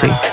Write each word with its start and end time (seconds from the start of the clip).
see. 0.00 0.29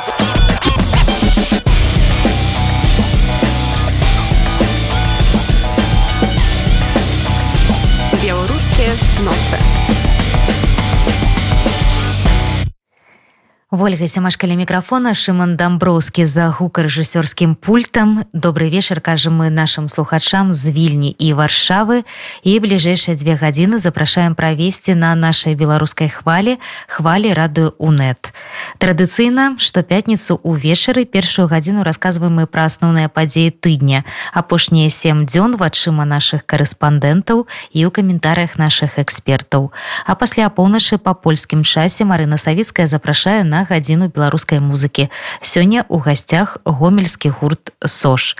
Ольга 13.71 14.07
сямашкаля 14.07 14.55
мікрафона 14.55 15.11
Шман 15.11 15.57
дамброўскі 15.60 16.23
за 16.23 16.55
гукарэжысёрскім 16.55 17.55
пультам. 17.60 18.24
Добрый 18.32 18.70
вечар 18.70 19.02
кажам 19.02 19.43
мы 19.43 19.50
нашим 19.50 19.89
слухачам 19.89 20.54
з 20.54 20.71
вільні 20.71 21.12
і 21.12 21.34
варшавы. 21.36 22.07
І 22.48 22.64
бліжэйшыя 22.64 23.20
дзве 23.20 23.36
гадзіны 23.36 23.75
запрашаем 23.84 24.39
правесці 24.39 24.96
на 24.96 25.11
нашай 25.20 25.60
беларускай 25.60 26.07
хвалі 26.07 26.56
хвалі 26.88 27.34
радыё 27.36 27.75
унет. 27.78 28.32
Традыцыйна 28.80 29.60
што 29.60 29.84
пятніцу 29.84 30.39
увечары 30.47 31.04
першую 31.04 31.52
гадзіну 31.52 31.84
расказваем 31.84 32.39
мы 32.39 32.47
пра 32.47 32.71
асноўныя 32.71 33.11
падзеі 33.11 33.52
тыдня. 33.52 34.07
Апошнія 34.31 34.88
сем 34.88 35.27
дзён 35.27 35.59
вачыма 35.59 36.07
наших 36.07 36.47
карэспандэнтаў 36.47 37.43
і 37.75 37.79
ў 37.84 37.91
каментарыях 37.91 38.55
наших 38.55 38.95
экспертаў. 38.95 39.75
А 40.07 40.15
пасля 40.15 40.47
апоўначы 40.47 41.03
па 41.03 41.11
польскім 41.11 41.67
часе 41.67 42.07
Марына 42.07 42.39
савецкая 42.39 42.88
запрашае 42.88 43.43
на 43.43 43.56
на 43.57 43.66
гадзіну 43.66 44.13
беларускай 44.13 44.61
музыкі. 44.61 45.09
Сёння 45.41 45.81
у 45.89 45.97
гасцях 45.97 46.61
гомельскі 46.61 47.34
гурт 47.34 47.73
сош 47.81 48.38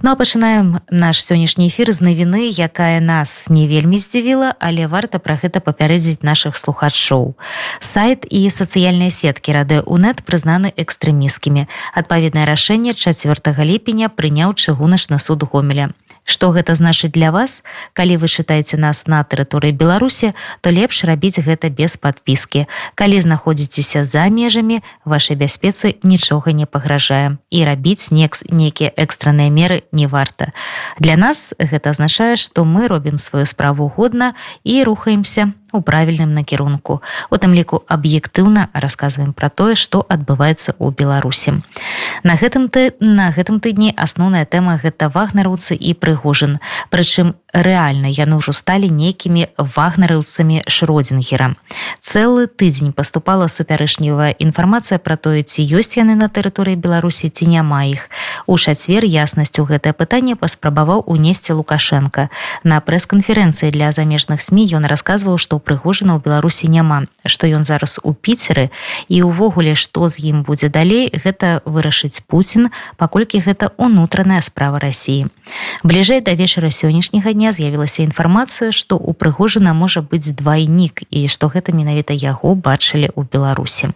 ну 0.00 0.12
а 0.12 0.16
пачынаем 0.16 0.80
наш 0.88 1.20
сённяшні 1.20 1.68
эфір 1.68 1.92
з 1.92 2.00
навіны 2.00 2.48
якая 2.48 3.04
нас 3.04 3.52
не 3.52 3.68
вельмі 3.68 4.00
здзівіла 4.00 4.56
але 4.56 4.88
варта 4.88 5.20
пра 5.20 5.36
гэта 5.36 5.60
папярэдзіць 5.60 6.24
наших 6.24 6.56
слухачоў. 6.56 7.36
Сайт 7.84 8.24
і 8.32 8.48
сацыяльныя 8.48 9.12
сеткі 9.12 9.52
рады 9.52 9.84
унет 9.84 10.24
прызнаны 10.24 10.72
экстрэміскімі 10.72 11.68
адпаведнае 11.92 12.48
рашэнне 12.48 12.96
4 12.96 13.36
ліпеня 13.60 14.08
прыняў 14.08 14.56
чыгуначны 14.56 15.20
суд 15.20 15.44
гомеля 15.44 15.92
Што 16.26 16.50
гэта 16.50 16.74
значыць 16.74 17.14
для 17.14 17.30
вас, 17.30 17.62
калі 17.94 18.18
вы 18.18 18.26
чытаеце 18.26 18.74
нас 18.76 19.06
на 19.06 19.22
тэрыторыі 19.22 19.70
Беларусі, 19.70 20.34
то 20.60 20.74
лепш 20.74 21.06
рабіць 21.06 21.38
гэта 21.38 21.70
без 21.70 21.94
падпіскі. 21.96 22.66
Калі 22.98 23.22
знаходзіцеся 23.22 24.02
за 24.02 24.26
межамі, 24.26 24.82
вашай 25.06 25.38
бяспецы 25.38 25.94
нічога 26.02 26.50
не 26.50 26.66
пагражае 26.66 27.38
і 27.54 27.62
рабіць 27.62 28.10
некс 28.10 28.42
нейкія 28.50 28.90
экстранныя 28.98 29.54
меры 29.54 29.86
не 29.94 30.10
варта. 30.10 30.50
Для 30.98 31.14
нас 31.14 31.54
гэта 31.62 31.94
азначае, 31.94 32.34
што 32.34 32.66
мы 32.66 32.90
робім 32.90 33.22
сваю 33.22 33.46
справу 33.46 33.86
годна 33.86 34.34
і 34.66 34.82
рухаемся 34.82 35.54
у 35.76 35.82
правільным 35.82 36.32
накірунку 36.34 37.02
у 37.30 37.36
тым 37.36 37.52
ліку 37.52 37.84
аб'ектыўна 37.86 38.68
расказваем 38.72 39.36
пра 39.36 39.52
тое 39.52 39.76
што 39.76 40.02
адбываецца 40.08 40.74
ў 40.80 40.90
беларусі 40.96 41.60
на 42.24 42.34
гэтым 42.40 42.68
ты 42.72 42.92
на 43.00 43.30
гэтым 43.30 43.60
тыдні 43.60 43.92
асноўная 43.96 44.44
тэма 44.44 44.80
гэта 44.82 45.08
вагнарыўцы 45.12 45.76
і 45.76 45.94
прыгожын. 45.94 46.58
Прычым 46.90 47.34
рэальна 47.56 48.12
яны 48.12 48.36
ўжо 48.36 48.52
сталі 48.52 48.92
нейкімі 48.92 49.48
вагнарыўцамі 49.56 50.68
шродзінгера. 50.68 51.56
Цэлы 52.04 52.46
тыдзень 52.52 52.92
паступала 52.92 53.48
супярэчнівая 53.48 54.36
інфармацыя 54.36 55.00
пра 55.00 55.16
тое 55.16 55.40
ці 55.40 55.64
ёсць 55.64 55.96
яны 55.96 56.20
на 56.20 56.28
тэрыторыі 56.28 56.76
беларусі 56.76 57.32
ці 57.32 57.48
няма 57.48 57.88
іх. 57.88 58.12
У 58.44 58.60
чацвер 58.60 59.08
яснасць 59.08 59.56
у 59.56 59.64
гэтае 59.64 59.96
пытанне 59.96 60.36
паспрабаваў 60.36 61.08
унесці 61.08 61.56
лукашенко. 61.56 62.28
На 62.62 62.80
прэс-канферэнцыі 62.84 63.72
для 63.72 63.92
замежных 63.92 64.44
сМ 64.44 64.68
ён 64.76 64.84
расказваў 64.84 65.38
што 65.40 65.58
прыгожана 65.58 66.16
ў 66.16 66.20
беларусі 66.20 66.68
няма 66.68 67.08
што 67.24 67.46
ён 67.46 67.64
зараз 67.64 67.98
у 68.02 68.12
піцеры 68.12 68.70
і 69.08 69.22
увогуле 69.22 69.74
што 69.74 70.08
з 70.08 70.30
ім 70.30 70.42
будзе 70.42 70.68
далей 70.68 71.08
гэта 71.12 71.60
вырашыць 71.64 72.20
Пуін 72.26 72.70
паколькі 72.96 73.40
гэта 73.40 73.72
унутраная 73.76 74.40
справа 74.40 74.78
рассіі 74.82 75.28
бліжэй 75.84 76.20
да 76.20 76.34
вечара 76.34 76.70
сённяшняга 76.70 77.32
дня 77.32 77.45
з'явілася 77.52 78.02
інфармацыя 78.02 78.72
што 78.72 78.96
у 78.96 79.12
прыгожана 79.12 79.74
можа 79.74 80.02
быць 80.02 80.32
двайнік 80.32 81.02
і 81.10 81.26
што 81.28 81.50
гэта 81.52 81.76
менавіта 81.76 82.14
яго 82.14 82.54
бачылі 82.54 83.10
ў 83.12 83.26
беларусі 83.32 83.92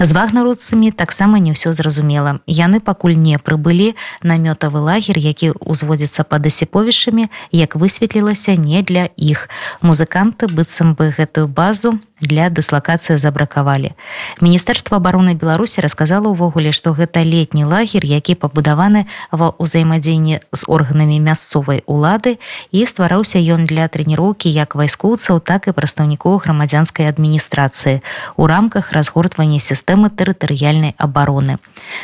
З 0.00 0.12
вагнаруцамі 0.12 0.90
таксама 0.90 1.38
не 1.38 1.52
ўсё 1.52 1.72
зразумела. 1.76 2.40
Яны 2.46 2.80
пакуль 2.80 3.20
не 3.20 3.36
прыбылі 3.36 3.92
намётавы 4.24 4.80
лагер, 4.80 5.20
які 5.20 5.52
ўзводзіцца 5.60 6.24
пад 6.24 6.46
асіповішамі, 6.46 7.28
як 7.52 7.76
высветлілася 7.76 8.56
не 8.56 8.80
для 8.82 9.12
іх. 9.16 9.48
Музыканты 9.82 10.48
быццам 10.48 10.96
бы 10.96 11.12
гэтую 11.12 11.48
базу 11.48 12.00
для 12.20 12.48
дыслакацыі 12.52 13.18
забракавалі. 13.18 13.96
Міністэрства 14.40 15.00
обороны 15.00 15.34
Беларусі 15.34 15.80
расказала 15.80 16.28
ўвогуле, 16.28 16.72
што 16.72 16.92
гэта 16.92 17.24
летні 17.24 17.64
лагер, 17.64 18.04
які 18.04 18.36
пабудаваны 18.36 19.08
ва 19.32 19.56
ўзаемадзеянні 19.56 20.44
з 20.52 20.62
органамі 20.68 21.16
мясцовай 21.20 21.82
улады 21.88 22.36
і 22.70 22.84
ствараўся 22.84 23.40
ён 23.40 23.64
для 23.64 23.88
трэніроўкі 23.88 24.52
як 24.52 24.76
вайскоўцаў, 24.76 25.40
так 25.40 25.68
і 25.68 25.72
прадстаўнікоў 25.72 26.44
грамадзянскай 26.44 27.08
адміністрацыі 27.08 28.04
у 28.36 28.44
рамках 28.46 28.92
разгортвання 29.30 29.60
сістэмы 29.60 30.10
тэрытарыяльнай 30.10 30.94
абароны. 30.98 31.58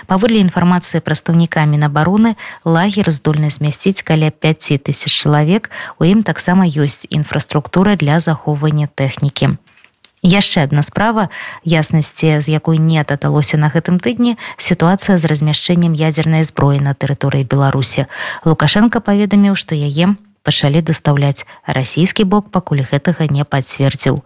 Паводле 0.07 0.41
інфармацыі 0.41 1.01
прадстаўніка 1.01 1.67
мінабароны 1.67 2.37
лагер 2.65 3.11
здольны 3.11 3.51
змясціць 3.51 4.03
каля 4.03 4.31
5 4.31 4.83
тысяч 4.83 5.11
чалавек, 5.11 5.71
у 5.99 6.05
ім 6.05 6.23
таксама 6.23 6.67
ёсць 6.67 7.07
інфраструктура 7.11 7.97
для 7.97 8.21
захоўвання 8.21 8.89
тэхнікі 8.95 9.59
яшчэ 10.27 10.65
одна 10.65 10.83
справа 10.83 11.29
яснасці 11.63 12.41
з 12.41 12.49
якой 12.49 12.79
не 12.79 13.05
дадалося 13.05 13.59
на 13.59 13.71
гэтым 13.71 14.03
тыдні 14.03 14.35
сітуацыя 14.59 15.19
з 15.19 15.25
размяшчэннем 15.31 15.95
ядзернай 15.95 16.43
зброі 16.43 16.83
на 16.83 16.99
тэрыторыі 16.99 17.47
беларусі. 17.47 18.11
Лукашенко 18.43 18.99
паведаміў 18.99 19.55
што 19.55 19.79
яе 19.79 20.19
пачалі 20.47 20.87
дастаўляць 20.87 21.43
расійскі 21.67 22.31
бок 22.31 22.55
пакуль 22.55 22.87
гэтага 22.87 23.27
не 23.27 23.43
пацвердзіў. 23.43 24.23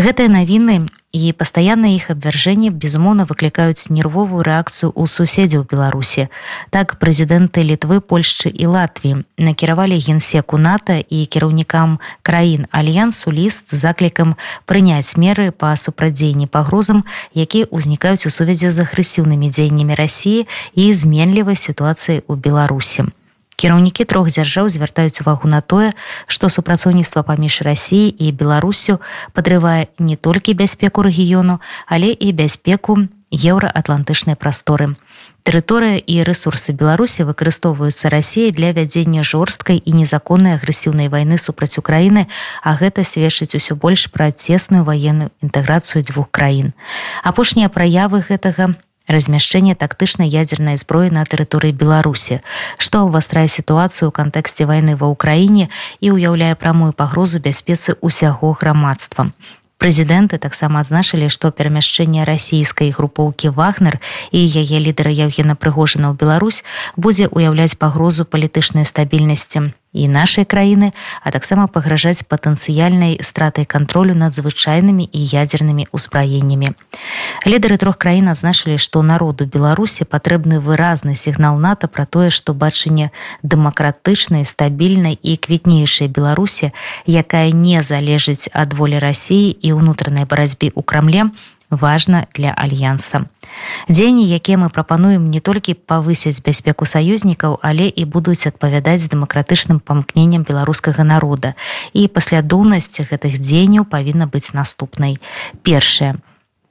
Гэтыя 0.00 0.32
навіны 0.32 0.88
і 1.12 1.32
пастаянныя 1.36 1.92
іх 2.00 2.08
абвяржэнні 2.08 2.72
безумоўна 2.72 3.28
выклікаюць 3.28 3.92
нервовую 3.92 4.40
рэакцыю 4.40 4.88
ў 4.96 5.04
суседзяў 5.04 5.68
беларусі. 5.68 6.32
Так 6.72 6.96
прэзідэнты 6.96 7.60
літвы 7.68 8.00
польшчы 8.00 8.48
і 8.48 8.72
латвіі 8.72 9.28
накіравалі 9.36 10.00
генсеку 10.00 10.56
нато 10.56 11.04
і 11.04 11.28
кіраўнікам 11.28 12.00
краін 12.24 12.64
альянсу 12.72 13.28
ліст 13.28 13.76
заклікам 13.76 14.40
прыняць 14.64 15.20
меры 15.20 15.52
па 15.52 15.76
супрадзеянні 15.76 16.48
пагрозам 16.48 17.04
якія 17.36 17.68
ўзнікаюць 17.68 18.24
у 18.24 18.32
сувязі 18.32 18.72
з 18.72 18.88
агрэсіўнымі 18.88 19.52
дзеяннямі 19.52 19.92
рассіі 19.92 20.48
і 20.72 20.84
зменлівай 20.96 21.60
сітуацыі 21.60 22.24
ў 22.24 22.40
беларусі 22.40 23.12
кіраўнікі 23.62 24.04
трох 24.10 24.26
дзяржаў 24.34 24.66
звяртаюць 24.74 25.22
увагу 25.22 25.46
на 25.46 25.62
тое 25.62 25.94
што 26.26 26.50
супрацоўніцтва 26.50 27.22
паміж 27.22 27.62
рассіяй 27.62 28.10
і 28.10 28.34
беларусю 28.34 28.98
падрывае 29.38 29.86
не 30.02 30.18
толькі 30.18 30.58
бяспеку 30.58 31.06
рэгіёну 31.06 31.62
але 31.86 32.10
і 32.10 32.34
бяспеку 32.34 33.06
еўраатлантычнай 33.32 34.36
прасторы. 34.36 34.92
Тэрыторыя 35.42 35.98
і 35.98 36.22
рэсурсы 36.22 36.70
беларусі 36.76 37.26
выкарыстоўваюцца 37.26 38.12
рассіяй 38.12 38.52
для 38.54 38.70
вядзення 38.70 39.24
жорсткай 39.26 39.80
і 39.82 39.90
незаконнай 39.98 40.54
агрэсіўнай 40.54 41.10
вайны 41.10 41.38
супраць 41.38 41.78
украіны 41.78 42.28
а 42.62 42.76
гэта 42.78 43.02
сведчыць 43.02 43.58
усё 43.58 43.74
больш 43.74 44.06
пра 44.14 44.30
цесную 44.30 44.84
ваенную 44.86 45.34
інтэграцыю 45.42 46.04
дзвюх 46.06 46.30
краін. 46.30 46.74
Апошнія 47.26 47.66
праявы 47.70 48.22
гэтага 48.22 48.74
размяшчэнне 49.14 49.74
тактычнай 49.78 50.28
ядзернай 50.32 50.80
зброі 50.80 51.12
на 51.14 51.22
тэрыторыі 51.28 51.76
беларусі 51.76 52.40
што 52.80 53.04
ўвастрае 53.06 53.46
сітуацыю 53.46 54.08
ў 54.08 54.12
кантэксце 54.16 54.64
вайны 54.66 54.96
ва 54.96 55.12
ўкраіне 55.12 55.68
і 56.00 56.16
ўяўляе 56.16 56.54
прамую 56.56 56.92
пагрозу 56.96 57.44
бяспецы 57.44 58.00
ўсяго 58.00 58.56
грамадства 58.56 59.28
прэзідэнты 59.82 60.38
таксама 60.38 60.80
адзначылі 60.86 61.26
што 61.26 61.50
перамяшчэнне 61.50 62.22
расійскай 62.22 62.94
групоўкі 62.94 63.50
вагнер 63.58 63.98
і 64.30 64.40
яе 64.62 64.78
лідара 64.78 65.10
евгена 65.10 65.58
прыгожана 65.58 66.14
ў 66.14 66.18
Беларусь 66.22 66.62
будзе 66.96 67.26
ўяўляць 67.26 67.74
пагрозу 67.82 68.24
палітычнай 68.24 68.86
стабільнасці 68.86 69.72
і 69.92 70.08
нашай 70.08 70.44
краіны 70.44 70.92
а 71.20 71.30
таксама 71.30 71.68
пагражаць 71.68 72.24
патэнцыяльнай 72.24 73.20
стратай 73.20 73.64
кантролю 73.64 74.16
над 74.16 74.34
звычайнымі 74.34 75.04
і 75.04 75.20
ядзернымі 75.20 75.86
ўзбраеннямі. 75.92 76.72
Лідары 77.46 77.76
трох 77.76 78.00
краін 78.00 78.32
адзначылі 78.32 78.80
што 78.80 79.04
народу 79.04 79.46
беларусі 79.46 80.08
патрэбны 80.08 80.60
выразны 80.64 81.14
сігнал 81.14 81.60
нато 81.60 81.88
пра 81.88 82.08
тое 82.08 82.30
што 82.30 82.54
бачанне 82.54 83.12
дэмакратычнай 83.42 84.48
стабільнай 84.48 85.18
і 85.20 85.36
квітнейшай 85.36 86.08
беларусі 86.08 86.72
якая 87.06 87.52
не 87.52 87.82
залежыць 87.82 88.48
ад 88.52 88.72
волі 88.72 88.98
рассіі 88.98 89.52
і 89.52 89.76
ўнутранай 89.76 90.24
барацьбе 90.24 90.72
ў 90.72 90.80
крамле 90.82 91.28
важна 91.72 92.26
для 92.36 92.52
альянса. 92.52 93.24
Дзені, 93.88 94.28
якія 94.28 94.56
мы 94.60 94.68
прапануем 94.68 95.30
не 95.32 95.40
толькі 95.40 95.74
павысіць 95.74 96.44
бяспеку 96.44 96.86
саюзнікаў, 96.86 97.58
але 97.62 97.88
і 97.88 98.04
будуць 98.04 98.46
адпавядаць 98.46 99.08
дэмакратычным 99.08 99.80
памкненнем 99.80 100.44
беларускага 100.44 101.04
народа. 101.04 101.54
І 101.92 102.08
паслядоўнасць 102.08 103.00
гэтых 103.00 103.40
дзеянняў 103.40 103.84
павінна 103.84 104.28
быць 104.28 104.52
наступнай. 104.52 105.18
Першае 105.64 106.20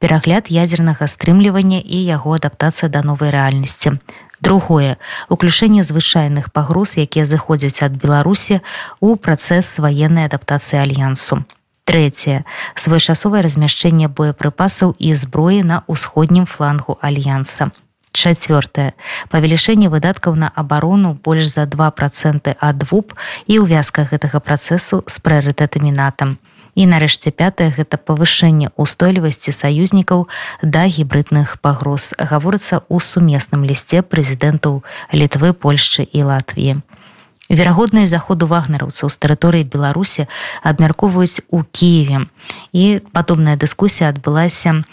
перагляд 0.02 0.50
ядзернага 0.50 1.06
стрымлівання 1.06 1.82
і 1.82 1.98
яго 2.06 2.38
адаптацыя 2.38 2.90
да 2.90 3.02
новай 3.06 3.30
рэальнасці. 3.30 3.98
Другое 4.42 4.98
уключэнне 5.30 5.86
звычайных 5.86 6.50
пагроз, 6.50 6.98
якія 6.98 7.30
зыходзяць 7.30 7.86
ад 7.86 7.94
Беларусі 7.94 8.66
ў 8.98 9.18
працэс 9.18 9.78
ваеннай 9.78 10.26
адаптацыі 10.26 10.82
альянсу. 10.82 11.46
Трэцяе 11.92 12.48
своечасовае 12.80 13.44
размяшчэнне 13.44 14.08
боепрыпасаў 14.08 14.94
і 14.96 15.12
зброі 15.12 15.60
на 15.68 15.84
ўсходнім 15.92 16.46
флангу 16.48 16.96
альянса. 17.04 17.68
Чацвёртае. 18.16 18.94
Павелічэнне 19.28 19.92
выдаткаў 19.92 20.40
на 20.40 20.48
абарону 20.56 21.12
больш 21.26 21.52
за 21.52 21.66
два 21.68 21.92
проценты 21.92 22.56
ад 22.64 22.80
двуп 22.84 23.12
і 23.44 23.60
ўвязка 23.66 24.08
гэтага 24.08 24.40
працэсу 24.40 25.04
з 25.04 25.20
прыярытэтамі 25.20 25.92
натам 25.92 26.40
і 26.80 26.88
нарэшце 26.88 27.36
пятое 27.36 27.68
гэта 27.76 28.00
павышэнне 28.00 28.72
устойлівасці 28.80 29.52
саюзнікаў 29.52 30.28
да 30.64 30.88
гібридных 30.88 31.60
пагроз. 31.60 32.16
Гаворыцца 32.16 32.88
ў 32.88 33.04
сумесным 33.04 33.68
лісце 33.68 34.00
прэзідэнтаў 34.00 34.80
літвы 35.12 35.52
польшчы 35.52 36.08
і 36.08 36.24
латвіі 36.32 36.80
верагодныя 37.52 38.08
заходу 38.08 38.48
вагнераўцаў 38.48 39.12
з 39.12 39.18
тэрыторыі 39.20 39.68
беларусі 39.68 40.28
абмяркоўваюць 40.64 41.44
у 41.52 41.64
кіеве. 41.68 42.32
І 42.72 43.04
падобная 43.12 43.60
дыскусія 43.60 44.10
адбылася 44.10 44.82
у 44.82 44.84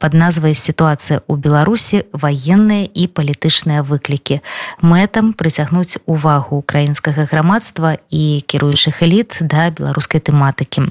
под 0.00 0.14
назвай 0.16 0.54
сітуацыя 0.56 1.20
ў 1.28 1.36
беларусі 1.36 2.08
ваенныя 2.16 2.88
і 2.88 3.04
палітычныя 3.12 3.84
выклікі 3.84 4.40
мэтам 4.80 5.36
прыцягнуць 5.36 6.00
увагу 6.08 6.56
украінскага 6.64 7.28
грамадства 7.28 8.00
і 8.08 8.40
кіруючых 8.48 9.04
эліт 9.04 9.36
да 9.44 9.68
беларускай 9.68 10.24
тэматыкі. 10.24 10.88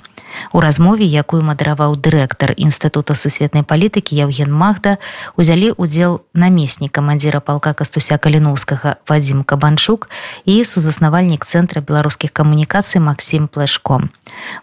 У 0.53 0.61
размове 0.61 1.05
якую 1.09 1.41
мадэраваў 1.41 1.97
дырэктар 1.97 2.53
інстытута 2.53 3.17
сусветнай 3.17 3.65
палітыкі 3.65 4.13
Яўген 4.13 4.53
магда 4.53 5.01
узялі 5.33 5.73
удзел 5.73 6.21
намеснік 6.37 6.93
камандзіра 6.93 7.41
палка 7.41 7.73
кастуся 7.73 8.21
каліновскага 8.21 9.01
вадзім 9.09 9.41
кабанчук 9.41 10.09
і 10.45 10.61
сузаснавальнік 10.61 11.45
цэнтра 11.45 11.81
беларускіх 11.81 12.29
камунікацый 12.29 13.01
Масім 13.01 13.49
плэшком 13.49 14.13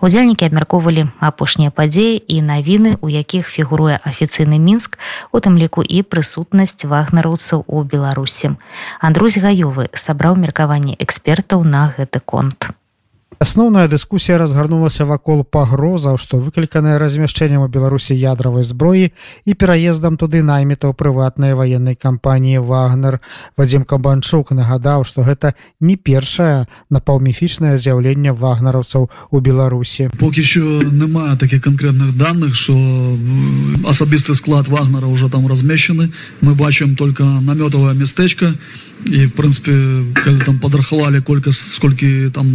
удзельнікі 0.00 0.46
абмяркоўвалі 0.46 1.06
апошнія 1.20 1.70
падзеі 1.70 2.22
і 2.22 2.42
навіны 2.42 2.96
у 3.00 3.10
якіх 3.10 3.48
фігуруе 3.48 3.95
афіцыйны 4.04 4.58
мінск 4.58 4.98
у 5.32 5.40
тым 5.40 5.56
ліку 5.60 5.82
і 5.82 6.02
прысутнасць 6.02 6.84
вагнараўцаў 6.84 7.64
у 7.66 7.82
беларусі. 7.82 8.56
Андрусь 9.00 9.38
гаёвы 9.38 9.88
сабраў 9.92 10.36
меркаванне 10.36 10.96
экспертаў 10.98 11.64
на 11.64 11.92
гэты 11.96 12.20
конт 12.20 12.70
Асноўная 13.38 13.84
дыскусія 13.84 14.38
разгарнулася 14.40 15.04
вакол 15.04 15.44
пагрозаў, 15.44 16.16
што 16.16 16.40
выкліканае 16.40 16.96
размяшчэннем 16.96 17.60
у 17.60 17.68
Беларусі 17.68 18.16
ядравай 18.16 18.64
зброі 18.64 19.12
і 19.44 19.52
пераездам 19.52 20.16
туды 20.16 20.40
наймітаў 20.40 20.96
прыватнай 20.96 21.52
ваеннай 21.52 22.00
кампаніі 22.00 22.64
Вагнер. 22.64 23.20
Вадзім 23.60 23.84
Кабанчук 23.84 24.56
нагадаў, 24.56 25.04
што 25.04 25.20
гэта 25.20 25.52
не 25.80 26.00
першае 26.00 26.64
напаўміфічнае 26.88 27.76
з'яўленне 27.76 28.32
вагнараўцаў 28.32 29.10
у 29.30 29.40
Беларусі. 29.40 30.08
Покі 30.16 30.42
що 30.42 30.64
няма 30.88 31.36
такіх 31.36 31.60
канкрэтных 31.68 32.16
даных, 32.16 32.56
што 32.56 32.72
асабісты 33.84 34.32
склад 34.34 34.68
вагнера 34.72 35.12
ўжо 35.12 35.28
там 35.28 35.44
размешчаны. 35.44 36.08
Мы 36.40 36.56
бачым 36.56 36.96
только 36.96 37.24
намётавае 37.24 37.92
мястэчка 37.92 38.56
і 39.04 39.26
в 39.26 39.32
прынпе 39.36 39.76
калі 40.16 40.40
там 40.40 40.56
падрахавалі 40.58 41.20
колькасць 41.20 41.76
сколькі 41.76 42.32
там 42.32 42.48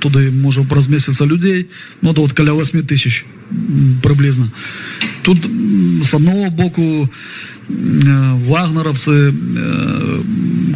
туды 0.00 0.30
можа 0.30 0.62
праз 0.62 0.88
месяца 0.88 1.24
людзей 1.24 1.68
ну 2.02 2.12
да 2.12 2.20
вот 2.20 2.32
каля 2.32 2.52
8 2.52 2.82
тысяч 2.82 3.24
прыблізна 4.02 4.48
тут 5.22 5.38
с 6.04 6.14
одного 6.14 6.50
боку 6.50 7.08
вагнеровцы 7.68 9.32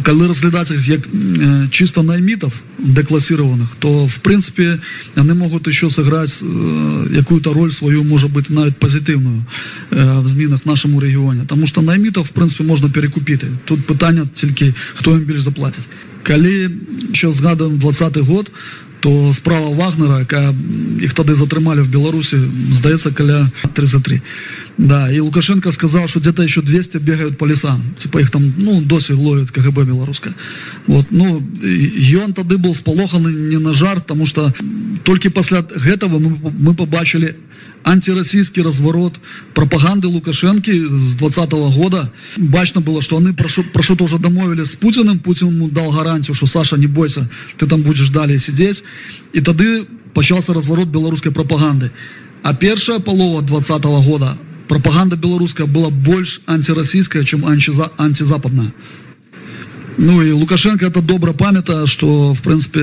калі 0.03 0.27
разглядаць 0.27 0.71
их 0.71 0.87
як 0.87 1.01
чисто 1.71 2.03
наймітов 2.03 2.53
декласированных 2.77 3.75
то 3.79 4.07
в 4.07 4.19
прынцыпе 4.21 4.79
яны 5.15 5.33
могуць 5.33 5.67
еще 5.67 5.89
сыграць 5.89 6.43
якую-то 6.43 7.53
роль 7.53 7.71
сваю 7.71 8.03
можа 8.03 8.27
быть 8.27 8.49
нават 8.49 8.77
пазітыўную 8.77 9.41
в 9.89 10.27
змінах 10.27 10.65
нашаму 10.65 10.99
рэгіоне 10.99 11.45
тому 11.47 11.67
что 11.67 11.81
наймітов 11.81 12.27
в 12.27 12.31
прынцыпе 12.31 12.63
можна 12.63 12.89
перекупіты 12.89 13.47
тут 13.65 13.85
пытанне 13.87 14.27
тількі 14.33 14.73
хто 14.93 15.17
ім 15.17 15.25
больш 15.25 15.41
заплатіць 15.41 15.87
калі 16.23 16.69
еще 17.11 17.33
згадываем 17.33 17.79
двадцатый 17.79 18.23
год 18.23 18.51
то 19.03 19.33
справа 19.33 19.67
вагнера 19.75 20.23
якая 20.23 20.55
іх 21.03 21.11
тады 21.11 21.35
затрымалі 21.35 21.83
в 21.83 21.91
беларусі 21.91 22.39
здаецца 22.71 23.11
каля 23.11 23.51
33 23.75 24.21
да 24.77 25.11
і 25.11 25.19
лукашенко 25.19 25.71
сказал 25.75 26.07
что 26.07 26.23
где-то 26.23 26.43
еще 26.43 26.61
200 26.61 27.03
бегают 27.03 27.37
по 27.37 27.43
лесам 27.43 27.83
типа 27.97 28.21
их 28.23 28.31
там 28.31 28.53
ну 28.57 28.79
досі 28.79 29.13
ловят 29.13 29.51
кгб 29.51 29.83
беларуска 29.83 30.31
вот 30.87 31.11
ну 31.11 31.43
ён 32.15 32.31
тады 32.31 32.55
был 32.57 32.73
сполоханы 32.73 33.27
не 33.27 33.59
на 33.59 33.73
жарт 33.73 34.07
тому 34.07 34.25
что 34.25 34.53
толькі 35.03 35.29
пасля 35.29 35.67
гэтага 35.67 36.15
мы, 36.17 36.39
мы 36.59 36.73
побачили 36.73 37.35
антирасійскі 37.84 38.62
разворот 38.62 39.18
пропаганды 39.54 40.08
лукашэнкі 40.08 40.72
з 40.98 41.14
двадцатого 41.16 41.70
года 41.70 42.10
бачно 42.36 42.80
было 42.80 43.02
что 43.02 43.16
они 43.16 43.32
прошу 43.32 43.64
прошу 43.72 43.96
тоже 43.96 44.18
дамовілі 44.18 44.64
с 44.64 44.74
путиным 44.74 45.18
путин 45.18 45.70
дал 45.72 45.90
гарантию 45.90 46.34
что 46.34 46.46
саша 46.46 46.76
не 46.76 46.86
бойся 46.86 47.28
ты 47.56 47.66
там 47.66 47.82
будешь 47.82 48.10
далее 48.10 48.38
сидеть 48.38 48.84
і 49.32 49.40
тады 49.40 49.86
пачался 50.14 50.54
разворот 50.54 50.88
беларускай 50.88 51.32
пропаганды 51.32 51.90
а 52.42 52.54
першая 52.54 52.98
полова 52.98 53.42
двадцатого 53.42 54.02
года 54.02 54.36
пропаганда 54.68 55.16
беларуская 55.16 55.66
была 55.66 55.90
больш 55.90 56.40
антирасійская 56.46 57.24
чем 57.24 57.46
анчиза 57.46 57.90
антизападная 57.96 58.72
Ну 59.97 60.23
і 60.23 60.31
лукашенко 60.31 60.85
это 60.85 61.01
добра 61.01 61.33
памята 61.33 61.87
что 61.87 62.33
в 62.33 62.41
прынпе 62.41 62.81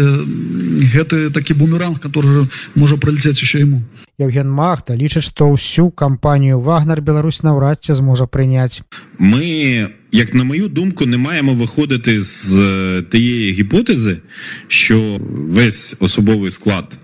гэты 0.94 1.30
такі 1.30 1.54
бумеранг 1.54 2.00
который 2.00 2.46
можа 2.74 2.96
пролететь 2.96 3.42
еще 3.42 3.60
ему. 3.60 3.82
Евген 4.18 4.50
Махта 4.50 4.94
лічыць 4.94 5.24
што 5.24 5.50
ўсю 5.50 5.90
кампанію 5.90 6.60
вагнер 6.60 7.00
Беларусь 7.00 7.42
наўрад 7.42 7.82
ці 7.82 7.94
зможа 7.94 8.24
прыняць. 8.24 8.82
Мы 9.18 9.90
як 10.12 10.34
на 10.34 10.44
мою 10.44 10.68
думку 10.68 11.06
не 11.06 11.18
маємо 11.18 11.54
виходити 11.54 12.20
з 12.20 13.02
тієї 13.10 13.52
гіпотези 13.52 14.16
що 14.68 15.20
весь 15.50 15.96
особовий 16.00 16.50
склад 16.50 16.98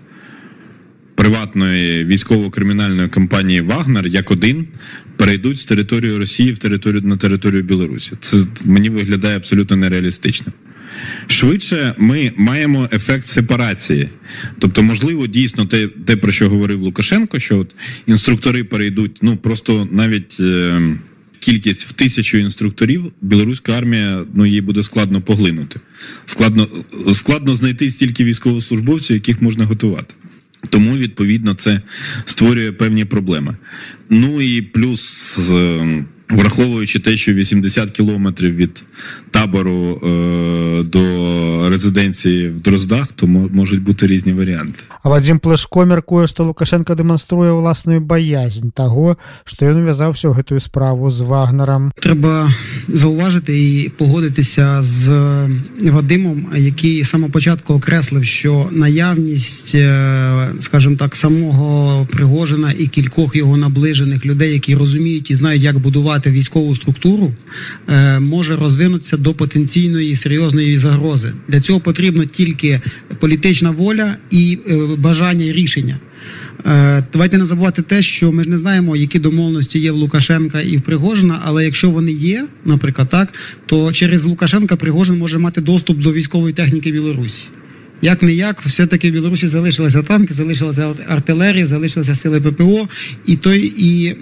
приватної 1.17 2.05
військово-кримінальної 2.05 3.07
компанії 3.07 3.61
Вагнер 3.61 4.07
як 4.07 4.31
один 4.31 4.67
перейдуть 5.15 5.59
з 5.59 5.65
території 5.65 6.17
Росії 6.17 6.51
в 6.51 6.57
територію 6.57 7.01
на 7.01 7.17
територію 7.17 7.63
Білорусі. 7.63 8.11
Це 8.19 8.37
мені 8.65 8.89
виглядає 8.89 9.37
абсолютно 9.37 9.77
нереалістично. 9.77 10.53
Швидше 11.27 11.95
ми 11.97 12.31
маємо 12.35 12.89
ефект 12.93 13.27
сепарації. 13.27 14.09
Тобто, 14.59 14.83
можливо, 14.83 15.27
дійсно 15.27 15.65
те, 15.65 15.87
те 15.87 16.15
про 16.15 16.31
що 16.31 16.49
говорив 16.49 16.81
Лукашенко, 16.81 17.39
що 17.39 17.59
от 17.59 17.75
інструктори 18.07 18.63
перейдуть, 18.63 19.19
ну 19.21 19.37
просто 19.37 19.87
навіть. 19.91 20.37
Е 20.39 20.97
Кількість 21.39 21.85
в 21.85 21.91
тисячу 21.91 22.37
інструкторів 22.37 23.11
білоруська 23.21 23.73
армія 23.73 24.25
ну 24.33 24.45
їй 24.45 24.61
буде 24.61 24.83
складно 24.83 25.21
поглинути. 25.21 25.79
Складно 26.25 26.67
складно 27.13 27.55
знайти 27.55 27.89
стільки 27.89 28.23
військовослужбовців, 28.23 29.15
яких 29.15 29.41
можна 29.41 29.65
готувати. 29.65 30.13
Тому 30.69 30.97
відповідно 30.97 31.53
це 31.53 31.81
створює 32.25 32.71
певні 32.71 33.05
проблеми. 33.05 33.55
Ну 34.09 34.41
і 34.41 34.61
плюс 34.61 35.39
враховуючи 36.32 36.98
те, 36.98 37.16
що 37.16 37.32
80 37.32 37.90
кілометрів 37.90 38.56
від 38.56 38.82
табору 39.30 40.00
е, 40.02 40.82
до 40.82 41.68
резиденції 41.68 42.48
в 42.48 42.60
Дроздах, 42.60 43.12
то 43.12 43.26
можуть 43.26 43.82
бути 43.82 44.06
різні 44.06 44.32
варіанти. 44.32 44.84
А 45.02 45.08
Вадзім 45.08 45.38
Плешко 45.38 45.84
мяркуе, 45.84 46.26
што 46.26 46.44
Лукашенко 46.44 46.94
дэманструе 46.94 47.50
ўласную 47.50 48.00
баязнь 48.00 48.70
таго, 48.70 49.18
што 49.44 49.66
ён 49.66 49.82
увязаўся 49.82 50.30
ў 50.30 50.38
гэтую 50.38 50.60
справу 50.62 51.10
з 51.10 51.26
вагнерам. 51.26 51.90
Трэба 51.98 52.54
заўважыць 52.88 53.50
і 53.50 53.90
погодитися 53.98 54.82
з 54.82 55.10
Вадимом, 55.82 56.46
який 56.56 57.04
саме 57.04 57.28
початку 57.28 57.74
окреслив, 57.74 58.24
що 58.24 58.68
наявність, 58.72 59.76
скажімо 60.60 60.96
так, 60.96 61.16
самого 61.16 62.06
Пригожина 62.10 62.72
і 62.78 62.86
кількох 62.86 63.36
його 63.36 63.56
наближених 63.56 64.26
людей, 64.26 64.52
які 64.52 64.74
розуміють 64.74 65.30
і 65.30 65.36
знають, 65.36 65.62
як 65.62 65.78
будувати 65.78 66.15
військову 66.25 66.75
структуру, 66.75 67.33
може 68.19 68.55
розвинутися 68.55 69.17
до 69.17 69.33
потенційної 69.33 70.15
серйозної 70.15 70.77
загрози. 70.77 71.31
Для 71.47 71.61
цього 71.61 71.79
потрібно 71.79 72.25
тільки 72.25 72.81
політична 73.19 73.71
воля 73.71 74.15
і 74.31 74.57
бажання 74.97 75.53
рішення. 75.53 75.99
Давайте 77.13 77.37
не 77.37 77.45
забувати 77.45 77.81
те, 77.81 78.01
що 78.01 78.31
ми 78.31 78.43
ж 78.43 78.49
не 78.49 78.57
знаємо, 78.57 78.95
які 78.95 79.19
домовленості 79.19 79.79
є 79.79 79.91
в 79.91 79.95
Лукашенка 79.95 80.61
і 80.61 80.77
в 80.77 80.81
Пригожина, 80.81 81.41
але 81.43 81.65
якщо 81.65 81.91
вони 81.91 82.11
є, 82.11 82.45
наприклад, 82.65 83.09
так, 83.09 83.33
то 83.65 83.93
через 83.93 84.25
Лукашенка 84.25 84.75
Пригожин 84.75 85.17
може 85.17 85.37
мати 85.37 85.61
доступ 85.61 85.97
до 85.97 86.13
військової 86.13 86.53
техніки 86.53 86.91
Білорусі. 86.91 87.43
Як 88.01 88.23
не 88.23 88.33
як, 88.33 88.61
все-таки 88.61 89.09
в 89.09 89.13
Білорусі 89.13 89.47
залишилися 89.47 90.03
танки, 90.03 90.33
залишилася 90.33 90.93
артилерія, 91.07 91.67
залишилися 91.67 92.15
сили 92.15 92.41
ППО, 92.41 92.87
і 93.25 93.35
той 93.35 93.73
і 93.77 94.15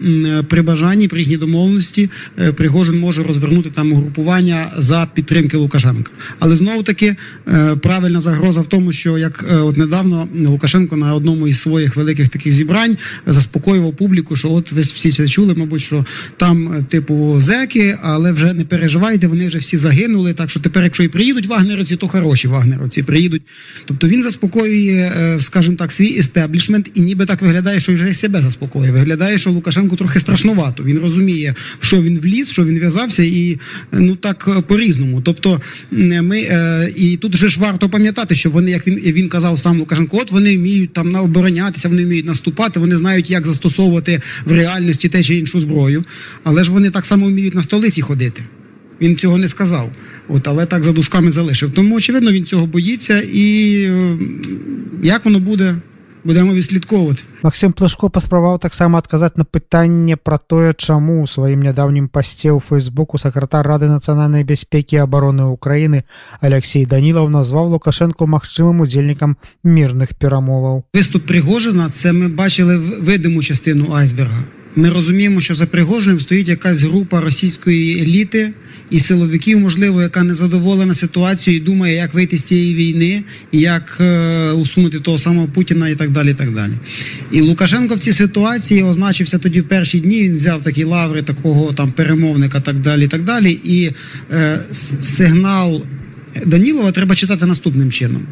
при 0.50 0.62
бажанні, 0.62 1.08
при 1.08 1.20
їхній 1.20 1.38
домовленості, 1.38 2.10
е, 2.40 2.52
Пригожин 2.52 3.00
може 3.00 3.24
розвернути 3.24 3.70
там 3.70 3.94
угрупування 3.94 4.72
за 4.78 5.08
підтримки 5.14 5.58
Лукашенка. 5.58 6.12
Але 6.40 6.56
знову 6.56 6.84
таки 6.84 7.16
е, 7.48 7.76
правильна 7.76 8.22
загроза 8.22 8.62
в 8.62 8.68
тому, 8.68 8.92
що 8.92 9.18
як 9.18 9.46
е, 9.52 9.56
от 9.56 9.78
недавно 9.78 10.28
Лукашенко 10.48 10.96
на 10.96 11.14
одному 11.16 11.48
із 11.48 11.60
своїх 11.60 11.96
великих 11.96 12.30
таких 12.30 12.54
зібрань 12.54 12.98
заспокоював 13.26 13.94
публіку, 13.94 14.36
що 14.36 14.52
от 14.52 14.72
ви 14.72 14.82
всі 14.82 15.12
це 15.12 15.28
чули, 15.28 15.54
мабуть, 15.54 15.82
що 15.82 16.06
там 16.38 16.86
типу 16.90 17.42
зеки, 17.42 17.98
але 18.04 18.32
вже 18.32 18.54
не 18.54 18.66
переживайте, 18.66 19.28
вони 19.28 19.48
вже 19.48 19.58
всі 19.58 19.78
загинули. 19.78 20.34
Так 20.34 20.50
що 20.50 20.60
тепер, 20.60 20.84
якщо 20.84 21.04
і 21.04 21.08
приїдуть 21.08 21.46
вагнеровці, 21.46 21.96
то 21.96 22.08
хороші 22.08 22.48
вагнеровці 22.48 23.04
приїдуть. 23.04 23.42
Тобто 23.86 24.08
він 24.08 24.24
заспокоює, 24.24 25.12
е, 25.18 25.40
скажімо 25.40 25.76
так, 25.76 25.92
свій 25.92 26.08
істеблішмент, 26.08 26.92
і 26.94 27.02
ніби 27.02 27.26
так 27.26 27.42
виглядає, 27.42 27.80
що 27.80 27.94
вже 27.94 28.14
себе 28.14 28.42
заспокоює. 28.42 28.92
Виглядає, 28.92 29.38
що 29.38 29.52
Лукашенко 29.52 29.96
трохи 29.96 30.20
страшнувато. 30.20 30.84
Він 30.84 31.00
розуміє, 31.00 31.56
що 31.80 32.02
він 32.02 32.20
вліз, 32.20 32.52
що 32.52 32.66
він 32.66 32.80
в'язався, 32.80 33.24
і 33.24 33.52
е, 33.52 33.58
ну 33.92 34.16
так 34.16 34.50
е, 34.58 34.62
по-різному. 34.62 35.22
Тобто, 35.22 35.62
ми 35.92 36.40
і 36.96 37.18
тут 37.18 37.36
вже 37.36 37.50
ж 37.50 37.60
варто 37.60 37.90
пам'ятати, 37.90 38.36
що 38.36 38.50
вони, 38.50 38.72
як 38.72 38.88
він 38.88 38.96
він 38.96 39.30
казав 39.30 39.60
сам 39.60 39.80
Лукашенко, 39.80 40.18
от 40.18 40.32
вони 40.32 40.58
вміють 40.58 40.94
там 40.94 41.16
оборонятися, 41.16 41.90
вони 41.90 42.06
вміють 42.06 42.26
наступати, 42.26 42.80
вони 42.80 42.98
знають, 42.98 43.30
як 43.30 43.46
застосовувати 43.46 44.22
в 44.46 44.52
реальності 44.52 45.10
те 45.10 45.24
чи 45.24 45.36
іншу 45.36 45.60
зброю, 45.60 46.06
але 46.44 46.64
ж 46.64 46.72
вони 46.72 46.90
так 46.90 47.06
само 47.06 47.28
вміють 47.28 47.56
на 47.56 47.64
столиці 47.64 48.02
ходити. 48.02 48.44
Він 49.02 49.18
цього 49.18 49.38
не 49.38 49.48
сказав. 49.48 49.92
От, 50.29 50.49
але 50.49 50.67
так 50.67 50.85
за 50.85 50.93
дужками 50.93 51.31
залишив. 51.31 51.73
Тому, 51.73 51.97
очевидно, 51.97 52.33
він 52.33 52.45
цього 52.45 52.67
боїться, 52.67 53.21
і 53.33 53.75
е, 53.85 54.19
як 55.03 55.25
воно 55.25 55.41
буде, 55.41 55.77
будемо 56.25 56.55
відслідковувати. 56.55 57.23
Максим 57.43 57.73
Плешко 57.73 58.11
паспрабаваў 58.11 58.59
таксама 58.61 58.99
адказаць 58.99 59.37
на 59.37 59.45
пытанне 59.45 60.17
пра 60.17 60.39
тое, 60.39 60.73
чаму 60.77 61.23
у 61.23 61.27
сваім 61.27 61.65
нядаўнім 61.65 62.09
пасце 62.09 62.53
ў 62.53 62.61
фейсбуку 62.61 63.19
сакратар 63.19 63.67
рады 63.67 63.89
нацыянальнай 63.89 64.45
бяспекі 64.45 65.01
абароны 65.01 65.49
ўкраіны 65.57 66.05
Алексей 66.41 66.85
Данілаў 66.85 67.33
назваў 67.33 67.73
лукашэнку 67.75 68.29
магчымым 68.29 68.85
удзельнікам 68.85 69.37
мірных 69.65 70.15
перамоваў. 70.21 70.85
Выступ 70.93 71.25
прыгожана 71.25 71.89
це 71.91 72.13
ми 72.13 72.29
бачили 72.29 72.77
видиму 72.77 73.43
частину 73.43 73.93
айсберга. 73.95 74.45
Ми 74.76 74.90
розуміємо, 74.90 75.42
що 75.42 75.56
за 75.56 75.66
Пригожиним 75.66 76.20
стоїть 76.20 76.48
якась 76.48 76.82
група 76.82 77.22
російської 77.22 78.02
еліти 78.02 78.54
і 78.90 79.00
силовиків, 79.00 79.60
можливо, 79.60 80.02
яка 80.02 80.24
не 80.24 80.34
задоволена 80.34 80.94
ситуацією 80.94 81.62
і 81.62 81.66
думає, 81.66 81.96
як 81.96 82.14
вийти 82.14 82.38
з 82.38 82.44
цієї 82.44 82.76
війни, 82.76 83.24
як 83.52 83.98
е, 84.02 84.52
усунути 84.52 85.00
того 85.00 85.18
самого 85.18 85.48
Путіна 85.48 85.90
і 85.90 85.96
так 85.96 86.12
далі. 86.12 86.32
І 86.32 86.34
так 86.34 86.54
далі. 86.54 86.74
І 87.32 87.42
Лукашенко 87.42 87.96
в 87.96 88.00
цій 88.00 88.14
ситуації 88.14 88.84
означився 88.84 89.40
тоді 89.40 89.62
в 89.62 89.68
перші 89.68 90.00
дні. 90.00 90.24
Він 90.24 90.38
взяв 90.38 90.62
такі 90.62 90.84
лаври 90.84 91.22
такого 91.22 91.74
там 91.74 91.92
перемовника, 91.92 92.62
так 92.62 92.76
далі. 92.76 93.06
І 93.06 93.08
так 93.08 93.24
далі. 93.24 93.60
І 93.64 93.92
е, 94.32 94.60
сигнал 95.00 95.84
Данілова 96.46 96.92
треба 96.92 97.16
читати 97.16 97.46
наступним 97.46 97.92
чином. 97.92 98.28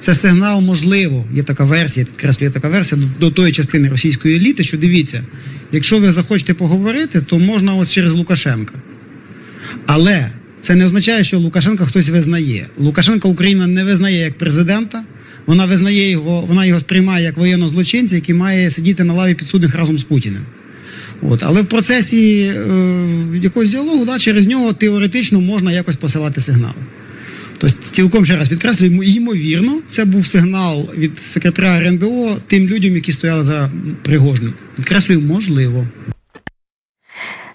Це 0.00 0.14
сигнал, 0.14 0.60
можливо, 0.60 1.24
є 1.34 1.42
така 1.42 1.64
версія, 1.64 2.06
підкреслює 2.06 2.50
така 2.50 2.68
версія 2.68 3.00
до, 3.00 3.26
до 3.26 3.30
тої 3.30 3.52
частини 3.52 3.88
російської 3.88 4.36
еліти, 4.36 4.64
що 4.64 4.78
дивіться, 4.78 5.22
якщо 5.72 5.98
ви 5.98 6.12
захочете 6.12 6.54
поговорити, 6.54 7.20
то 7.20 7.38
можна 7.38 7.74
ось 7.74 7.90
через 7.90 8.12
Лукашенка. 8.12 8.74
Але 9.86 10.30
це 10.60 10.74
не 10.74 10.84
означає, 10.84 11.24
що 11.24 11.38
Лукашенка 11.38 11.84
хтось 11.84 12.08
визнає. 12.08 12.66
Лукашенка 12.78 13.28
Україна 13.28 13.66
не 13.66 13.84
визнає 13.84 14.20
як 14.20 14.38
президента, 14.38 15.04
вона 15.46 15.66
визнає 15.66 16.10
його, 16.10 16.40
вона 16.40 16.66
його 16.66 16.80
сприймає 16.80 17.24
як 17.24 17.36
воєнного 17.36 17.68
злочинця, 17.68 18.16
який 18.16 18.34
має 18.34 18.70
сидіти 18.70 19.04
на 19.04 19.14
лаві 19.14 19.34
підсудних 19.34 19.74
разом 19.74 19.98
з 19.98 20.02
Путіним. 20.02 20.42
От. 21.22 21.42
Але 21.42 21.62
в 21.62 21.66
процесі 21.66 22.40
е, 22.40 22.64
якогось 23.42 23.68
діалогу 23.68 24.04
да, 24.04 24.18
через 24.18 24.46
нього 24.46 24.72
теоретично 24.72 25.40
можна 25.40 25.72
якось 25.72 25.96
посилати 25.96 26.40
сигнали. 26.40 26.74
Тобто, 27.60 27.76
цілком 27.82 28.26
ще 28.26 28.36
раз 28.36 28.48
підкреслюємо, 28.48 29.04
ймовірно, 29.04 29.78
це 29.86 30.04
був 30.04 30.26
сигнал 30.26 30.88
від 30.96 31.18
секретаря 31.18 31.76
РНБО 31.76 32.36
тим 32.46 32.66
людям, 32.66 32.94
які 32.94 33.12
стояли 33.12 33.44
за 33.44 33.70
Пригожним. 34.02 34.52
Підкреслюю, 34.76 35.20
можливо. 35.20 35.86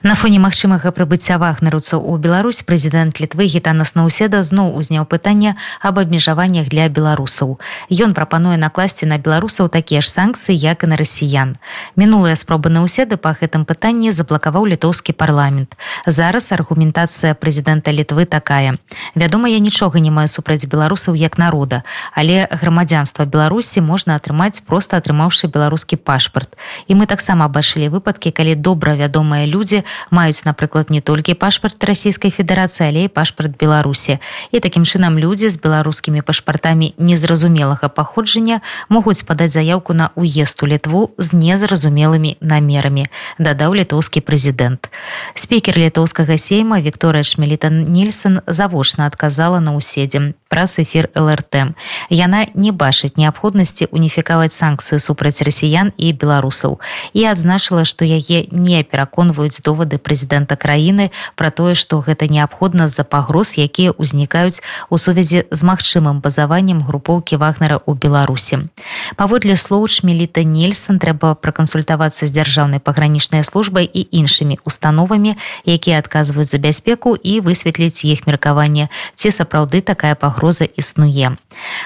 На 0.06 0.14
фоне 0.14 0.38
магчымага 0.38 0.92
прыбыцця 0.94 1.40
вагнераўцаў 1.42 1.98
у 1.98 2.20
Беларусь 2.22 2.62
прэзідэнт 2.62 3.18
літвы 3.18 3.48
гітанас 3.50 3.96
наўседа 3.98 4.44
зноў 4.46 4.76
узняў 4.78 5.08
пытанне 5.10 5.56
аб 5.82 5.98
абмежаваннях 5.98 6.70
для 6.70 6.86
беларусаў. 6.94 7.58
Ён 7.90 8.14
прапануе 8.14 8.54
накласці 8.62 9.10
на 9.10 9.18
беларусаў 9.18 9.66
такія 9.74 10.06
ж 10.06 10.14
санкцыі, 10.14 10.54
як 10.54 10.86
і 10.86 10.94
на 10.94 11.00
расіян. 11.02 11.58
Мінулыя 11.98 12.38
спробы 12.38 12.70
наўседы 12.70 13.18
па 13.18 13.34
гэтым 13.34 13.66
пытанні 13.66 14.14
заблакаваў 14.14 14.70
літоўскі 14.70 15.18
парламент. 15.18 15.74
Зараз 16.06 16.54
аргументацыя 16.54 17.34
прэзідэнта 17.34 17.90
літвы 17.90 18.30
такая. 18.30 18.78
Вядома, 19.18 19.50
я 19.50 19.58
нічога 19.58 19.98
не 19.98 20.14
маю 20.14 20.30
супраць 20.30 20.70
беларусаў 20.70 21.18
як 21.18 21.42
народа, 21.42 21.82
але 22.14 22.46
грамадзянства 22.54 23.26
Беларусі 23.26 23.82
можна 23.82 24.22
атрымаць 24.22 24.62
проста 24.70 25.02
атрымаўшы 25.02 25.50
беларускі 25.50 25.98
пашпарт. 25.98 26.54
І 26.86 26.94
мы 26.94 27.10
таксама 27.10 27.50
бачылі 27.50 27.90
выпадкі, 27.90 28.30
калі 28.30 28.54
добра 28.54 28.94
вядомыя 28.94 29.50
людзі, 29.50 29.82
маюць 30.12 30.46
напрыклад 30.46 30.90
не 30.90 31.02
толькі 31.02 31.34
пашпарт 31.34 31.84
расійскай 31.84 32.32
федэрацыі 32.32 32.88
але 32.90 33.04
і 33.06 33.12
пашпарт 33.12 33.58
беларусі. 33.58 34.20
І 34.52 34.60
такім 34.60 34.86
чынам 34.86 35.20
людзі 35.20 35.50
з 35.50 35.58
беларускімі 35.60 36.22
пашпартамі 36.22 36.94
незразумелага 36.98 37.90
паходжання 37.90 38.62
могуць 38.90 39.24
падаць 39.24 39.52
заявку 39.52 39.94
на 39.94 40.10
уезд 40.16 40.64
у 40.64 40.68
літву 40.68 41.12
з 41.18 41.34
незразумелымі 41.34 42.38
намерамі 42.42 43.06
дадаў 43.40 43.76
літоўскі 43.76 44.22
прэзідэнт. 44.22 44.90
Спікер 45.34 45.78
літоўскага 45.78 46.38
сейма 46.38 46.80
Вікторыя 46.80 47.24
шмеліта 47.24 47.70
нельсон 47.70 48.42
завочна 48.48 49.06
адказала 49.06 49.60
на 49.60 49.76
ўседзе 49.76 50.34
праз 50.50 50.80
эфир 50.80 51.10
лрт. 51.16 51.76
Яна 52.10 52.48
не 52.56 52.72
бачыць 52.72 53.18
неабходнасці 53.20 53.88
уніфікаваць 53.92 54.56
санкцыі 54.56 55.00
супраць 55.00 55.42
расіян 55.44 55.92
і 55.98 56.12
беларусаў 56.14 56.80
і 57.14 57.26
адзначыла 57.32 57.86
што 57.86 58.06
яе 58.06 58.48
не 58.52 58.84
пераконваюць 58.84 59.62
довод 59.62 59.85
довады 59.86 60.02
прэзідэнта 60.02 60.58
краіны 60.58 61.12
пра 61.36 61.50
тое 61.52 61.76
што 61.76 62.02
гэта 62.02 62.28
неабходна 62.28 62.88
з-за 62.88 63.04
пагроз 63.04 63.58
якія 63.58 63.94
ўзнікаюць 63.98 64.62
у 64.90 64.98
сувязі 64.98 65.46
з 65.52 65.62
магчымым 65.62 66.22
базаваннем 66.22 66.82
групоўкі 66.82 67.38
вагнера 67.38 67.78
ў 67.78 67.94
беларусі. 67.96 68.68
Паводле 69.16 69.56
слоў 69.56 69.88
шмеліта 69.88 70.44
нельсон 70.44 71.00
трэба 71.00 71.36
пракансультавацца 71.36 72.26
з 72.26 72.32
дзяржаўнай 72.34 72.82
пагранічнай 72.82 73.44
службай 73.44 73.86
і 73.86 74.02
іншымі 74.02 74.58
установамі 74.66 75.38
якія 75.66 76.02
адказваюць 76.02 76.50
за 76.50 76.58
бяспеку 76.58 77.16
і 77.16 77.40
высветліць 77.46 78.06
іх 78.06 78.26
меркаванне. 78.28 78.90
Ці 79.16 79.30
сапраўды 79.32 79.82
такая 79.82 80.16
пагроза 80.16 80.66
існуе? 80.66 81.38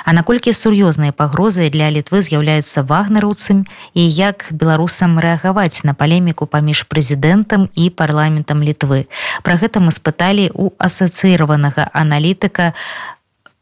А 0.05 0.13
наколькі 0.13 0.53
сур'ёзныя 0.53 1.11
пагрозы 1.13 1.69
для 1.69 1.89
літвы 1.93 2.21
з'яўляюцца 2.25 2.83
вагнераўцам 2.83 3.65
і 3.93 4.01
як 4.01 4.49
беларусам 4.51 5.19
рэагаваць 5.19 5.83
на 5.83 5.93
палеміку 5.93 6.49
паміж 6.49 6.89
прэзідэнтам 6.89 7.69
і 7.79 7.89
парламентам 7.89 8.59
літвы. 8.59 9.07
Про 9.43 9.55
гэта 9.55 9.79
мы 9.79 9.95
спыталі 9.95 10.51
у 10.51 10.75
асацыіраванага 10.75 11.87
аналітыка 11.95 12.75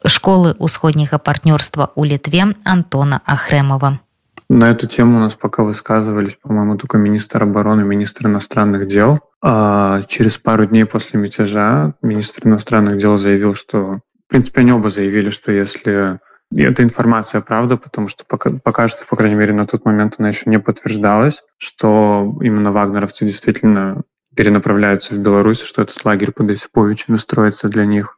школы 0.06 0.58
усходняга 0.58 1.22
партнёрства 1.22 1.94
у 1.96 2.06
літве 2.06 2.58
антона 2.66 3.22
ахрэмова. 3.26 4.02
На 4.50 4.72
эту 4.72 4.88
тему 4.88 5.18
у 5.18 5.20
нас 5.20 5.36
пока 5.36 5.64
высказывались 5.64 6.38
по-моему 6.42 6.78
только 6.78 6.98
министр 6.98 7.44
обороны 7.44 7.84
министр 7.84 8.28
иностранных 8.28 8.88
дел. 8.88 9.20
А 9.42 10.02
через 10.08 10.38
пару 10.38 10.66
дней 10.66 10.86
после 10.86 11.20
мятежа 11.20 11.94
министр 12.02 12.48
иностранных 12.48 12.98
дел 12.98 13.18
заявил 13.18 13.54
что 13.54 14.00
в 14.26 14.30
принципе 14.30 14.62
они 14.62 14.72
оба 14.72 14.90
заявили 14.90 15.30
что 15.30 15.52
если 15.52 16.20
И 16.52 16.62
эта 16.62 16.84
информация 16.84 17.42
правда, 17.42 17.78
потому 17.78 18.08
что 18.08 18.24
пока, 18.26 18.52
пока 18.52 18.88
что, 18.88 19.06
по 19.06 19.16
крайней 19.16 19.36
мере, 19.36 19.54
на 19.54 19.66
тот 19.66 19.86
момент 19.86 20.16
она 20.18 20.30
еще 20.30 20.50
не 20.50 20.60
подтверждалась, 20.60 21.44
что 21.58 22.38
именно 22.42 22.72
вагнеровцы 22.72 23.26
действительно 23.26 24.04
перенаправляются 24.36 25.14
в 25.14 25.20
Беларусь, 25.20 25.62
что 25.62 25.82
этот 25.82 26.04
лагерь 26.06 26.32
под 26.32 26.52
Осиповичами 26.52 27.18
строится 27.18 27.70
для 27.70 27.86
них. 27.86 28.18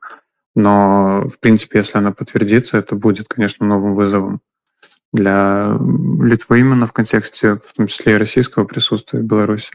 Но, 0.55 1.23
в 1.27 1.39
принципе, 1.39 1.79
если 1.79 1.97
она 1.97 2.11
подтвердится, 2.11 2.77
это 2.77 2.95
будет, 2.95 3.27
конечно, 3.27 3.65
новым 3.65 3.95
вызовом 3.95 4.41
для 5.11 5.75
Литвы 6.21 6.59
именно 6.59 6.85
в 6.85 6.93
контексте, 6.93 7.55
в 7.55 7.73
том 7.73 7.87
числе 7.87 8.13
и 8.13 8.17
российского 8.17 8.65
присутствия 8.65 9.21
в 9.21 9.23
Беларуси 9.23 9.71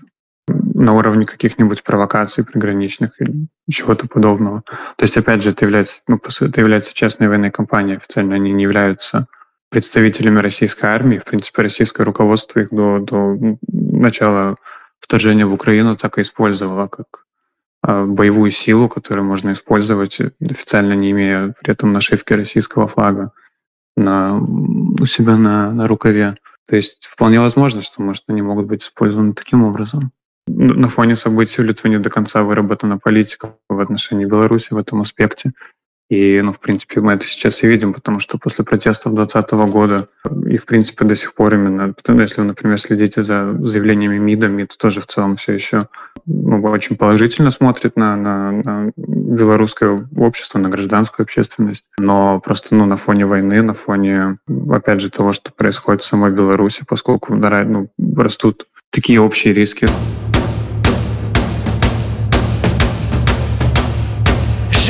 на 0.46 0.94
уровне 0.94 1.24
каких-нибудь 1.24 1.82
провокаций 1.82 2.44
приграничных 2.44 3.20
или 3.20 3.46
чего-то 3.70 4.06
подобного. 4.06 4.62
То 4.96 5.04
есть, 5.04 5.16
опять 5.16 5.42
же, 5.42 5.50
это 5.50 5.64
является, 5.64 6.02
ну, 6.06 6.18
по 6.18 6.30
сути, 6.30 6.50
это 6.50 6.60
является 6.60 6.94
частной 6.94 7.28
военной 7.28 7.50
компанией 7.50 7.96
официально. 7.96 8.34
Они 8.34 8.52
не 8.52 8.64
являются 8.64 9.26
представителями 9.70 10.40
российской 10.40 10.86
армии. 10.86 11.18
В 11.18 11.24
принципе, 11.24 11.62
российское 11.62 12.04
руководство 12.04 12.60
их 12.60 12.68
до, 12.70 12.98
до 12.98 13.36
начала 13.66 14.56
вторжения 15.00 15.46
в 15.46 15.54
Украину 15.54 15.96
так 15.96 16.18
и 16.18 16.22
использовало 16.22 16.88
как 16.88 17.24
а, 17.82 18.04
боевую 18.04 18.50
силу, 18.50 18.88
которую 18.88 19.24
можно 19.24 19.52
использовать, 19.52 20.18
официально 20.40 20.92
не 20.92 21.10
имея 21.10 21.54
при 21.60 21.72
этом 21.72 21.92
нашивки 21.92 22.32
российского 22.32 22.86
флага. 22.86 23.32
на, 23.96 24.38
у 24.38 25.06
себя 25.06 25.36
на, 25.36 25.70
на 25.70 25.88
рукаве. 25.88 26.36
То 26.66 26.76
есть 26.76 27.04
вполне 27.06 27.40
возможно, 27.40 27.82
что 27.82 28.02
может 28.02 28.24
они 28.28 28.42
могут 28.42 28.66
быть 28.66 28.82
использованы 28.82 29.34
таким 29.34 29.64
образом. 29.64 30.12
На 30.46 30.88
фоне 30.88 31.16
событий 31.16 31.62
в 31.62 31.64
Литве 31.64 31.90
не 31.90 31.98
до 31.98 32.10
конца 32.10 32.42
выработана 32.42 32.98
политика 32.98 33.56
в 33.68 33.80
отношении 33.80 34.26
Беларуси 34.26 34.72
в 34.72 34.76
этом 34.76 35.00
аспекте. 35.00 35.52
И, 36.10 36.40
ну, 36.42 36.52
в 36.52 36.60
принципе, 36.60 37.00
мы 37.00 37.14
это 37.14 37.24
сейчас 37.24 37.62
и 37.62 37.66
видим, 37.66 37.94
потому 37.94 38.20
что 38.20 38.36
после 38.36 38.62
протестов 38.62 39.14
2020 39.14 39.52
года 39.72 40.08
и, 40.46 40.58
в 40.58 40.66
принципе, 40.66 41.06
до 41.06 41.16
сих 41.16 41.34
пор 41.34 41.54
именно, 41.54 41.94
потому, 41.94 42.20
если 42.20 42.42
вы, 42.42 42.46
например, 42.46 42.78
следите 42.78 43.22
за 43.22 43.56
заявлениями 43.62 44.18
МИДа, 44.18 44.48
МИД 44.48 44.76
тоже 44.76 45.00
в 45.00 45.06
целом 45.06 45.36
все 45.36 45.54
еще 45.54 45.88
ну, 46.26 46.62
очень 46.62 46.96
положительно 46.96 47.50
смотрит 47.50 47.96
на, 47.96 48.16
на, 48.16 48.52
на 48.52 48.92
белорусское 48.96 50.06
общество, 50.14 50.58
на 50.58 50.68
гражданскую 50.68 51.24
общественность. 51.24 51.86
Но 51.98 52.38
просто 52.38 52.74
ну, 52.74 52.84
на 52.84 52.98
фоне 52.98 53.24
войны, 53.24 53.62
на 53.62 53.72
фоне, 53.72 54.38
опять 54.70 55.00
же, 55.00 55.10
того, 55.10 55.32
что 55.32 55.52
происходит 55.52 56.02
в 56.02 56.06
самой 56.06 56.32
Беларуси, 56.32 56.84
поскольку 56.86 57.34
ну, 57.34 57.88
растут 58.14 58.66
такие 58.90 59.20
общие 59.20 59.54
риски. 59.54 59.88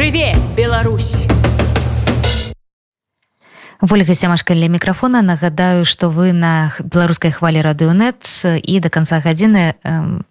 Жыве 0.05 0.35
Беларусь! 0.55 1.27
Вольга 3.81 4.15
сямашка 4.15 4.55
для 4.55 4.69
мікрафона. 4.69 5.23
Нагадаю 5.23 5.85
што 5.85 6.09
вы 6.09 6.33
на 6.33 6.73
беларускай 6.81 7.33
хвалі 7.33 7.61
радыёнет 7.61 8.25
і 8.45 8.81
да 8.81 8.89
канца 8.89 9.21
гадзіны 9.21 9.75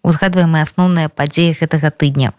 узгадваем 0.02 0.58
мы 0.58 0.62
асноўныя 0.62 1.10
падзеі 1.10 1.58
гэтага 1.58 1.90
тыдня. 1.90 2.34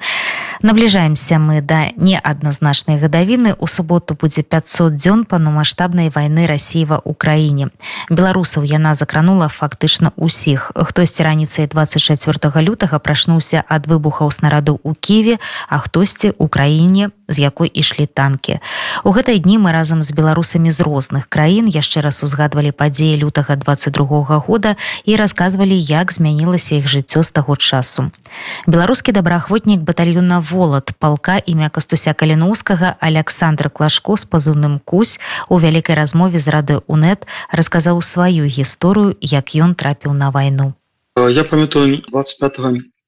Набліжаемся 0.62 1.38
мы 1.38 1.60
да 1.60 1.92
неадназначнай 1.96 2.98
гадавіны. 2.98 3.54
У 3.58 3.66
суботу 3.66 4.16
будзе 4.18 4.42
500 4.42 4.96
дзён 4.96 5.24
паўнамасштабнай 5.28 6.10
вайны 6.10 6.46
рассіі 6.46 6.88
ва 6.88 6.98
ўкраіне 7.04 7.68
беларусаў 8.10 8.64
яна 8.64 8.94
закранула 8.94 9.46
фактычна 9.46 10.10
ўсіх. 10.16 10.72
Хтосьці 10.74 11.22
раніцай 11.22 11.66
24 11.70 12.50
лютага 12.64 12.98
прачнуўся 12.98 13.62
ад 13.68 13.86
выбухаў 13.86 14.32
снараду 14.32 14.80
ў 14.82 14.98
ківе 14.98 15.36
а 15.68 15.78
хтосьці 15.78 16.32
у 16.38 16.48
краіне 16.48 17.14
з 17.28 17.38
якой 17.38 17.68
ішлі 17.68 18.06
танкі. 18.06 18.60
У 19.04 19.10
гэтай 19.10 19.38
дні 19.38 19.58
мы 19.58 19.72
разам 19.72 20.02
з 20.02 20.12
беларусамі 20.12 20.70
з 20.70 20.80
розных 20.80 21.28
краін 21.28 21.68
яшчэ 21.68 22.00
раз 22.00 22.22
узгадвалі 22.24 22.72
падзеі 22.72 23.24
лютага 23.24 23.56
22 23.56 24.38
года 24.44 24.76
і 25.04 25.16
расказвалі 25.16 25.76
як 25.78 26.12
змянілася 26.12 26.76
іх 26.76 26.88
жыццё 26.88 27.22
з 27.22 27.30
таго 27.32 27.56
часу. 27.56 28.10
Беларускі 28.66 29.12
добраахвотнік 29.12 29.80
батальёна 29.80 30.40
волат 30.40 30.92
палка 30.98 31.40
імя 31.46 31.68
кастуся 31.68 32.12
каліноўскага 32.12 32.96
александр 33.00 33.70
клашко 33.70 34.16
з 34.16 34.24
пазыўным 34.24 34.80
кусь 34.84 35.20
у 35.48 35.58
вялікай 35.58 35.96
размове 35.96 36.38
з 36.38 36.48
рады 36.48 36.80
унет 36.86 37.26
расказаў 37.52 38.02
сваю 38.02 38.44
гісторыю 38.44 39.16
як 39.20 39.54
ён 39.54 39.74
трапіў 39.74 40.12
на 40.12 40.30
вайну. 40.30 40.74
Я 41.16 41.44
памятаю 41.44 42.02
25 42.08 42.58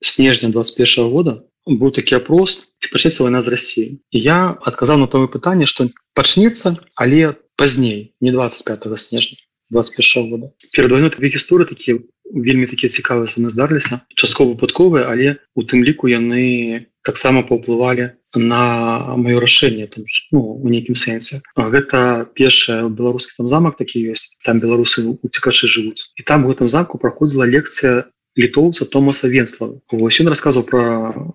снежня 0.00 0.48
21 0.48 1.10
года 1.10 1.42
быў 1.66 1.90
такі 1.90 2.18
апрос 2.22 2.70
ці 2.78 2.88
пачнецца 2.94 3.26
вайна 3.26 3.42
з 3.42 3.52
рассіі 3.54 3.88
я 4.10 4.54
адказаў 4.70 5.02
на 5.02 5.10
тое 5.10 5.26
пытанне 5.26 5.66
што 5.66 5.90
пачнецца 6.14 6.76
але 6.94 7.34
пазней 7.58 8.14
не 8.20 8.32
25 8.32 8.86
снежня 9.02 9.36
21 9.70 10.30
года 10.30 10.46
перад 10.74 10.90
войной 10.94 11.10
такія 11.10 11.34
гісторыі 11.34 11.66
такія 11.66 11.98
вельмі 12.34 12.66
такія 12.70 12.90
цікавыя 12.90 13.26
самы 13.26 13.50
здарыліся 13.50 14.02
часткова 14.14 14.54
выпадковыя 14.54 15.10
але 15.10 15.38
у 15.54 15.66
тым 15.66 15.82
ліку 15.82 16.06
яны 16.06 16.86
таксама 17.06 17.42
паўплывалі 17.46 18.10
на 18.34 19.14
маё 19.16 19.38
рашэнне 19.38 19.86
там 19.86 20.04
ну, 20.34 20.40
у 20.58 20.68
нейкім 20.68 20.98
сэнсе. 20.98 21.40
Гэта 21.56 22.26
першая 22.34 22.90
беларускі 22.90 23.38
там 23.38 23.48
замак 23.48 23.78
такі 23.78 24.02
ёсць 24.10 24.34
там 24.44 24.58
беларусы 24.60 25.06
уцікачы 25.22 25.70
жывуць. 25.70 26.10
І 26.18 26.26
там 26.26 26.44
у 26.44 26.50
гэтым 26.50 26.68
замку 26.68 26.98
праходзіла 26.98 27.46
лекцыя 27.46 28.10
літоўца 28.36 28.84
томаса 28.84 29.28
венслава 29.28 29.80
вось 29.92 30.20
ён 30.20 30.28
расказаў 30.28 30.62
про 30.68 30.82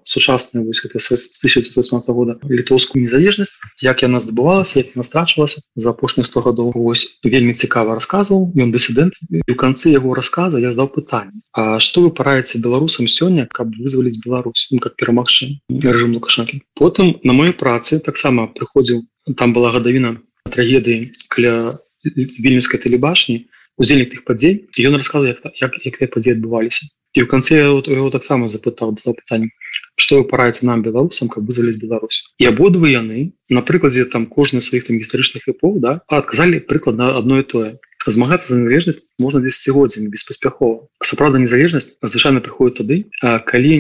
сучасную 0.06 0.66
вось 0.66 0.82
1918 0.86 2.10
года 2.10 2.38
літоўскую 2.46 3.02
незалежнасць 3.02 3.58
як 3.82 4.06
яна 4.06 4.22
здабывалася 4.22 4.86
як 4.86 4.96
настрачвалася 4.96 5.66
за 5.76 5.90
апошніх 5.90 6.26
100 6.26 6.42
гадоў. 6.48 6.72
Вось 6.76 7.20
вельмі 7.24 7.54
цікава 7.54 7.98
расказваў 7.98 8.54
ён 8.56 8.72
дысідэнт 8.72 9.18
у 9.50 9.56
канцы 9.56 9.92
яго 9.92 10.14
рассказа 10.14 10.62
я 10.62 10.72
здаў 10.72 10.94
пытанне 10.94 11.42
А 11.54 11.80
что 11.80 12.02
вы 12.02 12.12
параеце 12.12 12.62
беларусам 12.62 13.08
сёння 13.08 13.48
каб 13.52 13.74
вызваліць 13.76 14.22
Беларусь 14.24 14.68
ну, 14.72 14.80
как 14.80 14.96
перамагчы 14.96 15.60
рэжым 15.70 16.14
лукашанкі 16.14 16.62
потым 16.76 17.18
на 17.24 17.34
маёй 17.34 17.54
працы 17.54 18.00
таксама 18.00 18.48
прыходзіў 18.48 19.02
там 19.38 19.54
была 19.54 19.74
гадавіна 19.74 20.22
трагедыі 20.50 21.10
каля 21.30 21.58
вільнюскай 22.16 22.82
тэлебашні 22.82 23.48
удзельнік 23.82 24.14
тых 24.14 24.24
падзей 24.30 24.66
ён 24.88 24.98
расказаў 25.02 25.34
як, 25.34 25.44
як, 25.60 25.78
як 25.86 26.02
як 26.06 26.12
падзеі 26.14 26.38
адбываліся 26.38 26.88
і 27.12 27.24
ў 27.24 27.28
канцы 27.28 27.60
яго 27.60 28.10
таксама 28.14 28.48
запытаў 28.48 28.96
пытанне 28.96 29.52
што 30.00 30.22
вы 30.22 30.28
параеце 30.32 30.66
нам 30.70 30.84
беларусам 30.86 31.28
каб 31.34 31.48
вызваліць 31.50 31.82
Беларусь 31.82 32.24
і 32.40 32.48
абодва 32.48 32.88
яны 32.88 33.36
на 33.50 33.62
прыкладзе 33.68 34.06
там 34.06 34.28
кожны 34.32 34.64
сваіх 34.64 34.88
там 34.88 35.02
гістарычных 35.02 35.48
эпох 35.52 35.80
да 35.84 36.00
адказалі 36.08 36.64
прыкладна 36.72 37.12
одно 37.20 37.42
і 37.44 37.48
тое 37.48 37.72
змагацца 38.08 38.54
за 38.54 38.60
незалежнасць 38.62 39.04
можна 39.20 39.44
дзесяцігоддзямі 39.44 40.08
беспаспяхова 40.14 40.88
сапраўда 41.04 41.44
незалежнасць 41.44 41.98
звычайна 42.02 42.40
прыходит 42.46 42.80
тады 42.82 42.98
калі 43.52 43.74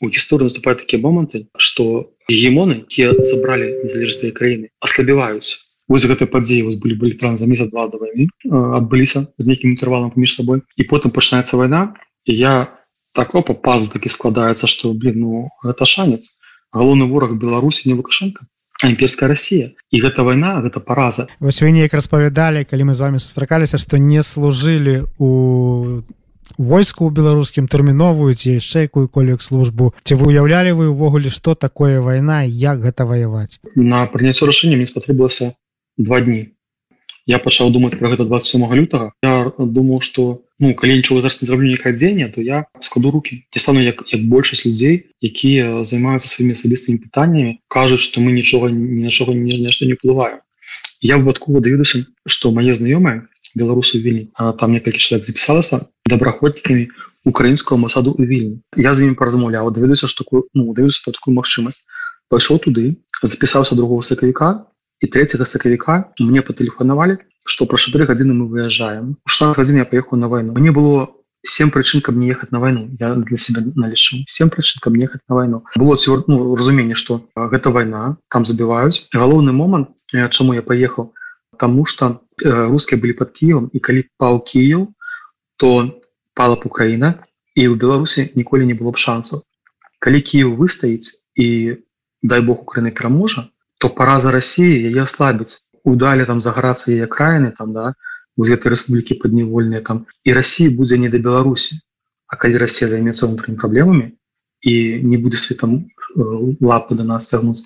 у 0.00 0.08
гісторыі 0.14 0.46
наступае 0.46 0.78
такія 0.78 1.02
моманты 1.02 1.46
што 1.58 2.06
гемоны 2.30 2.84
якія 2.86 3.10
забралі 3.26 3.74
незалежныя 3.82 4.30
краіны 4.38 4.70
аслабіваюць 4.78 5.58
вось 5.88 6.04
гэтай 6.04 6.28
падзеі 6.28 6.66
вас 6.68 6.76
былі 6.76 6.94
былі 7.00 7.16
тран 7.20 7.36
за 7.36 7.48
месяц 7.48 7.70
два 7.72 7.88
да 7.88 7.98
войны 7.98 8.28
адбыліся 8.52 9.26
з 9.38 9.44
нейкім 9.48 9.74
інтэрвалам 9.74 10.12
паміж 10.12 10.36
сабой 10.36 10.62
і 10.76 10.88
потым 10.90 11.14
пачынаецца 11.16 11.56
вайна 11.56 11.94
і 12.28 12.36
я 12.36 12.68
так 13.16 13.34
опа 13.34 13.56
пазл 13.56 13.88
такі 13.88 14.12
складаецца 14.12 14.68
што 14.68 14.92
блин 14.92 15.24
ну 15.24 15.48
гэта 15.64 15.88
шанец. 15.88 16.38
Галоўны 16.70 17.08
вораг 17.08 17.34
беларусі 17.40 17.88
не 17.88 17.96
лукашенко 17.96 18.44
імперская 18.84 19.28
Росія 19.28 19.72
і 19.90 20.00
гэта 20.04 20.22
вайна 20.22 20.60
гэта 20.62 20.84
параза 20.84 21.26
вось 21.40 21.60
вы 21.64 21.72
неяк 21.72 21.96
распавядалі 21.96 22.62
калі 22.68 22.92
мы 22.92 22.94
з 22.94 23.00
вами 23.00 23.18
сустракаліся 23.18 23.80
што 23.80 23.98
не 23.98 24.22
служылі 24.22 25.08
у 25.18 26.04
войску 26.56 27.10
беларускім 27.10 27.68
тэрміновую 27.68 28.34
ці 28.34 28.56
яшчэ 28.56 28.88
якую-колек 28.88 29.42
службу. 29.42 29.92
Ці 30.02 30.14
вы 30.16 30.32
уяўлялі 30.32 30.72
вы 30.72 30.88
ўвогуле 30.88 31.28
што 31.28 31.54
такое 31.54 32.00
вайна 32.00 32.44
як 32.44 32.80
гэта 32.84 33.04
ваяваць 33.04 33.58
на 33.74 34.06
прыняццё 34.06 34.46
рашэння 34.46 34.76
мне 34.76 34.86
спатрэбілася 34.86 35.56
два 35.98 36.20
дні. 36.20 36.48
Я 37.26 37.38
пачаў 37.38 37.70
думаць 37.70 37.98
про 37.98 38.08
гэта 38.08 38.24
27 38.24 38.64
лютага. 38.72 39.12
Я 39.22 39.52
думаў 39.58 40.00
что 40.00 40.40
ну 40.58 40.74
калі 40.74 40.96
нічого 40.96 41.20
зараз 41.20 41.42
не 41.42 41.46
зраблю 41.46 41.66
ніякае 41.66 41.92
дзеяння 41.92 42.28
то 42.34 42.40
я 42.40 42.64
складу 42.80 43.10
руки 43.10 43.44
не 43.54 43.60
стану 43.60 43.80
як 43.80 44.02
як 44.12 44.24
большасць 44.26 44.66
людзей 44.66 45.12
якія 45.20 45.84
займаюцца 45.84 46.28
сваімі 46.28 46.56
асабістымі 46.58 46.98
пытаннямі 47.04 47.58
кажуць 47.68 48.02
что 48.02 48.20
мы 48.20 48.32
нічога 48.32 48.70
ні 48.70 49.04
на 49.04 49.10
чого 49.10 49.34
не 49.34 49.60
нешта 49.60 49.86
не 49.86 49.94
плываю 49.94 50.40
я 51.00 51.18
выпадкова 51.18 51.60
даведуся 51.60 52.06
что 52.26 52.50
мае 52.50 52.74
знаёмыя 52.74 53.28
беларусы 53.54 54.02
вільні 54.02 54.34
там 54.58 54.74
некалькі 54.74 54.98
чалавек 54.98 55.30
запісалася 55.30 55.86
добраходнікамі 56.10 56.88
украінскую 57.28 57.78
масаду 57.78 58.16
у 58.18 58.24
вільні. 58.24 58.62
Я 58.76 58.94
з 58.94 59.04
імі 59.04 59.14
паразмаўляў 59.14 59.70
даведуся 59.70 60.08
такую 60.18 60.48
ну 60.54 60.72
даюся 60.74 61.12
такую 61.12 61.34
магчымасць. 61.36 61.84
Пайшоў 62.28 62.60
туды 62.64 62.96
запісаўся 63.22 63.74
другого 63.74 64.02
сакавіка 64.02 64.67
і 65.00 65.06
3 65.06 65.28
сакавіка 65.44 66.12
мне 66.18 66.42
патэлефанавалі 66.42 67.18
что 67.48 67.66
про 67.66 67.78
4 67.78 68.04
гадзіны 68.04 68.34
мы 68.34 68.46
выязджаем 68.48 69.16
у 69.24 69.28
16 69.28 69.56
гадзін 69.56 69.76
я 69.76 69.84
поехал 69.84 70.18
на 70.18 70.28
войну. 70.28 70.52
Мне 70.52 70.70
было 70.70 71.08
7 71.42 71.70
прычын 71.70 72.02
каб 72.02 72.16
не 72.16 72.28
ехаць 72.28 72.50
на 72.50 72.60
войну. 72.60 72.88
Я 73.00 73.14
для 73.14 73.36
себя 73.36 73.62
налічу 73.74 74.20
7 74.26 74.50
прычын 74.50 74.82
каб 74.82 74.96
ехаць 74.96 75.22
на 75.28 75.34
войну. 75.34 75.64
Было 75.76 75.96
цвёр, 75.96 76.24
ну, 76.26 76.54
разуменне 76.54 76.94
что 76.94 77.24
гэта 77.36 77.70
война 77.70 78.16
там 78.28 78.44
забіваюць 78.44 79.08
галоўны 79.14 79.52
момант 79.52 79.88
чаму 80.30 80.52
я 80.52 80.62
поехал 80.62 81.14
тому 81.58 81.84
что 81.86 82.20
рускія 82.44 83.00
былі 83.00 83.12
под 83.12 83.30
кіевом 83.32 83.70
і 83.72 83.78
калі 83.80 84.04
паў 84.18 84.44
кіев 84.44 84.88
то 85.56 86.00
пала 86.34 86.56
б 86.56 86.62
украина 86.64 87.24
і 87.54 87.68
у 87.68 87.74
беларусі 87.74 88.30
ніколі 88.34 88.66
не 88.66 88.74
было 88.74 88.92
б 88.92 88.98
шансаў 88.98 89.42
калі 89.98 90.20
кіев 90.20 90.54
выстаіць 90.58 91.22
і 91.34 91.78
дай 92.22 92.40
бог 92.42 92.62
украины 92.62 92.90
пераможа 92.90 93.48
то 93.78 93.88
параза 93.88 94.30
России 94.34 94.90
яе 94.90 95.02
ослабіць 95.02 95.70
удалі 95.84 96.26
там 96.28 96.40
заграцца 96.40 96.92
яе 96.92 97.06
краіны 97.06 97.54
там 97.58 97.72
да 97.72 97.94
з 98.38 98.54
гэтай 98.54 98.74
рэспублікі 98.74 99.18
падневольныя 99.22 99.82
там 99.82 100.06
і 100.24 100.34
России 100.38 100.68
будзе 100.68 100.98
не 100.98 101.08
да 101.08 101.18
Беларусі 101.18 101.80
А 102.28 102.36
калі 102.36 102.60
Россия 102.60 102.88
займецца 102.92 103.24
унутрымі 103.24 103.56
праблемамі 103.56 104.12
і 104.60 104.74
не 105.02 105.16
будзе 105.16 105.38
светом 105.40 105.76
э, 105.80 106.22
лапы 106.60 106.94
до 106.94 107.04
нас 107.08 107.28
цягнуць 107.32 107.64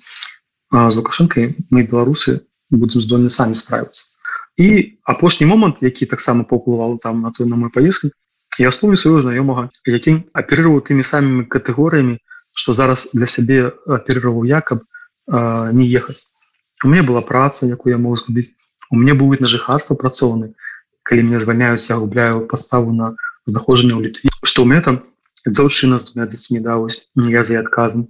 з 0.73 0.95
лукашэнкай 0.97 1.53
мы 1.69 1.85
беларусы 1.85 2.41
будем 2.71 3.01
здольны 3.01 3.29
самі 3.29 3.55
справіцца 3.55 4.13
і 4.57 4.97
апошні 5.03 5.45
момант 5.49 5.81
які 5.81 6.05
таксама 6.05 6.43
паўплывал 6.43 6.97
там 7.03 7.21
на 7.21 7.31
той 7.31 7.49
на 7.49 7.57
мой 7.57 7.69
поездку 7.73 8.09
я 8.57 8.69
вспомню 8.69 8.97
свайго 8.97 9.21
знаёмага 9.21 9.69
які 9.85 10.15
аперироваў 10.33 10.81
тымі 10.89 11.05
самымі 11.05 11.45
катэгорыямі 11.45 12.17
что 12.53 12.73
зараз 12.73 13.09
для 13.13 13.27
сябе 13.27 13.73
аперироваў 13.85 14.45
якоб 15.27 15.75
не 15.75 15.85
ехаць 15.87 16.33
у 16.83 16.89
меня 16.89 17.03
была 17.03 17.21
праца 17.21 17.65
якую 17.65 17.95
я 17.95 17.97
мог 17.97 18.19
згубіць. 18.19 18.51
У 18.91 18.95
меня 18.99 19.15
быў 19.15 19.39
на 19.39 19.47
жыхарства 19.47 19.95
працоўны 19.95 20.53
калі 21.03 21.23
мне 21.23 21.39
звальняюць 21.39 21.87
я 21.89 21.97
губляю 21.97 22.47
паставу 22.47 22.91
на 22.91 23.15
знаходжанне 23.45 23.95
ў 23.95 24.07
літве. 24.07 24.29
Што 24.43 24.63
ў 24.63 24.67
меня 24.67 24.81
там 24.83 25.03
дзяўчына 25.47 25.99
з 25.99 26.11
двумя 26.11 26.27
дзецьмі 26.27 26.59
даўось 26.59 27.07
я 27.15 27.43
за 27.43 27.59
адказан 27.59 28.07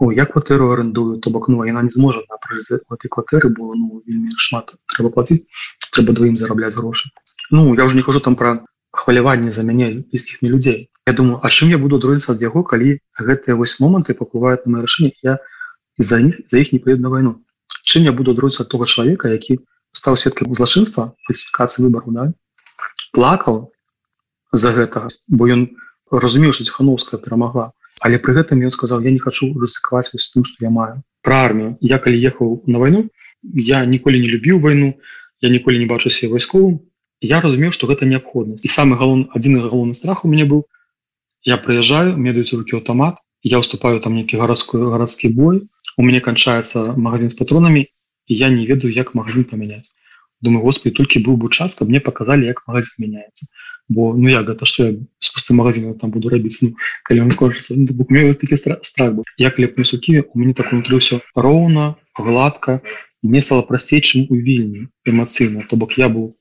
О, 0.00 0.08
я 0.12 0.24
кватэру 0.24 0.72
арендую 0.72 1.20
то 1.20 1.28
бок 1.30 1.48
ну 1.48 1.64
яна 1.64 1.82
не 1.82 1.90
зможа 1.92 2.20
этой 2.24 3.08
кватэры 3.08 3.48
было 3.52 3.74
ну, 3.76 4.00
вельмі 4.06 4.32
шмат 4.36 4.72
трэба 4.88 5.12
платіць 5.12 5.44
трэба 5.92 6.12
двоім 6.12 6.36
зарабляць 6.36 6.76
грошы. 6.76 7.10
Ну 7.50 7.74
я 7.74 7.84
уже 7.84 7.96
не 7.96 8.02
хожу 8.02 8.20
там 8.20 8.36
про 8.36 8.64
хваляванне 8.92 9.52
за 9.52 9.62
мяне 9.62 10.04
блізкіх 10.08 10.40
мне 10.40 10.50
людзей. 10.50 10.90
Я 11.06 11.12
думаю 11.12 11.40
а 11.42 11.48
чым 11.48 11.68
я 11.68 11.78
буду 11.78 11.98
друзіцца 11.98 12.32
ад 12.32 12.40
яго 12.40 12.64
калі 12.64 13.00
гэтыя 13.16 13.56
вось 13.56 13.80
моманты 13.80 14.14
паплываюць 14.14 14.64
на 14.64 14.76
мае 14.76 14.82
рашэнне 14.88 15.12
я 15.22 15.38
за 16.00 16.20
них 16.24 16.40
за 16.48 16.58
іх 16.64 16.72
не 16.72 16.80
поеду 16.80 17.02
на 17.02 17.12
войну 17.12 17.36
чым 17.84 18.08
я 18.08 18.12
буду 18.12 18.34
друзіцца 18.34 18.64
того 18.64 18.88
чалавека 18.88 19.28
які 19.28 19.60
стаў 19.92 20.16
сведкай 20.16 20.48
злачынства 20.48 21.12
фальсифікацыі 21.28 21.86
выбору 21.86 22.16
да? 22.16 22.32
плакаў 23.12 23.70
за 24.52 24.72
гэтага 24.74 25.14
бо 25.28 25.46
ён 25.46 25.70
разумеў 26.18 26.52
что 26.52 26.64
ціхановская 26.64 27.20
перамагла. 27.20 27.72
Але 28.00 28.18
пры 28.18 28.34
гэтым 28.34 28.64
ён 28.64 28.72
сказаў 28.74 29.04
я 29.06 29.10
не 29.10 29.18
хочу 29.18 29.52
рысыкаваць 29.54 30.10
вось 30.12 30.30
тым 30.34 30.44
что 30.44 30.56
я 30.64 30.70
маю. 30.70 31.02
Про 31.22 31.44
армію. 31.44 31.76
Я 31.80 31.98
калі 31.98 32.16
ехаў 32.16 32.62
на 32.66 32.78
войну 32.78 33.08
я 33.54 33.84
ніколі 33.84 34.20
не 34.20 34.28
любіў 34.28 34.60
войну 34.60 34.94
я 35.40 35.48
ніколі 35.48 35.78
не 35.78 35.86
бачу 35.86 36.10
себе 36.10 36.32
вайсковым. 36.32 36.80
Я 37.20 37.40
разумеў 37.40 37.72
что 37.72 37.86
гэта 37.86 38.06
неабходнасць. 38.06 38.64
І 38.64 38.68
самый 38.68 38.98
галон 38.98 39.28
адзін 39.34 39.60
галоўны 39.60 39.94
страх 39.94 40.24
у 40.24 40.28
мяне 40.28 40.44
быў. 40.44 40.64
Я 41.44 41.56
прыязджаю 41.56 42.16
медаюць 42.16 42.52
руки 42.52 42.76
аўтамат 42.76 43.20
я 43.42 43.58
уступаю 43.58 44.00
там 44.00 44.14
нейкі 44.14 44.36
гарадскую 44.36 44.90
гарадскі 44.90 45.32
бой 45.36 45.60
у 46.00 46.04
мяне 46.08 46.20
канчаецца 46.24 46.96
магазин 46.96 47.28
з 47.28 47.36
патронамі 47.36 47.84
і 47.84 48.36
я 48.42 48.48
не 48.48 48.64
ведаю 48.68 48.92
як 48.96 49.12
магазин 49.18 49.44
памяняць 49.50 49.92
думаю 50.40 50.64
господи 50.64 50.96
толькі 50.96 51.20
быў 51.26 51.36
бы 51.42 51.50
час 51.52 51.76
каб 51.76 51.92
мне 51.92 52.00
показалі 52.00 52.48
як 52.48 52.62
магазин 52.70 53.04
мяняецца 53.04 53.52
бо 53.90 54.14
ну 54.16 54.32
як 54.32 54.46
гэта 54.48 54.64
что 54.70 54.86
я 54.86 54.92
с 55.18 55.28
пустым 55.34 55.60
магазином 55.60 55.98
там 56.00 56.14
буду 56.16 56.32
рабіць 56.32 56.62
ну 56.62 56.72
калі 57.04 57.26
он 57.26 57.30
скончыцца 57.36 57.76
ну, 57.76 57.86
такі 58.40 58.56
страх 58.56 59.12
быў 59.18 59.28
я 59.36 59.50
калі 59.50 59.68
не 59.76 59.84
сукі 59.92 60.16
у 60.24 60.40
мяне 60.40 60.54
так 60.54 60.72
унутры 60.72 61.04
все 61.04 61.20
роўна 61.34 61.96
гладка 62.16 62.80
мне 63.22 63.42
стало 63.42 63.68
прасцей 63.68 64.00
чым 64.00 64.24
у 64.30 64.40
вільні 64.40 64.88
эмацыйна 65.04 65.68
то 65.68 65.76
бок 65.76 65.98
я 66.00 66.08
быў 66.08 66.32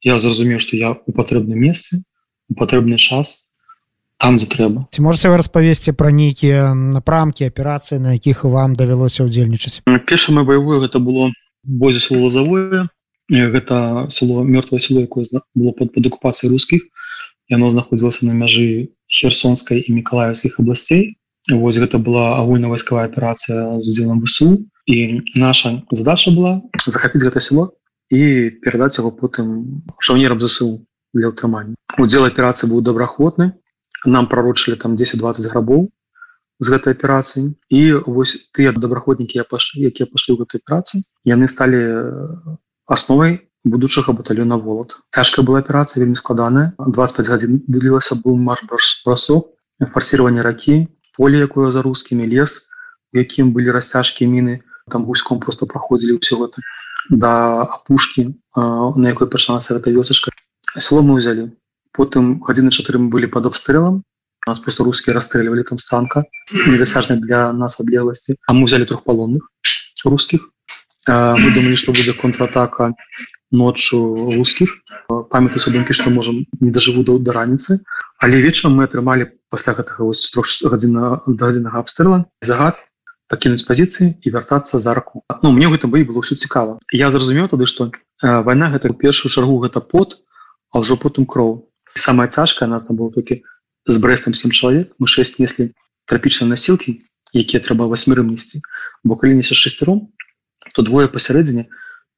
я 0.00 0.18
зразумеў 0.18 0.58
что 0.64 0.80
я 0.80 0.96
у 0.96 1.12
патрэбным 1.12 1.60
месцы 1.60 2.00
у 2.48 2.54
патрэбны 2.54 2.96
час 2.96 3.51
там 4.22 4.38
за 4.38 4.46
трэба 4.46 4.86
ці 4.94 5.02
можете 5.02 5.30
вы 5.32 5.42
распавесці 5.42 5.96
пра 5.98 6.14
нейкія 6.14 6.72
напрамкі 6.74 7.50
аперацыі 7.50 7.98
на 7.98 8.14
якіх 8.16 8.44
вам 8.46 8.78
давялося 8.78 9.26
ўдзельнічаць 9.26 9.82
перша 10.06 10.32
мое 10.32 10.46
баявое 10.46 10.82
гэта 10.86 11.02
было 11.02 11.30
бозе 11.66 12.02
лозавое 12.14 12.86
гэта 13.28 14.06
село 14.14 14.46
мёртвое 14.46 14.78
село 14.78 15.02
якое 15.02 15.26
было 15.58 15.74
под 15.74 15.90
под 15.92 16.06
акупацыяй 16.06 16.54
рускіх 16.54 16.86
яно 17.50 17.74
знаходзілася 17.74 18.30
на 18.30 18.38
мяжы 18.38 18.94
херсонскай 19.10 19.82
і 19.82 19.98
мікалаевскіх 19.98 20.62
абласцей 20.62 21.18
Вось 21.50 21.78
гэта 21.78 21.98
была 21.98 22.38
агульна-вайсковая 22.38 23.10
аперацыя 23.10 23.74
з 23.82 23.90
удзелам 23.90 24.22
высу 24.22 24.62
і 24.86 25.22
наша 25.34 25.82
задача 25.90 26.30
была 26.30 26.62
захапіць 26.86 27.26
гэта 27.26 27.42
село 27.42 27.74
і 28.14 28.54
перадаць 28.62 28.94
яго 29.02 29.10
потым 29.10 29.82
шаўнерам 29.98 30.38
засу 30.38 30.86
для 31.10 31.34
ўтрымання. 31.34 31.74
Удзел 31.98 32.30
аперацыі 32.30 32.70
быў 32.70 32.86
добраахвотны 32.86 33.58
нам 34.04 34.28
прарочылі 34.28 34.76
там 34.76 34.96
10-20 34.96 35.48
грабоў 35.52 35.90
з 36.62 36.66
гэтай 36.70 36.94
аперацыі 36.94 37.54
і 37.68 37.80
вось 38.06 38.50
тыя 38.54 38.72
добраходнікі 38.74 39.38
я 39.38 39.44
пашлі 39.44 39.86
якія 39.90 40.06
пашлі 40.10 40.34
ў 40.34 40.46
гэтай 40.46 40.60
працы 40.62 41.02
яны 41.26 41.48
сталі 41.50 41.80
асновай 42.86 43.40
будучага 43.64 44.12
батальона 44.12 44.58
волат 44.58 44.98
цяжкая 45.14 45.46
была 45.46 45.62
аперацыя 45.62 46.02
вельмі 46.02 46.18
складаная 46.18 46.74
25 46.78 47.30
гадзін 47.34 47.62
вылілася 47.66 48.18
быў 48.18 48.38
марш 48.38 48.62
бросок 49.06 49.50
фарсирование 49.94 50.42
ракі 50.42 50.86
поле 51.16 51.42
якое 51.46 51.70
за 51.70 51.82
рускімі 51.82 52.26
лес 52.26 52.66
у 53.14 53.18
якім 53.22 53.52
былі 53.56 53.74
расцяжкі 53.78 54.26
міны 54.26 54.62
там 54.90 55.04
гуськом 55.06 55.40
просто 55.40 55.66
праходзілі 55.66 56.18
ўсё 56.18 56.42
гэта 56.42 56.62
да 57.10 57.32
апушкі 57.66 58.34
на 58.56 59.06
якой 59.14 59.30
пачалася 59.30 59.78
гэта 59.78 59.94
вёсачка 59.94 60.34
село 60.78 61.02
мы 61.02 61.18
ўзялі 61.18 61.50
потым 61.92 62.40
гадзіны 62.40 62.70
чатыры 62.70 62.98
мы 62.98 63.08
былі 63.08 63.26
под 63.26 63.46
обстрэлам. 63.52 64.02
Нас 64.46 64.58
просто 64.58 64.82
рускія 64.84 65.14
расстрэльвалі 65.14 65.62
там 65.62 65.78
станка 65.78 66.24
недасяжна 66.66 67.16
для 67.16 67.52
нас 67.52 67.78
адлегласці. 67.78 68.36
А 68.46 68.52
мы 68.52 68.66
взяли 68.66 68.84
трох 68.84 69.04
палонных 69.04 69.46
рускіх 70.04 70.52
мы 71.08 71.50
думалі 71.50 71.76
што 71.76 71.92
будзе 71.92 72.14
контратака 72.14 72.94
ноччу 73.50 74.14
рускіх. 74.36 74.70
Памяты 75.30 75.58
судынкі 75.58 75.92
што 75.92 76.10
можам 76.10 76.46
не 76.60 76.70
дажыву 76.70 77.02
да 77.02 77.18
да 77.18 77.32
раніцы. 77.32 77.82
Але 78.22 78.38
вечарам 78.40 78.78
мы 78.78 78.84
атрымалі 78.86 79.26
пасля 79.50 79.74
гэтага 79.74 80.06
гадзіна 80.06 81.26
да 81.26 81.42
гадзіннага 81.46 81.82
абстрэла 81.82 82.24
загад 82.40 82.78
пакінуць 83.28 83.66
пазіцыі 83.66 84.14
і 84.22 84.30
вяртацца 84.30 84.78
за 84.78 84.94
раку. 84.94 85.24
Ну 85.42 85.50
мне 85.50 85.66
гэта 85.66 85.88
бой 85.88 86.04
было 86.04 86.22
ўсё 86.22 86.38
цікава. 86.38 86.78
Я 86.92 87.10
зразумеў 87.10 87.48
тады 87.48 87.66
што 87.66 87.90
вайна 88.22 88.70
гэта 88.70 88.94
першую 88.94 89.32
чаргу 89.32 89.58
гэта 89.58 89.80
пот 89.80 90.22
а 90.70 90.80
ўжо 90.80 90.96
потым 90.96 91.26
кроў 91.26 91.66
самая 91.94 92.28
цяжкая 92.28 92.68
нас 92.68 92.84
там 92.86 92.96
было 92.96 93.12
толькі 93.12 93.42
з 93.86 93.96
брэстам 93.98 94.34
сем 94.34 94.50
чалавек 94.50 94.94
мы 94.98 95.06
6 95.06 95.38
неслі 95.38 95.72
трапічныя 96.06 96.50
насілкі 96.50 96.98
якія 97.32 97.62
трэба 97.64 97.88
восьмерым 97.88 98.30
несці 98.32 98.62
бо 99.04 99.16
калі 99.16 99.38
несе 99.40 99.54
шестером 99.54 100.12
то 100.74 100.82
двое 100.82 101.08
пасярэдзіне 101.08 101.66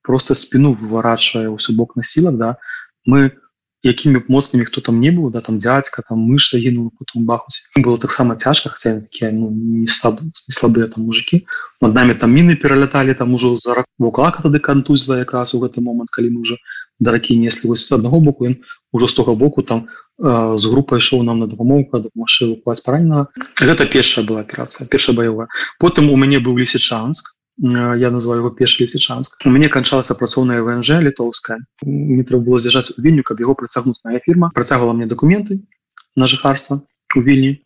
просто 0.03 0.35
спину 0.35 0.75
выворачивая 0.75 1.49
ўсё 1.49 1.73
бок 1.73 1.97
насілак 1.97 2.37
да. 2.37 2.51
Мы 3.09 3.33
якімі 3.85 4.25
б 4.25 4.33
моцнымі 4.33 4.65
хто 4.65 4.81
там 4.81 5.01
не 5.01 5.13
быў 5.13 5.29
да 5.33 5.41
там 5.45 5.61
дядзька 5.61 6.05
там 6.09 6.21
мыш 6.25 6.53
загінул 6.53 6.93
потом 6.97 7.25
бахуць 7.29 7.65
было 7.77 8.01
таксама 8.01 8.37
цяжка 8.37 8.73
хотя 8.73 9.01
такія 9.01 9.33
ну, 9.33 9.51
не 9.53 9.87
слаб 9.87 10.21
не 10.25 10.53
слабыя 10.57 10.89
там 10.89 11.05
мужики. 11.05 11.45
Над 11.81 11.95
нами 11.95 12.15
там 12.15 12.33
міны 12.33 12.57
пераляталі 12.57 13.15
там 13.15 13.35
ужо 13.35 13.57
за 13.57 13.85
вуклака 13.99 14.43
тады 14.43 14.59
кантузла 14.59 15.21
якраз 15.21 15.55
у 15.55 15.61
гэты 15.61 15.81
момант 15.81 16.11
калі 16.11 16.33
мы 16.37 16.41
уже 16.41 16.57
даракі 16.99 17.37
неслі 17.37 17.69
вось 17.69 17.93
аднаго 17.93 18.21
боку 18.21 18.49
ён 18.49 18.57
ужо 18.95 19.11
з 19.11 19.15
тога 19.19 19.35
боку 19.35 19.63
там 19.67 19.91
э, 20.23 20.57
з 20.57 20.65
групай 20.71 21.03
ішоў 21.03 21.27
нам 21.27 21.43
на 21.43 21.47
дапамогу 21.51 21.91
машину 22.15 22.57
паранена. 22.63 23.27
Гэта 23.59 23.91
першая 23.91 24.25
была 24.25 24.47
аперацыя 24.47 24.87
першая 24.87 25.17
баявая. 25.19 25.51
Потым 25.83 26.11
у 26.15 26.17
мяне 26.17 26.39
быў 26.39 26.57
лісічанск 26.63 27.35
я 27.59 28.11
называю 28.11 28.43
его 28.43 28.51
першы 28.51 28.83
лісічанск. 28.83 29.39
У 29.47 29.51
мяне 29.51 29.69
канчалася 29.69 30.15
працоўная 30.15 30.63
внж 30.63 30.91
літоўская. 30.91 31.59
Не 31.83 32.23
трэба 32.23 32.43
было 32.51 32.59
з'язджаць 32.59 32.99
у 32.99 33.03
вільню 33.03 33.23
каб 33.23 33.39
яго 33.39 33.55
працягнуць. 33.55 34.03
Моя 34.03 34.19
фірма 34.19 34.51
працягвала 34.55 34.93
мне 34.93 35.07
документы 35.07 35.63
на 36.17 36.27
жыхарства 36.27 36.83
у 37.15 37.23
вільні 37.23 37.63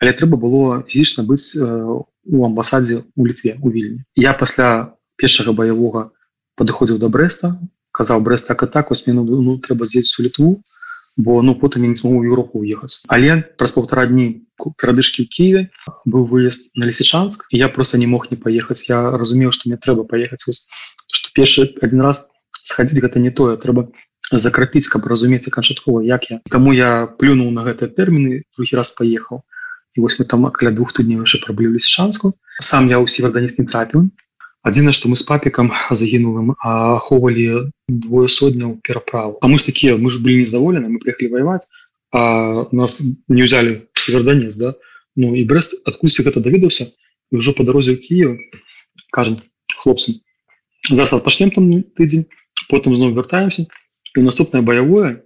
але 0.00 0.12
трэба 0.12 0.36
было 0.36 0.82
фізічна 0.88 1.24
быць 1.24 1.56
у 1.56 2.44
амбасадзе 2.44 3.04
у 3.16 3.26
літве 3.26 3.56
у 3.62 3.70
вільні. 3.70 4.04
Я 4.14 4.32
пасля 4.32 4.96
першага 5.16 5.52
баявога 5.56 6.10
падыходзіў 6.56 7.00
до 7.00 7.08
брэста 7.08 7.56
казаў 7.98 8.22
брэст 8.26 8.48
так 8.52 8.62
і 8.62 8.70
так 8.72 8.90
вось 8.90 9.06
міну 9.06 9.24
ну, 9.24 9.58
трэба 9.58 9.88
з'ець 9.88 10.12
у 10.18 10.22
літву 10.22 10.60
бо 11.16 11.40
ну 11.42 11.54
потым 11.56 11.82
я 11.82 11.88
не 11.88 11.96
смогу 11.96 12.24
Еўропу 12.24 12.60
уехаць 12.60 13.00
але 13.08 13.42
праз 13.56 13.72
полтора 13.72 14.06
дні 14.06 14.46
перадышки 14.76 15.24
ў 15.24 15.28
Киеве 15.32 15.62
быў 16.04 16.28
выезд 16.28 16.72
на 16.76 16.84
лісічанск 16.88 17.46
я 17.50 17.68
просто 17.68 17.98
не 17.98 18.06
мог 18.06 18.30
не 18.30 18.36
поехаць 18.36 18.88
я 18.88 19.00
разумеў 19.16 19.52
что 19.52 19.68
мне 19.68 19.80
трэба 19.80 20.04
поехаць 20.04 20.44
что 20.46 21.28
першы 21.34 21.72
один 21.80 22.04
раз 22.04 22.28
сходить 22.62 23.00
гэта 23.00 23.18
не 23.18 23.30
тое 23.30 23.56
трэба 23.56 23.88
закрапіць 24.32 24.88
каб 24.90 25.06
разумець 25.06 25.46
канчаткова 25.46 26.02
як 26.02 26.30
я. 26.30 26.40
Тому 26.50 26.72
я 26.72 27.06
плюнул 27.06 27.50
на 27.54 27.62
гэтыя 27.62 27.88
тэрміны 27.88 28.42
другі 28.56 28.76
раз 28.76 28.90
поехал. 28.90 29.44
І 29.94 30.00
вось 30.00 30.18
мы 30.18 30.26
там 30.26 30.44
каля 30.50 30.70
двух 30.70 30.92
тыдняў 30.92 31.22
яшчэ 31.24 31.40
праблю 31.46 31.72
лісічанску 31.72 32.34
сам 32.60 32.88
я 32.88 33.00
ў 33.00 33.08
северданіс 33.08 33.56
не 33.56 33.64
трапіў 33.64 34.10
адзіна 34.65 34.93
што 34.93 35.09
мы 35.09 35.17
з 35.17 35.25
папікам 35.25 35.71
загінулым 35.91 36.53
ахоўвалі 36.61 37.71
двое 37.87 38.27
сотняў 38.29 38.77
пераправу 38.85 39.37
А 39.41 39.47
мы 39.47 39.59
ж 39.59 39.65
такія 39.65 39.97
мы 39.97 40.11
ж 40.11 40.21
былі 40.21 40.41
незадаволены 40.41 40.89
мы 40.89 40.99
приехали 40.99 41.29
воеваць 41.33 41.65
а 42.11 42.67
нас 42.71 43.01
не 43.27 43.43
ўзялі 43.43 43.81
верданец 44.07 44.55
да 44.57 44.75
Ну 45.15 45.35
і 45.35 45.43
брест 45.43 45.75
адкульсьці 45.85 46.23
гэта 46.23 46.39
даведаўся 46.39 46.87
ўжо 47.35 47.51
по 47.57 47.63
дарозе 47.67 47.95
ў 47.95 47.99
Киев 47.99 48.39
кажам 49.11 49.41
хлопцам 49.81 50.21
зараз 50.87 51.21
пачнем 51.25 51.51
там 51.51 51.67
тыдзень 51.97 52.29
потым 52.69 52.95
зноў 52.95 53.15
вяртаемся 53.17 53.67
і 54.15 54.23
наступнае 54.23 54.63
баявое 54.63 55.23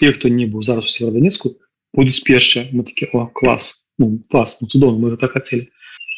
те 0.00 0.12
хто 0.12 0.28
не 0.28 0.46
быў 0.46 0.62
зараз 0.62 0.86
у 0.86 0.94
северданецку 0.94 1.56
будуць 1.92 2.22
пешча 2.24 2.68
мы 2.72 2.84
такі 2.88 3.10
о 3.12 3.26
клас 3.26 3.88
ну, 3.98 4.22
клас 4.30 4.58
ну, 4.60 4.68
цудоўно 4.68 4.98
мы 5.02 5.16
так 5.16 5.36
хацелі 5.36 5.68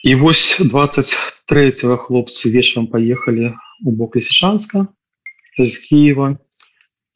І 0.06 0.16
вось 0.16 0.62
23 0.62 1.72
хлопцы 1.98 2.50
вечарам 2.54 2.86
паехалі 2.94 3.58
у 3.82 3.92
бок 3.92 4.16
лісічанска 4.16 4.86
з 5.58 5.78
Киева 5.82 6.38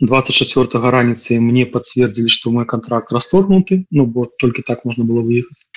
24 0.02 0.90
раніцы 0.96 1.38
мне 1.38 1.68
пацвердзілі 1.70 2.34
што 2.34 2.50
мой 2.56 2.66
контракт 2.66 3.14
расторгнуты 3.14 3.86
Ну 3.92 4.08
бо 4.10 4.26
толькі 4.42 4.66
так 4.66 4.90
можна 4.90 5.06
было 5.06 5.22
выехаць 5.22 5.70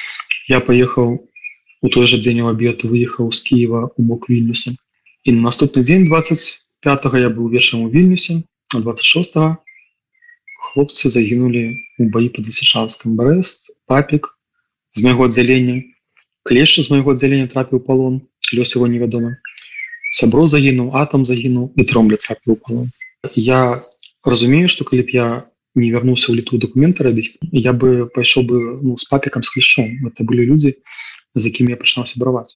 я 0.49 0.65
паехаў 0.65 1.13
у 1.85 1.93
той 1.93 2.09
жа 2.09 2.17
дзень 2.17 2.41
у 2.47 2.49
абед 2.49 2.89
выехаў 2.89 3.29
з 3.29 3.45
Киева 3.45 3.93
у 3.93 4.09
бок 4.09 4.33
вільнюса 4.33 4.73
і 5.29 5.37
на 5.37 5.53
наступны 5.53 5.85
дзень 5.85 6.09
20 6.09 6.49
25 6.89 7.21
я 7.21 7.29
быў 7.29 7.53
вечарам 7.53 7.85
у 7.85 7.93
вільнюсе 7.93 8.41
26 8.73 9.37
хлопцы 10.65 11.13
загінулі 11.13 11.77
у 12.01 12.09
баі 12.09 12.33
под 12.33 12.49
лісішанскім 12.49 13.21
брест 13.21 13.69
папік 13.85 14.33
з 14.97 15.05
майго 15.05 15.29
аддзялення 15.29 15.83
клешча 16.49 16.83
з 16.83 16.91
майго 16.95 17.15
аддзялення 17.15 17.49
трапіў 17.53 17.83
палон 17.87 18.21
лёс 18.57 18.75
его 18.77 18.89
невядома 18.91 19.37
сябро 20.19 20.47
загінуў 20.47 20.97
атам 21.03 21.25
загінуў 21.29 21.73
і 21.77 21.89
тромля 21.93 22.19
трапіў 22.25 22.59
палон 22.67 22.91
я 23.37 23.79
разумею 24.25 24.69
что 24.69 24.85
калі 24.85 25.07
б 25.07 25.17
я 25.17 25.29
не 25.75 25.89
вярнуўся 25.93 26.29
ў 26.29 26.43
літу 26.43 26.59
документы 26.65 27.07
рабіць 27.07 27.33
я 27.53 27.73
бы 27.73 28.09
пайшоў 28.17 28.45
бы 28.51 28.59
ну 28.83 28.99
с 28.99 29.09
папікам 29.09 29.47
с 29.47 29.55
клішом 29.55 30.11
это 30.11 30.27
былі 30.29 30.45
людзі 30.51 30.77
з 31.35 31.43
якімі 31.49 31.75
я 31.75 31.81
пачынаў 31.81 32.11
сябраваць 32.11 32.53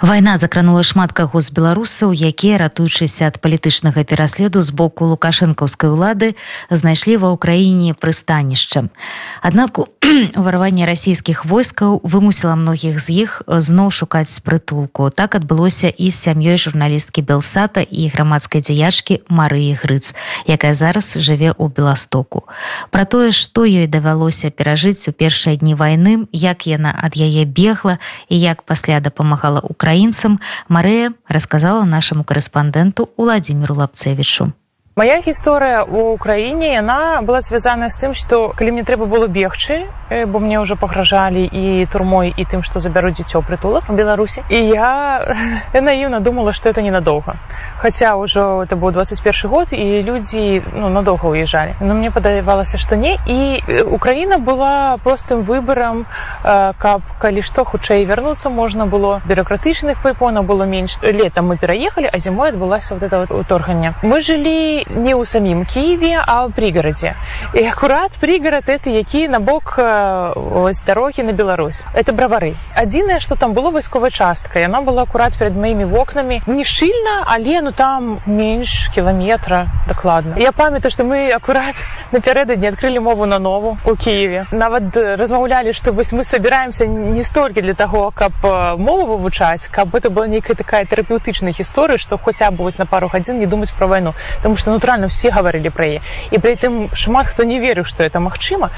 Вайна 0.00 0.36
закранула 0.36 0.82
шмат 0.82 1.12
каго 1.16 1.40
з 1.40 1.48
беларусаў, 1.56 2.12
якія, 2.12 2.60
ратуючыся 2.60 3.32
ад 3.32 3.40
палітычнага 3.40 4.04
пераследу 4.04 4.60
з 4.60 4.68
боку 4.68 5.08
лукашэнкаўскай 5.08 5.88
улады, 5.88 6.36
знайшлі 6.68 7.16
ва 7.16 7.32
ўкраіне 7.32 7.96
прыстанішча. 7.96 8.92
Аднак 9.40 9.80
уварванне 10.40 10.84
расійскіх 10.84 11.48
войскаў 11.48 12.04
вымусіла 12.04 12.60
многіх 12.60 13.00
з 13.00 13.24
іх 13.24 13.40
зноў 13.48 13.88
шукаць 13.88 14.36
прытулку. 14.44 15.08
Так 15.08 15.32
адбылося 15.32 15.88
і 15.88 16.12
з 16.12 16.16
сям'ёй 16.28 16.60
журналісткі 16.60 17.24
Белсата 17.24 17.80
і 17.80 18.12
грамадскай 18.12 18.60
дзяячкі 18.60 19.24
Марыі 19.32 19.80
Грыц, 19.80 20.12
якая 20.44 20.76
зараз 20.76 21.16
жыве 21.16 21.56
ў 21.56 21.72
Беластоку. 21.72 22.44
Пра 22.92 23.08
тое, 23.08 23.32
што 23.32 23.64
ёй 23.64 23.88
давялося 23.88 24.52
перажыць 24.52 25.08
у 25.08 25.16
першыя 25.16 25.56
дні 25.56 25.72
вайны, 25.72 26.28
як 26.36 26.68
яна 26.68 26.92
ад 26.92 27.16
яе 27.16 27.48
бегла 27.48 27.96
і 28.28 28.36
як 28.36 28.60
пасля 28.68 29.00
дапамагала 29.00 29.64
ў 29.64 29.72
украінцам 29.86 30.42
Марыя 30.66 31.14
расказала 31.30 31.86
нашаму 31.86 32.26
корэспандэнту 32.26 33.06
Уладзіміру 33.14 33.78
Лапцевічу. 33.78 34.50
Моя 34.96 35.20
гісторыя 35.20 35.84
ў 35.84 36.16
краіне 36.16 36.72
яна 36.72 37.20
была 37.20 37.44
звязаная 37.44 37.92
з 37.92 38.00
тым, 38.00 38.12
што 38.16 38.56
калі 38.56 38.72
мне 38.72 38.84
трэба 38.88 39.04
было 39.04 39.26
бегчы, 39.28 39.92
бо 40.08 40.40
мне 40.40 40.56
ўжо 40.56 40.80
пагражалі 40.80 41.44
і 41.44 41.84
турмой 41.92 42.32
і 42.32 42.44
тым, 42.48 42.64
што 42.64 42.80
забяруць 42.80 43.20
дзіцё 43.20 43.44
прытулак 43.44 43.92
у 43.92 43.96
Беларусі. 43.98 44.40
І 44.48 44.56
я, 44.72 45.20
я 45.76 45.80
наіўна 45.84 46.24
думала, 46.24 46.56
што 46.56 46.72
это 46.72 46.80
ненадоўга. 46.80 47.36
Хаця 47.76 48.16
ўжо 48.16 48.64
это 48.64 48.80
быў 48.80 48.96
21 48.96 49.50
год 49.52 49.68
і 49.76 50.00
людзі 50.00 50.64
ну, 50.72 50.88
надоўга 50.88 51.28
ўязджалі. 51.28 51.76
Но 51.84 51.92
мне 51.92 52.08
падавалася, 52.08 52.80
што 52.80 52.96
не. 52.96 53.20
І 53.28 53.60
Украіна 53.92 54.40
была 54.40 54.96
простым 55.04 55.44
выбарам, 55.44 56.06
каб 56.40 57.04
калі 57.20 57.44
што 57.44 57.68
хутчэй 57.68 58.08
вярнуцца 58.08 58.48
можна 58.48 58.88
было 58.88 59.20
бюрократычных 59.28 60.00
прыпонаў 60.00 60.48
было 60.48 60.64
менш. 60.64 60.96
Летам 61.04 61.52
мы 61.52 61.60
пераехалі, 61.60 62.08
а 62.08 62.16
зімой 62.16 62.56
адбылася 62.56 62.96
вот 62.96 63.04
это 63.04 63.20
вот 63.20 63.30
уторганне. 63.30 63.92
Мы 64.00 64.24
жылі 64.24 64.85
не 64.90 65.14
ў 65.14 65.24
самім 65.26 65.64
кіеве 65.66 66.14
а 66.22 66.46
ў 66.46 66.54
прыгарадзе 66.54 67.14
і 67.54 67.64
акурат 67.66 68.14
прыгарад 68.22 68.68
это 68.70 68.90
які 68.90 69.28
на 69.28 69.40
бок 69.40 69.78
ось 69.78 70.82
дарогі 70.86 71.22
на 71.22 71.32
Беларусь. 71.32 71.82
Это 71.94 72.12
бравары 72.12 72.54
адзінае 72.74 73.20
что 73.20 73.36
там 73.36 73.52
было 73.52 73.70
вайсковая 73.70 74.10
частка 74.10 74.60
яна 74.60 74.82
была 74.82 75.02
акурат 75.02 75.38
перед 75.38 75.56
маімі 75.56 75.84
вокнамі 75.84 76.40
не 76.46 76.64
шчыльна 76.64 77.24
але 77.26 77.60
ну 77.62 77.72
там 77.72 78.20
менш 78.26 78.88
кіламетра 78.94 79.66
дакладна 79.88 80.36
я 80.38 80.52
памятаю 80.52 80.90
что 80.90 81.04
мы 81.04 81.30
акурат 81.34 81.74
напярэдадні 82.12 82.68
адкрылі 82.68 83.00
мову 83.00 83.26
на 83.26 83.38
нову 83.38 83.76
у 83.84 83.96
кіеве 83.96 84.46
нават 84.52 84.96
размаўлялі 84.96 85.72
что 85.72 85.92
вось 85.92 86.12
мы 86.12 86.22
собираемся 86.24 86.86
не 86.86 87.24
столькі 87.24 87.62
для 87.62 87.74
того 87.74 88.12
каб 88.14 88.32
мову 88.78 89.16
вывучаць 89.16 89.66
каб 89.70 89.94
это 89.94 90.10
была 90.10 90.26
нейкая 90.26 90.54
такая 90.54 90.84
тэрапеўтычная 90.84 91.52
гісторыя 91.52 91.98
что 91.98 92.18
хотя 92.18 92.50
бы 92.50 92.64
вось 92.64 92.78
на 92.78 92.86
пару 92.86 93.08
гадзін 93.08 93.38
не 93.38 93.46
думаць 93.46 93.72
про 93.72 93.86
вайну 93.86 94.14
потому 94.36 94.56
что 94.56 94.75
натуральна 94.76 95.08
все 95.08 95.32
гаварылі 95.34 95.72
пра 95.72 95.86
яе 95.96 96.00
і 96.30 96.40
пры 96.42 96.54
тым 96.60 96.78
шмат 96.92 97.32
хто 97.32 97.48
не 97.48 97.58
верыў 97.60 97.88
што 97.88 98.04
это 98.04 98.20
магчыма 98.20 98.70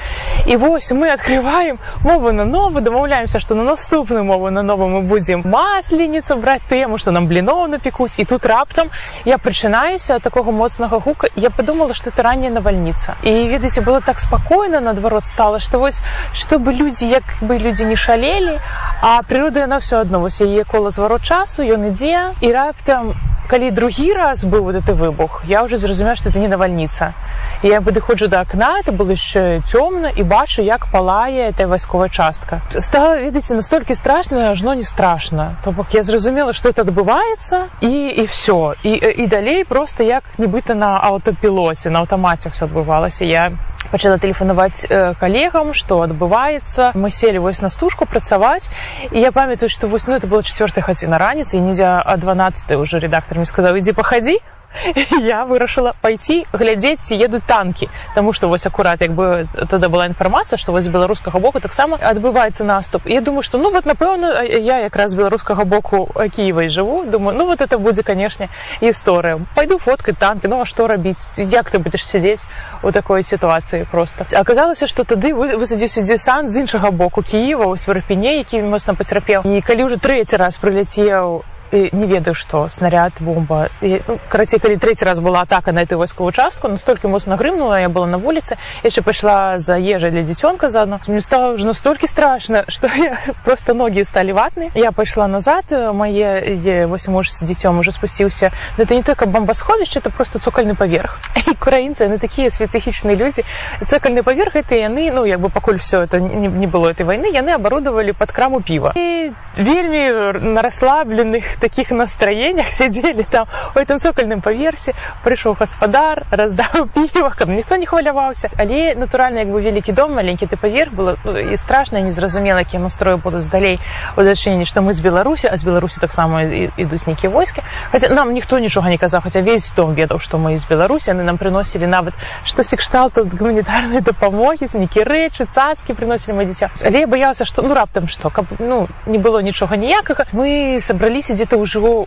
і 0.47 0.57
вось 0.57 0.93
мы 0.93 1.11
открываем 1.11 1.79
мову 2.05 2.33
на 2.33 2.45
нову 2.45 2.81
дамаўляемся 2.81 3.43
што 3.43 3.55
на 3.59 3.65
наступную 3.69 4.25
мову 4.25 4.51
на 4.51 4.63
нову 4.63 4.89
мы 4.89 5.03
будзем 5.03 5.43
масленіцу 5.45 6.39
браць 6.43 6.65
тэму 6.71 6.99
што 6.99 7.15
нам 7.17 7.27
бліноў 7.27 7.67
напекуць 7.75 8.19
і 8.19 8.25
тут 8.25 8.47
раптам 8.47 8.91
я 9.25 9.39
прычынаюся 9.39 10.17
ад 10.17 10.23
такога 10.23 10.51
моцнага 10.53 10.99
гука. 10.99 11.29
Я 11.37 11.51
подумала 11.51 11.95
что 11.95 12.11
это 12.11 12.23
ранняя 12.23 12.51
навальніца 12.51 13.17
і 13.23 13.33
ведаеце 13.49 13.81
было 13.81 14.01
так 14.01 14.21
спакойна 14.21 14.81
наадварот 14.81 15.25
стала 15.25 15.59
што 15.59 15.79
вось 15.79 16.03
чтобы 16.33 16.73
людзі 16.73 17.09
як 17.09 17.25
бы 17.41 17.59
людзі 17.59 17.87
не 17.87 17.97
шалелі 17.97 18.61
а 19.03 19.23
прырода 19.23 19.67
яна 19.67 19.79
все 19.79 20.01
адно 20.01 20.21
вось 20.21 20.41
яе 20.41 20.65
кола 20.65 20.91
зварот 20.91 21.23
часу 21.23 21.63
ён 21.63 21.91
ідзе 21.93 22.35
і 22.41 22.53
раптам 22.53 23.15
калі 23.49 23.71
другі 23.71 24.13
раз 24.13 24.45
быў 24.45 24.63
вот 24.69 24.77
это 24.77 24.93
выбух 24.93 25.43
я 25.49 25.63
уже 25.65 25.77
зразумею 25.89 26.17
что 26.17 26.29
это 26.29 26.39
не 26.39 26.49
навальніца 26.49 27.15
я 27.63 27.81
падыходжу 27.81 28.29
до 28.29 28.41
окна 28.41 28.79
это 28.79 28.93
было 28.93 29.11
яшчэ 29.17 29.61
цёмна 29.67 30.13
і 30.15 30.23
бачу 30.23 30.63
як 30.63 30.87
палае 30.93 31.51
эта 31.51 31.67
вайсковая 31.67 32.09
частка. 32.09 32.61
Стала 32.71 33.19
ведаеце 33.19 33.55
настолькі 33.55 33.95
страшна 33.95 34.51
ажно 34.51 34.75
не 34.75 34.85
страшно. 34.85 35.57
То 35.65 35.73
бок 35.73 35.95
я 35.95 36.03
зразумела 36.03 36.53
что 36.53 36.69
это 36.69 36.83
адбываецца 36.83 37.67
і 37.81 37.93
і 38.09 38.25
все. 38.27 38.75
І 38.83 38.91
і 39.25 39.27
далей 39.27 39.65
просто 39.65 40.05
як 40.05 40.23
нібыта 40.39 40.75
на 40.75 41.01
аўтапілосе 41.03 41.91
на 41.91 42.01
аўтамаце 42.01 42.51
все 42.51 42.67
адбывалася 42.67 43.25
я 43.25 43.51
пачала 43.91 44.19
тэлефанаваць 44.19 44.87
калегам 45.19 45.75
што 45.75 46.03
адбываецца 46.07 46.93
мы 46.95 47.11
селі 47.11 47.39
вось 47.39 47.63
на 47.63 47.69
стужку 47.69 48.07
працаваць 48.07 48.71
і 49.11 49.19
я 49.19 49.33
памятаю 49.33 49.69
што 49.69 49.89
вось 49.89 50.07
ну 50.07 50.15
это 50.15 50.27
было 50.27 50.43
четверт 50.43 50.79
гадзіна 50.79 51.19
раніцы 51.19 51.59
і 51.59 51.61
нельзя 51.61 52.03
а 52.05 52.17
12 52.17 52.71
уже 52.79 52.99
редактор 52.99 53.39
мне 53.39 53.47
сказаў 53.47 53.77
ідзі 53.83 53.93
пахадзі 53.93 54.39
я 55.25 55.45
вырашыла 55.45 55.95
пайти 56.01 56.45
глядзець 56.53 57.01
ці 57.09 57.17
едуць 57.17 57.45
танкі 57.47 57.89
Таму 58.15 58.33
што 58.33 58.49
вось 58.49 58.67
акурат 58.67 59.01
як 59.01 59.15
бы 59.15 59.49
тада 59.71 59.89
была 59.89 60.07
інфармацыя 60.07 60.59
што 60.59 60.73
вось 60.73 60.89
беларускага 60.89 61.39
боку 61.39 61.61
таксама 61.61 61.99
адбываецца 61.99 62.65
наступ. 62.65 63.07
Я 63.07 63.21
думаю 63.21 63.43
што 63.43 63.59
ну 63.59 63.71
вот 63.71 63.87
напэўна 63.87 64.45
я 64.45 64.79
якраз 64.85 65.15
беларускага 65.15 65.65
боку 65.65 66.07
кіевай 66.37 66.69
жыву 66.69 67.05
думаю 67.05 67.37
ну 67.37 67.47
вот 67.47 67.61
это 67.61 67.79
будзе 67.79 68.03
канешне 68.03 68.49
гісторыя 68.81 69.41
пайду 69.55 69.79
фоткай 69.79 70.15
танкі 70.15 70.49
ну 70.49 70.61
а 70.61 70.65
што 70.65 70.87
рабіць 70.87 71.33
як 71.37 71.71
ты 71.71 71.79
будзеш 71.79 72.07
сядзець 72.07 72.45
у 72.83 72.93
такой 72.93 73.23
сітуацыі 73.23 73.87
просто? 73.91 74.27
Аказалася 74.35 74.87
што 74.87 75.05
тады 75.05 75.35
высадзіўся 75.35 76.03
дзесант 76.03 76.51
з 76.51 76.65
іншага 76.65 76.91
боку 76.91 77.23
кіева 77.23 77.67
ў 77.67 77.77
сварпіне 77.77 78.39
які 78.39 78.63
моцна 78.63 78.95
пацярпеў 78.95 79.43
і 79.45 79.61
калі 79.63 79.89
ўжо 79.89 79.97
трэці 79.97 80.37
раз 80.37 80.59
прыляцеў 80.59 81.43
не 81.73 82.07
ведаю 82.07 82.35
што 82.35 82.69
снаряд 82.69 83.13
бомба. 83.21 83.69
І, 83.83 84.01
ну, 84.09 84.19
карацей 84.29 84.61
калі 84.61 84.77
трэці 84.77 85.05
раз 85.05 85.21
была 85.21 85.43
атака 85.43 85.73
на 85.73 85.83
эту 85.83 85.99
вайсковую 85.99 86.33
частку 86.33 86.69
настолькі 86.69 87.09
моцна 87.09 87.37
грымнула 87.37 87.81
я 87.81 87.89
была 87.89 88.07
на 88.07 88.19
вуліцы 88.19 88.57
яшчэ 88.83 89.03
пайшла 89.03 89.59
за 89.59 89.77
ежай 89.77 90.11
для 90.11 90.23
дзіцёнка 90.23 90.71
заадно 90.71 91.01
мне 91.09 91.21
стало 91.21 91.53
уже 91.55 91.67
настолькі 91.67 92.07
страшна 92.07 92.65
што 92.69 92.87
я 92.87 93.35
просто 93.45 93.75
ногі 93.75 94.05
сталі 94.05 94.33
ватны 94.33 94.71
я 94.75 94.93
пайшла 94.93 95.29
назад 95.29 95.65
мае 95.71 96.87
восьось 96.87 97.09
муж 97.09 97.33
з 97.33 97.43
дзіцём 97.43 97.79
уже 97.79 97.93
спусціўся. 97.93 98.53
Это 98.77 98.95
не 98.95 99.03
только 99.03 99.27
бомбасховішча 99.27 100.01
это 100.01 100.11
просто 100.11 100.39
цокальны 100.39 100.75
паверх. 100.75 101.19
І 101.37 101.51
украінцы 101.51 102.05
яны 102.05 102.19
такія 102.19 102.51
спецыфічныя 102.51 103.17
людзі. 103.17 103.45
Цокальны 103.87 104.23
паверх 104.23 104.57
это 104.57 104.75
яны 104.75 105.11
ну 105.13 105.25
як 105.27 105.41
бы 105.41 105.49
пакуль 105.49 105.79
все 105.79 106.03
это 106.03 106.21
не, 106.21 106.49
не 106.49 106.67
было 106.67 106.91
этой 106.91 107.05
войны 107.07 107.29
яны 107.33 107.53
абарудавалі 107.55 108.13
под 108.13 108.33
краму 108.33 108.61
піва. 108.61 108.93
І 108.97 109.33
вельмі 109.57 110.33
на 110.55 110.63
расслабленых 110.63 111.58
таких 111.59 111.91
настроениях 111.91 112.73
сидели 112.73 113.23
там 113.23 113.47
у 113.75 113.79
этом 113.79 113.99
цокольным 113.99 114.41
паверсе 114.41 114.95
прыйшоў 115.25 115.57
гаспадар 115.59 116.25
раздаў 116.31 116.89
піва 117.15 117.31
каб 117.31 117.49
ніхто 117.49 117.77
не 117.77 117.87
хваляваўся 117.87 118.51
але 118.57 118.95
натуральна 118.95 119.41
як 119.41 119.49
бы 119.49 119.63
вялікі 119.63 119.93
дом 119.93 120.15
маленькі 120.15 120.47
ты 120.47 120.57
паверх 120.57 120.93
было 120.93 121.17
ну, 121.25 121.39
і 121.39 121.57
страшна 121.57 122.01
незразумела 122.01 122.61
якія 122.61 122.83
настрою 122.83 123.19
будуць 123.19 123.49
далей 123.49 123.81
у 124.17 124.23
дачыненні 124.23 124.67
што 124.67 124.81
мы 124.81 124.95
з 124.95 125.01
беларусі 125.01 125.49
а 125.51 125.57
з 125.57 125.65
беларусі 125.65 126.01
таксама 126.01 126.43
ідуць 126.77 127.07
нейкія 127.07 127.33
войскі 127.33 127.63
хаця 127.91 128.09
нам 128.15 128.33
ніхто 128.33 128.59
нічога 128.59 128.89
не 128.89 128.99
казаў 128.99 129.23
хаця 129.27 129.43
весь 129.43 129.73
дом 129.77 129.95
ведаў 129.95 130.19
што 130.19 130.39
мы 130.39 130.59
з 130.59 130.69
беларусі 130.69 131.11
яны 131.11 131.27
нам 131.27 131.39
прыносілі 131.39 131.87
нават 131.87 132.15
штосьці 132.45 132.77
кшталту 132.77 133.27
гуманітарнай 133.27 134.01
дапамогі 134.01 134.71
нейкія 134.73 135.05
рэчы 135.05 135.49
цацкі 135.51 135.99
прыносілі 135.99 136.39
ма 136.39 136.45
дзіця 136.45 136.71
але 136.85 137.05
я 137.05 137.11
баяўся 137.11 137.45
што 137.45 137.63
ну 137.63 137.75
раптам 137.75 138.09
што 138.09 138.31
каб 138.31 138.47
ну 138.59 138.87
не 139.07 139.19
было 139.19 139.43
нічога 139.43 139.77
ніякага 139.77 140.29
мы 140.33 140.81
сабраліся 140.81 141.35
дзе 141.35 141.48
где-то 141.49 141.61
ўжо 141.61 142.07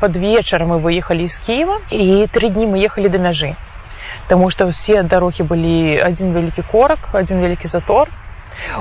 под 0.00 0.16
вечар 0.16 0.64
мы 0.64 0.80
выехалі 0.80 1.28
з 1.28 1.38
Киева 1.44 1.76
і 1.92 2.24
тры 2.32 2.48
дні 2.48 2.66
мы 2.72 2.80
ехалі 2.80 3.08
да 3.12 3.18
мяжы 3.18 3.52
Таму 4.28 4.48
што 4.50 4.68
ўсе 4.68 5.02
дарогі 5.04 5.44
былі 5.44 6.00
адзін 6.00 6.32
вялікі 6.32 6.64
корак 6.72 7.12
адзін 7.12 7.40
вялікі 7.40 7.68
затор. 7.68 8.08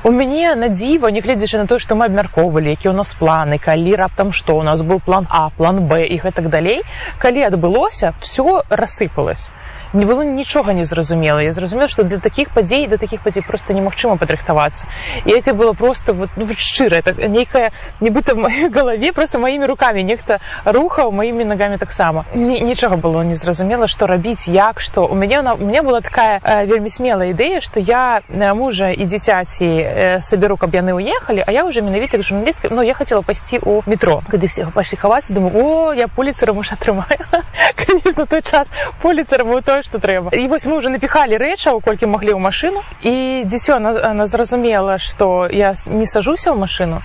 У 0.03 0.11
мяне 0.11 0.55
на 0.55 0.67
дзіва 0.71 1.11
нягледзячы 1.11 1.59
на 1.59 1.67
тое 1.67 1.79
што 1.79 1.95
мы 1.95 2.07
абмяркоўвалі 2.07 2.71
які 2.71 2.87
ў 2.87 2.95
нас 2.95 3.11
планы 3.19 3.59
калі 3.59 3.95
раптам 3.99 4.31
што 4.31 4.55
у 4.55 4.63
нас 4.63 4.81
быў 4.81 5.03
план 5.03 5.27
а 5.29 5.49
план 5.51 5.83
б 5.87 6.07
і 6.07 6.17
гэтак 6.23 6.47
далей 6.49 6.83
калі 7.19 7.43
адбылося 7.51 8.15
все 8.23 8.63
рассыпалось 8.69 9.51
не 9.97 10.05
было 10.05 10.23
нічога 10.23 10.73
не 10.73 10.85
зразумела 10.85 11.39
я 11.39 11.51
зразумела 11.51 11.87
что 11.87 12.03
для 12.03 12.19
таких 12.19 12.53
падзей 12.53 12.87
да 12.87 12.97
таких 12.97 13.21
падзей 13.23 13.43
просто 13.43 13.73
немагчыма 13.73 14.17
падрыхтавацца. 14.17 14.87
І 15.25 15.31
это 15.31 15.53
было 15.53 15.73
просто 15.73 16.13
вот, 16.13 16.29
ну, 16.35 16.45
вот 16.45 16.57
шчыра 16.57 16.97
это 16.97 17.13
нейкая 17.27 17.71
нібыта 17.99 18.35
в 18.35 18.37
маёй 18.37 18.69
галаве 18.69 19.11
просто 19.11 19.39
маімі 19.39 19.65
руками. 19.65 20.03
Нехта 20.03 20.39
рухаў 20.65 21.11
маімі 21.11 21.45
ногами 21.45 21.77
таксама 21.77 22.25
нічога 22.33 22.95
было 22.95 23.23
незразумела 23.23 23.87
что 23.87 24.07
рабіць 24.07 24.47
як 24.47 24.79
что. 24.81 25.05
У 25.05 25.15
мяне 25.15 25.39
у 25.39 25.65
меня 25.65 25.83
была 25.83 26.01
такая 26.01 26.39
э, 26.43 26.65
вельмі 26.65 26.89
смелая 26.89 27.33
ідэя 27.33 27.59
что 27.59 27.79
я 27.79 28.21
э, 28.29 28.53
мужа 28.53 28.89
і 28.89 29.05
дзіцяці 29.05 29.65
э, 29.65 30.19
саберу 30.21 30.57
каб 30.57 30.73
яны 30.75 30.93
уехали 30.93 31.43
а 31.45 31.51
я 31.51 31.65
уже 31.65 31.81
менавіта 31.81 32.21
журналістка 32.21 32.67
но 32.69 32.77
ну, 32.77 32.83
я 32.83 32.93
хотела 32.93 33.21
пайсці 33.21 33.59
у 33.63 33.81
метро. 33.85 34.21
Кады 34.29 34.47
всех 34.47 34.73
пашлі 34.73 34.97
хаваць 34.97 35.31
думаю 35.31 35.53
о 35.55 35.93
я 35.93 36.07
поліцера 36.07 36.53
муж 36.53 36.71
атрымаю 36.71 37.25
конечно 37.75 38.25
той 38.25 38.41
час 38.41 38.67
поліцера 39.01 39.43
быў 39.43 39.63
тое 39.63 39.81
что 39.87 39.99
трэба 40.03 40.35
і 40.35 40.47
вось 40.51 40.67
мы 40.67 40.75
уже 40.77 40.91
напіхалі 40.91 41.39
рэчаў 41.39 41.79
колькі 41.79 42.11
маглі 42.11 42.35
ў 42.35 42.39
машину. 42.43 42.83
І 43.01 43.47
дзіцё 43.47 43.79
она, 43.79 43.95
она 44.11 44.25
зразумела 44.27 44.97
что 44.97 45.47
я 45.47 45.71
не 45.87 46.05
сажуся 46.05 46.51
ў 46.51 46.59
машину. 46.59 47.01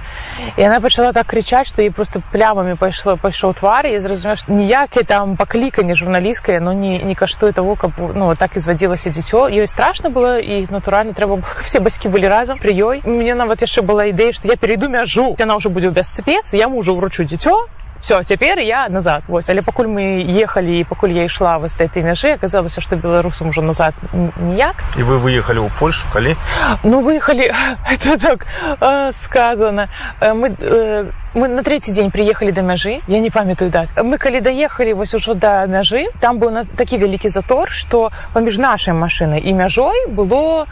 І 0.56 0.66
она 0.66 0.80
пачала 0.80 1.12
так 1.12 1.26
кричаць 1.26 1.68
что 1.68 1.82
ей 1.82 1.90
просто 1.90 2.22
плямамі 2.32 2.74
пайшло 2.74 3.14
пайшоў 3.16 3.54
твар 3.54 3.86
і 3.86 3.98
зразумеў 3.98 4.36
ніякае 4.48 5.04
там 5.06 5.36
пакліканне 5.36 5.94
журналісткае 5.94 6.60
но 6.60 6.72
не 6.72 6.98
не 6.98 7.14
каштуе 7.14 7.52
того 7.52 7.76
каб 7.76 7.92
ну 7.98 8.34
так 8.34 8.56
извадзілася 8.56 9.14
дзіцё 9.14 9.46
ёй 9.46 9.66
страшно 9.66 10.10
было 10.10 10.38
і 10.42 10.66
натуральна 10.70 11.12
трэба 11.12 11.38
все 11.64 11.80
бацькі 11.80 12.08
былі 12.08 12.26
разам 12.26 12.58
при 12.58 12.74
ёй 12.74 13.02
мне 13.04 13.34
нават 13.34 13.62
яшчэ 13.62 13.82
была 13.82 14.10
ідэя 14.10 14.32
что 14.32 14.48
я 14.48 14.56
перейду 14.56 14.88
мяжу. 14.88 15.36
Яна 15.38 15.56
ўжо 15.56 15.70
будзе 15.70 15.90
без 15.90 16.10
спец 16.10 16.54
я 16.54 16.68
мужу 16.68 16.94
ўручу 16.98 17.24
дзіцё 17.24 17.54
все 18.02 18.22
цяпер 18.22 18.58
я 18.58 18.88
назад. 18.88 19.22
Вось 19.28 19.48
але 19.48 19.62
пакуль 19.62 19.86
мы 19.86 20.26
ехалі 20.26 20.80
і 20.80 20.84
пакуль 20.84 21.14
я 21.14 21.24
ішла 21.24 21.56
вось 21.58 21.78
этой 21.78 22.02
мяжы 22.02 22.34
аказалася 22.34 22.82
што 22.82 22.96
беларусам 22.96 23.48
ужо 23.54 23.62
назад 23.62 23.94
ніяк 24.12 24.74
і 24.98 25.06
вы 25.06 25.22
выехалі 25.22 25.62
ў 25.62 25.70
польшу 25.78 26.10
калі 26.12 26.34
ну 26.82 27.00
выехалі 27.00 27.46
это 27.86 28.18
так 28.18 28.46
э, 28.80 29.12
сказано. 29.12 29.86
Мы 30.20 30.50
э, 30.58 31.10
мы 31.34 31.48
на 31.48 31.62
третий 31.62 31.92
дзень 31.92 32.10
приехали 32.10 32.50
до 32.50 32.60
мяжы 32.60 33.00
я 33.06 33.18
не 33.20 33.30
памятаю 33.30 33.70
дат 33.70 33.88
мы 33.96 34.18
калі 34.18 34.40
даехалі 34.40 34.92
вось 34.92 35.14
ужо 35.14 35.34
да 35.34 35.64
мяжы 35.66 36.04
там 36.20 36.38
быў 36.38 36.50
на 36.50 36.64
такі 36.64 36.98
вялікі 36.98 37.28
затор 37.28 37.70
что 37.70 38.10
паміж 38.34 38.58
нашай 38.58 38.94
машинай 38.94 39.40
і 39.40 39.52
мяжой 39.54 40.06
было 40.08 40.66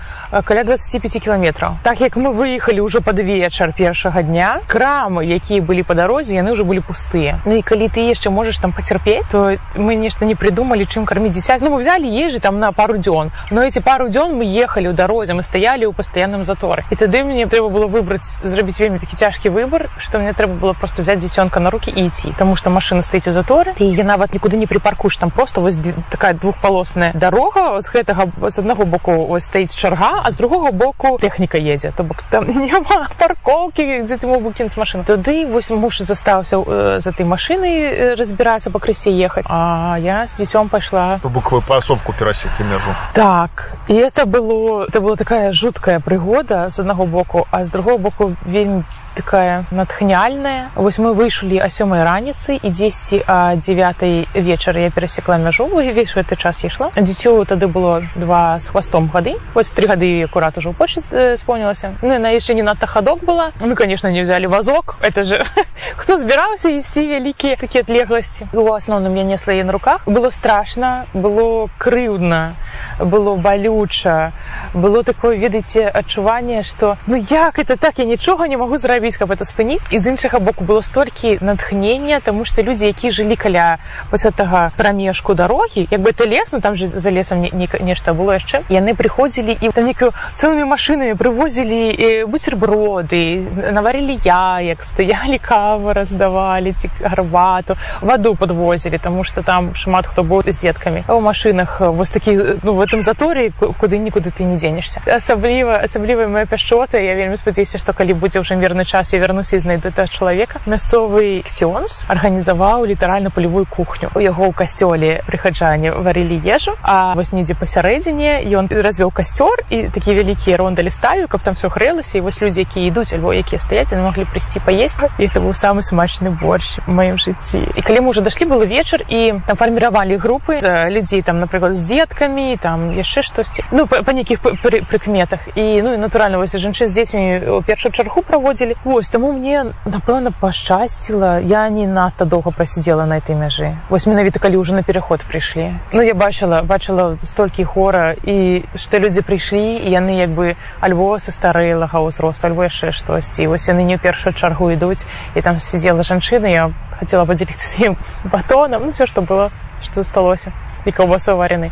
каля 0.45 0.65
25 0.65 1.25
кіламетраў 1.25 1.81
так 1.83 2.01
як 2.01 2.17
мы 2.17 2.33
выехалі 2.37 2.85
ўжо 2.85 3.01
пад 3.01 3.17
вечар 3.25 3.73
першага 3.73 4.23
дня 4.23 4.61
крамы 4.69 5.25
якія 5.25 5.63
былі 5.63 5.83
по 5.83 5.95
дарозе 5.95 6.37
яны 6.37 6.53
ўжо 6.53 6.65
былі 6.65 6.85
пустыя 6.85 7.41
Ну 7.47 7.57
і 7.57 7.63
калі 7.63 7.89
ты 7.89 8.05
яшчэ 8.13 8.29
можаш 8.29 8.59
там 8.61 8.73
пацярпець 8.73 9.33
то 9.33 9.57
мы 9.77 9.97
нешта 9.97 10.27
не 10.27 10.35
придумалі 10.35 10.85
чым 10.85 11.09
карміць 11.09 11.33
дзіця 11.33 11.57
ну 11.61 11.71
мы 11.71 11.81
взяли 11.81 12.05
ежы 12.05 12.39
там 12.39 12.61
на 12.61 12.73
пару 12.73 12.99
дзён 13.01 13.33
но 13.51 13.65
эти 13.65 13.81
пару 13.81 14.13
дзён 14.13 14.37
мы 14.37 14.45
ехалі 14.45 14.93
ў 14.93 14.95
дарозе 14.95 15.33
мы 15.33 15.43
стаялі 15.43 15.89
ў 15.89 15.97
пастаянным 15.97 16.45
заторы 16.45 16.85
і 16.91 17.01
тады 17.01 17.25
мне 17.25 17.49
трэба 17.49 17.73
было 17.73 17.87
выбраць 17.89 18.45
зрабіць 18.45 18.77
вельмі 18.77 19.01
такі 19.01 19.17
цяжкі 19.17 19.49
выбор 19.49 19.89
что 19.97 20.19
мне 20.19 20.37
трэба 20.37 20.50
трэба 20.51 20.61
было 20.61 20.73
просто 20.73 21.03
взять 21.03 21.19
дзіцёнка 21.19 21.61
на 21.61 21.71
руки 21.71 21.91
і 21.91 22.07
ідці 22.07 22.35
тому 22.39 22.57
что 22.57 22.71
машина 22.71 23.03
стаіць 23.03 23.29
у 23.29 23.33
заторы 23.33 23.73
і 23.79 23.85
я 23.85 24.05
нават 24.05 24.35
нікуды 24.35 24.57
не 24.57 24.67
припаркуш 24.67 25.17
там 25.17 25.31
просто 25.31 25.61
вось 25.61 25.79
такая 26.11 26.35
двухполосная 26.35 27.13
дорога 27.15 27.81
з 27.81 27.91
гэтага 27.91 28.27
з 28.49 28.59
аднаго 28.59 28.85
боку 28.85 29.27
ось 29.29 29.45
стаіць 29.45 29.75
чарга 29.75 30.23
а 30.25 30.31
з 30.31 30.37
другого 30.37 30.73
боку 30.73 31.19
тэхніка 31.21 31.59
едзе 31.59 31.93
то 31.97 32.03
бок 32.03 32.23
там 32.31 32.45
няма 32.71 33.09
паркоўкі 33.19 34.03
дзе 34.07 34.17
ты 34.17 34.27
мог 34.27 34.53
кінуць 34.55 34.77
машину. 34.77 35.05
Тады 35.05 35.47
вось 35.47 35.71
муж 35.71 35.99
застаўся 35.99 36.57
э, 36.57 36.99
за 36.99 37.11
этой 37.11 37.27
машиной 37.27 38.15
разбірацца 38.15 38.71
пакрысе 38.71 39.11
ехаць 39.11 39.45
а 39.47 39.99
я 39.99 40.27
з 40.27 40.41
дзіцём 40.41 40.69
пайшла 40.69 41.19
то 41.23 41.29
буквы 41.29 41.61
паасобку 41.67 42.13
перасеклі 42.13 42.65
мяжу 42.65 42.95
так 43.15 43.73
і 43.89 43.95
это 43.95 44.27
было 44.27 44.87
это 44.89 45.01
была 45.01 45.17
такая 45.17 45.53
жуткая 45.53 46.01
прыгода 46.01 46.69
з 46.69 46.81
аднаго 46.81 47.07
боку 47.07 47.47
а 47.51 47.65
з 47.65 47.71
другого 47.71 47.99
боку 47.99 48.33
вельмі 48.47 48.85
такая 49.15 49.65
натхняльная. 49.71 50.71
Вось 50.75 50.99
мы 50.99 51.13
выйшлі 51.15 51.59
а 51.59 51.69
сёмай 51.69 52.03
раніцы 52.07 52.57
і 52.57 52.71
дзесьці 52.71 53.23
а 53.27 53.57
девятой 53.57 54.29
вечара 54.35 54.81
я 54.81 54.91
перасекла 54.91 55.37
мяжу 55.37 55.67
увесь 55.67 56.15
гэты 56.15 56.37
час 56.37 56.65
ішла. 56.65 56.91
Дзіцё 56.97 57.45
тады 57.45 57.67
было 57.67 58.03
два 58.15 58.59
з 58.59 58.69
хвастом 58.71 59.11
гады. 59.13 59.35
Вось 59.55 59.73
три 59.73 59.87
гады 59.87 60.23
акурат 60.25 60.59
ужо 60.59 60.73
больше 60.79 61.01
спомнілася. 61.37 61.95
Ну 62.03 62.19
на 62.19 62.31
яшчэ 62.31 62.55
не 62.55 62.63
надта 62.63 62.87
хадок 62.87 63.25
была. 63.25 63.51
Мы 63.61 63.75
конечно 63.75 64.09
не 64.09 64.23
взяли 64.23 64.47
вазок. 64.47 64.97
Это 65.01 65.25
же 65.25 65.45
хто 65.97 66.17
збіраўся 66.17 66.69
ісці 66.71 67.07
вялікія 67.07 67.57
такія 67.57 67.83
адлегласці. 67.83 68.47
У 68.53 68.65
асноўным 68.73 69.17
я 69.17 69.25
несла 69.25 69.55
на 69.55 69.73
руках. 69.73 70.07
Было 70.07 70.31
страшно 70.31 71.05
было 71.15 71.69
крыўдна 71.79 72.55
было 72.99 73.37
балюча. 73.37 74.33
Было 74.75 75.03
такое 75.05 75.37
ведаеце 75.37 75.89
адчуванне 75.89 76.63
что 76.63 76.97
ну 77.07 77.17
як 77.17 77.59
это 77.59 77.77
так? 77.77 77.99
Я 77.99 78.05
нічога 78.05 78.49
не 78.49 78.57
могу 78.57 78.77
зрабіць 78.77 79.00
рабіць 79.01 79.17
каб 79.17 79.33
это 79.33 79.49
спыніць 79.49 79.89
і 79.91 79.99
з 79.99 80.13
іншага 80.13 80.39
боку 80.45 80.65
было 80.65 80.83
столькі 80.83 81.39
натхнення 81.41 82.21
тому 82.21 82.45
что 82.45 82.63
людзі 82.63 82.87
які 82.87 83.11
жылі 83.11 83.37
каля 83.37 83.79
вось 84.13 84.27
гэтага 84.27 84.77
прамежку 84.77 85.35
дарогі 85.35 85.89
як 85.91 86.01
бы 86.01 86.11
это 86.13 86.29
лес 86.29 86.53
ну 86.53 86.61
там 86.61 86.75
же 86.75 86.89
за 86.89 87.11
лесам 87.11 87.41
не, 87.41 87.51
не, 87.51 87.69
нешта 87.81 88.13
было 88.13 88.37
яшчэ 88.37 88.61
яны 88.69 88.93
прыходзілі 88.93 89.57
і 89.57 89.69
там 89.73 89.89
некую 89.89 90.13
цэлымі 90.37 90.69
машинамі 90.69 91.15
прывозілі 91.17 92.29
бутерброды 92.29 93.41
наварілі 93.73 94.21
яек 94.25 94.85
стаялі 94.85 95.41
кавы 95.41 95.97
раздавалі 95.97 96.73
ці 96.77 96.91
гарбату 97.01 97.81
ваду 98.03 98.35
подвозілі 98.37 99.01
тому 99.01 99.25
что 99.25 99.43
там 99.43 99.75
шмат 99.75 100.07
хто 100.07 100.23
быў 100.23 100.45
з 100.45 100.61
деткамі 100.61 101.09
а 101.09 101.17
ў 101.17 101.21
машинах 101.25 101.81
вось 101.81 102.13
такі 102.13 102.37
ну 102.63 102.77
в 102.77 102.81
этом 102.85 103.01
заторе 103.01 103.49
куды 103.57 103.97
нікуды 103.97 104.29
ты 104.29 104.45
не 104.45 104.61
дзенешся 104.61 105.01
асабліва 105.07 105.81
асаблівая 105.89 106.29
моя 106.29 106.45
пяшчота 106.45 107.01
я 107.01 107.17
вельмі 107.17 107.41
спадзяюся 107.41 107.81
што 107.81 107.97
калі 107.97 108.13
будзе 108.13 108.45
ўжо 108.45 108.61
мірны 108.61 108.85
час 108.91 109.15
я 109.15 109.21
вярнуся 109.21 109.57
і 109.57 109.61
знайду 109.63 109.93
да 109.95 110.07
чалавека 110.11 110.59
мясцовы 110.67 111.47
ксёнз 111.47 112.03
арганізаваў 112.11 112.87
літаральна 112.91 113.31
палевую 113.31 113.67
кухню. 113.71 114.11
У 114.15 114.21
яго 114.21 114.51
ў 114.51 114.53
касцёле 114.53 115.23
прыхаджане 115.27 115.95
варылі 115.95 116.43
ежу 116.43 116.75
а 116.83 117.15
вось 117.15 117.31
недзе 117.33 117.55
пасярэдзіне 117.55 118.51
ён 118.59 118.67
развёў 118.67 119.15
касцёр 119.15 119.63
і 119.71 119.87
такія 119.95 120.19
вялікія 120.19 120.59
рондалі 120.59 120.91
ставю 120.91 121.29
каб 121.31 121.41
там 121.41 121.55
все 121.55 121.69
грэлася 121.69 122.19
і 122.19 122.21
вось 122.27 122.43
людзі 122.43 122.67
якія 122.67 122.91
ідуць 122.91 123.15
альбо 123.15 123.31
якія 123.31 123.63
стаяць 123.63 123.93
яны 123.95 124.03
маглі 124.11 124.27
прыйсці 124.27 124.59
паесць 124.67 124.99
это 124.99 125.39
быў 125.39 125.55
самы 125.55 125.87
смачны 125.87 126.35
борщ 126.35 126.83
в 126.87 126.91
маім 126.91 127.15
жыцці 127.15 127.63
і 127.63 127.81
калі 127.87 128.03
мы 128.03 128.09
уже 128.11 128.27
дашлі 128.27 128.51
было 128.51 128.67
вечар 128.67 129.07
і 129.07 129.39
там 129.47 129.55
фарміравалі 129.55 130.19
групы 130.19 130.59
людзей 130.91 131.23
там 131.23 131.39
напрыклад 131.39 131.79
з 131.79 131.87
деткамі 131.87 132.59
там 132.59 132.91
яшчэ 132.99 133.23
штосьці 133.23 133.63
ну 133.71 133.87
па, 133.87 134.03
па 134.03 134.13
нейкіх 134.13 134.43
прыкметах 134.43 135.47
і 135.55 135.83
ну 135.83 135.95
і 135.95 135.99
натуральна 136.03 136.43
вось 136.43 136.57
жанчын 136.57 136.91
з 136.91 136.93
дзецьмі 136.99 137.25
у 137.55 137.63
першую 137.63 137.93
чаргу 137.93 138.23
праводзілі 138.23 138.80
Вось 138.83 139.11
таму 139.13 139.33
мне 139.37 139.77
напэўна 139.85 140.31
пашчасціла. 140.33 141.39
Я 141.45 141.69
не 141.69 141.87
надта 141.87 142.25
доўга 142.25 142.51
прасидзела 142.51 143.05
на 143.05 143.19
этой 143.21 143.37
мяжы. 143.37 143.77
Вось 143.91 144.07
менавіта 144.09 144.41
калі 144.41 144.57
ўжо 144.57 144.73
на 144.73 144.83
пераход 144.83 145.21
прыйшлі. 145.21 145.77
Ну 145.93 146.01
я 146.01 146.15
бачыла 146.17 146.63
бачыла 146.65 147.21
столькі 147.21 147.69
хора 147.69 148.17
і 148.25 148.65
што 148.81 148.97
людзі 148.97 149.21
прыйшлі 149.21 149.85
і 149.85 149.93
яны 149.93 150.17
як 150.17 150.33
бы 150.33 150.57
альбо 150.81 151.19
са 151.21 151.29
старэлага 151.29 152.01
ўзросту 152.09 152.49
альбо 152.49 152.65
яшчэ 152.65 152.97
штосьці. 152.97 153.53
Вось 153.53 153.69
яны 153.69 153.85
не 153.85 154.01
ў 154.01 154.01
першую 154.01 154.33
чаргу 154.33 154.73
ідуць 154.73 155.05
і 155.37 155.45
там 155.45 155.61
сидзела 155.61 156.01
жанчына 156.01 156.49
я 156.49 156.73
хацела 156.97 157.29
падзяліцца 157.29 157.69
з 157.69 157.93
ім 157.93 158.01
батонам 158.33 158.89
ну 158.89 158.97
все 158.97 159.05
што 159.05 159.21
было 159.21 159.53
што 159.85 160.01
засталося. 160.01 160.57
І 160.89 160.97
каўбасой 160.97 161.37
варены 161.37 161.69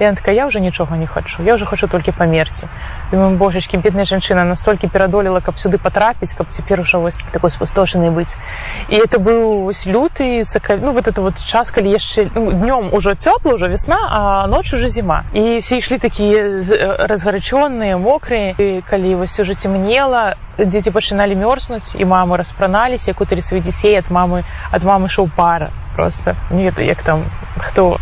я 0.00 0.14
такая 0.14 0.34
я 0.34 0.46
уже 0.46 0.60
нічога 0.60 0.96
не 0.96 1.06
хочу. 1.06 1.42
Я 1.42 1.54
уже 1.54 1.66
хочу 1.66 1.86
толькі 1.88 2.12
памерці 2.12 2.68
думаю 3.12 3.36
божачки 3.36 3.76
бедная 3.76 4.04
жанчына 4.04 4.44
настолькі 4.44 4.88
перадолела 4.88 5.40
каб 5.40 5.58
сюды 5.58 5.78
потрапіць 5.78 6.32
каб 6.34 6.46
цяпер 6.50 6.80
ужо 6.80 7.00
вось 7.00 7.16
такой 7.16 7.50
спустошаны 7.50 8.10
быць 8.10 8.36
і 8.88 8.96
это 8.96 9.18
быў 9.18 9.64
вось 9.64 9.86
люты 9.86 10.44
сака... 10.44 10.76
ну 10.76 10.92
вот 10.92 11.08
это 11.08 11.20
вот 11.20 11.38
час 11.38 11.70
калі 11.70 11.90
яшчэ 11.90 12.30
ну, 12.34 12.52
днём 12.52 12.90
ужо 12.92 13.14
цёпла 13.14 13.54
ўжо 13.54 13.68
весна 13.68 13.98
а 14.10 14.46
ноч 14.46 14.74
уже 14.74 14.88
зіма 14.88 15.24
і 15.32 15.58
все 15.58 15.78
ішлі 15.78 15.98
такія 15.98 16.42
разгарачоныя 17.06 17.96
мокрые. 17.96 18.54
І 18.58 18.82
калі 18.82 19.14
вось 19.14 19.38
уже 19.40 19.54
цемнела 19.54 20.34
дзеці 20.58 20.90
пачыналі 20.90 21.36
мёрзнуць 21.36 21.94
і 21.94 22.04
мамы 22.04 22.36
распраналіся 22.36 23.12
куталі 23.12 23.42
сваіх 23.42 23.64
дзяцей 23.64 23.98
ад 23.98 24.10
мамы 24.10 24.44
ад 24.70 24.84
мамы 24.84 25.08
шоу 25.08 25.28
пара 25.36 25.70
просто. 25.96 26.34
Не 26.50 26.64
ведаю 26.64 26.88
як 26.88 27.02
там 27.02 27.24
хто 27.58 27.98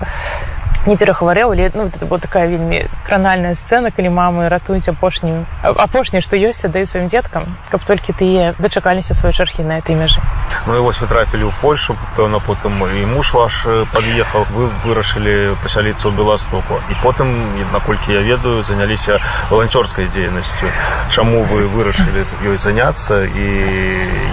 не 0.86 0.96
перахварэў 0.96 1.52
але 1.52 1.70
ну 1.74 1.86
это 1.86 2.06
была 2.06 2.18
такая 2.18 2.46
вельмі 2.46 2.86
кранальная 3.06 3.54
сцена 3.54 3.90
калі 3.90 4.08
мамы 4.14 4.48
ратуюць 4.48 4.88
апошнюю 4.88 5.44
апошняе 5.62 6.20
што 6.22 6.36
ёсць 6.36 6.64
аддаю 6.64 6.86
сваім 6.86 7.08
дзеткам 7.08 7.44
каб 7.70 7.82
толькі 7.84 8.12
тыя 8.12 8.54
дачакаліся 8.58 9.14
свае 9.14 9.32
чархі 9.32 9.62
на 9.62 9.78
этой 9.78 9.98
мяжы 9.98 10.20
ну 10.66 10.76
і 10.76 10.80
вось 10.84 11.00
вы 11.00 11.08
трапілі 11.08 11.50
ў 11.50 11.52
польшу 11.60 11.96
пэўна 12.16 12.38
потым 12.44 12.78
і 12.86 13.04
муж 13.10 13.32
ваш 13.34 13.66
пад'ехаў 13.92 14.46
вы 14.54 14.70
вырашылі 14.84 15.56
пасяліцца 15.62 16.08
ў 16.08 16.12
беластоку 16.14 16.80
і 16.90 16.94
потым 17.02 17.28
наколькі 17.72 18.14
я 18.14 18.22
ведаю 18.22 18.62
заняліся 18.62 19.18
валанцёрскай 19.50 20.08
дзейнасцю 20.08 20.70
чаму 21.10 21.42
вы 21.44 21.66
вырашылі 21.68 22.24
ёй 22.48 22.56
заняцца 22.56 23.24
і 23.26 23.46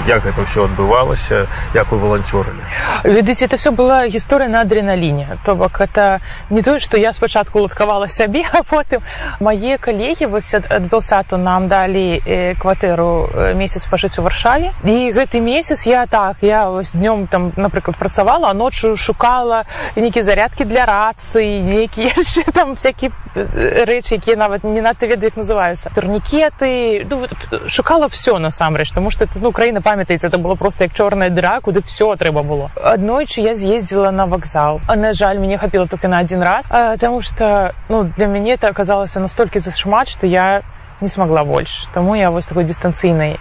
як 0.07 0.23
гэта 0.23 0.45
ўсё 0.45 0.69
адбывалася 0.69 1.47
як 1.73 1.91
вы 1.91 1.99
валанцёрылі 1.99 2.61
ведыце 3.03 3.45
это 3.49 3.57
все 3.57 3.71
была 3.71 4.07
гісторыя 4.07 4.49
на 4.49 4.61
адреналіне 4.61 5.37
то 5.45 5.55
бок 5.55 5.81
это 5.81 6.21
не 6.49 6.61
тое 6.61 6.79
што 6.79 6.97
я 6.97 7.13
спачатку 7.13 7.59
ладкавала 7.59 8.07
сябе 8.07 8.43
а 8.53 8.63
потым 8.63 9.01
мае 9.39 9.77
калегі 9.77 10.25
вось 10.25 10.53
ад 10.53 10.89
белсату 10.91 11.37
нам 11.37 11.67
далі 11.67 12.19
кватэру 12.59 13.53
месяц 13.55 13.85
пажыць 13.89 14.17
у 14.19 14.25
варшаве 14.25 14.71
і 14.83 15.11
гэты 15.15 15.39
месяц 15.39 15.85
я 15.87 16.05
так 16.05 16.37
я 16.41 16.69
вось 16.69 16.93
днём 16.93 17.27
там 17.27 17.51
напрыклад 17.55 17.97
працавала 17.97 18.49
а 18.49 18.53
ноччу 18.53 18.95
шукала 18.97 19.63
нейкія 19.95 20.23
зарядкі 20.23 20.65
для 20.65 20.85
рацыі 20.85 21.61
нейкія 21.63 22.13
яшчэ 22.17 22.51
там 22.51 22.75
всякие 22.75 23.11
рэчы 23.35 24.15
якія 24.15 24.37
нават 24.37 24.63
не 24.63 24.81
надта 24.81 25.07
ведаю 25.07 25.31
як 25.33 25.37
называюцца 25.37 25.89
турнікеты 25.95 27.05
ну, 27.09 27.25
шукала 27.67 28.07
все 28.07 28.37
насамрэч 28.37 28.91
тому 28.91 29.11
что 29.11 29.27
ну 29.35 29.51
краіна 29.51 29.81
памятаецца 29.81 30.27
это 30.27 30.37
было 30.37 30.55
просто 30.55 30.85
як 30.85 30.93
чорная 30.93 31.29
дыра 31.29 31.59
куды 31.61 31.81
все 31.81 32.15
трэба 32.15 32.43
было 32.43 32.69
аднойчы 32.75 33.41
я 33.41 33.55
з'ездзіла 33.55 34.11
на 34.11 34.25
вакзал 34.25 34.81
а 34.87 34.95
на 34.95 35.13
жаль 35.13 35.39
мне 35.39 35.57
хапіла 35.57 35.87
только 35.87 36.07
на 36.07 36.19
один 36.25 36.41
раз 36.41 36.65
потому 36.67 37.21
что 37.21 37.73
ну 37.89 38.03
для 38.03 38.27
мяне 38.27 38.55
это 38.55 38.67
оказалася 38.67 39.19
настолькі 39.19 39.59
зашмат 39.59 40.09
что 40.09 40.27
я 40.27 40.61
не 41.01 41.07
смогла 41.07 41.43
больше. 41.43 41.87
Тому 41.93 42.15
я 42.15 42.31
вось 42.31 42.47
такой 42.47 42.63
дистанцыйнай 42.63 43.37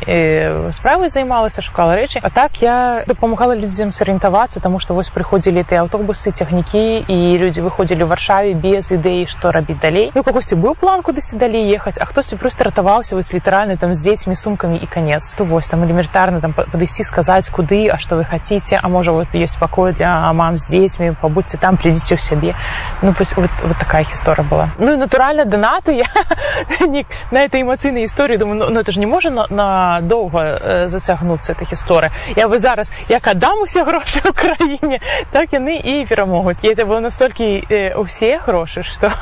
справай 0.72 1.08
займалася 1.08 1.62
шукала 1.62 1.96
рэчы 1.96 2.20
а 2.22 2.30
так 2.30 2.56
я 2.60 3.04
дапамагала 3.06 3.54
людзям 3.54 3.92
сарыентавацца 3.92 4.60
тому 4.60 4.78
что 4.78 4.94
вось 4.94 5.08
прыходзілі 5.08 5.64
ты 5.64 5.76
аўтобусы 5.80 6.32
цягнікі 6.32 7.04
і 7.08 7.16
людзі 7.38 7.62
выходзілі 7.64 8.04
ў 8.04 8.08
варшаве 8.08 8.54
без 8.54 8.90
ідэі 8.92 9.26
што 9.30 9.50
рабіць 9.54 9.80
далей 9.80 10.10
ну 10.14 10.22
кагосьці 10.22 10.58
быў 10.60 10.74
план 10.78 11.02
кудысьці 11.02 11.38
далей 11.38 11.70
ехаць 11.72 11.98
а 11.98 12.04
хтосьці 12.04 12.36
просто 12.36 12.64
ратаваўся 12.64 13.16
вось 13.16 13.32
літаральны 13.32 13.76
там 13.76 13.94
з 13.94 14.02
дзецьмі 14.02 14.36
сумкамі 14.36 14.78
і 14.82 14.86
конец 14.86 15.34
то 15.38 15.44
вось 15.44 15.68
там 15.68 15.84
элементарна 15.84 16.40
там 16.40 16.52
падысці 16.52 17.04
сказаць 17.04 17.48
куды 17.48 17.88
а 17.88 17.98
что 17.98 18.16
вы 18.16 18.24
хотите 18.24 18.76
а 18.76 18.88
можа 18.88 19.12
вот 19.12 19.28
есть 19.34 19.58
пакой 19.58 19.92
для 19.92 20.32
мам 20.32 20.58
з 20.58 20.68
дзецьмі 20.68 21.14
пабудьце 21.20 21.58
там 21.58 21.76
придзіце 21.76 22.14
ў 22.14 22.20
сябе 22.20 22.54
ну 23.02 23.14
вось 23.16 23.36
вот, 23.36 23.50
вот 23.62 23.78
такая 23.78 24.02
гісторыя 24.02 24.46
была 24.48 24.68
ну 24.78 24.94
і 24.94 24.96
натуральна 24.96 25.44
донаты 25.44 25.94
я 25.94 26.10
на 27.30 27.43
этой 27.44 27.62
эмоцыйнай 27.62 28.04
гісторыі 28.04 28.38
думаю 28.38 28.58
ну, 28.58 28.70
ну 28.70 28.80
это 28.80 28.92
ж 28.92 29.00
не 29.00 29.06
можа 29.06 29.30
надоўга 29.30 30.42
на 30.44 30.58
э, 30.58 30.88
зацягнуцца 30.88 31.52
эта 31.52 31.64
гісторыя 31.64 32.10
я 32.36 32.48
вы 32.48 32.58
зараз 32.58 32.90
як 33.08 33.26
аддам 33.28 33.62
усе 33.62 33.84
грошы 33.84 34.20
ў 34.20 34.32
краіне 34.32 35.00
так 35.30 35.52
яны 35.52 35.76
і 35.78 36.06
перамогуць 36.08 36.62
і 36.62 36.68
это 36.72 36.86
было 36.86 37.00
настолькі 37.00 37.44
э, 37.68 37.94
усе 37.94 38.40
грошы 38.40 38.82
што 38.82 39.12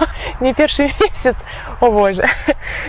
не 0.41 0.53
першы 0.55 0.89
месяц 1.01 1.37
о 1.81 1.91
боже. 1.91 2.25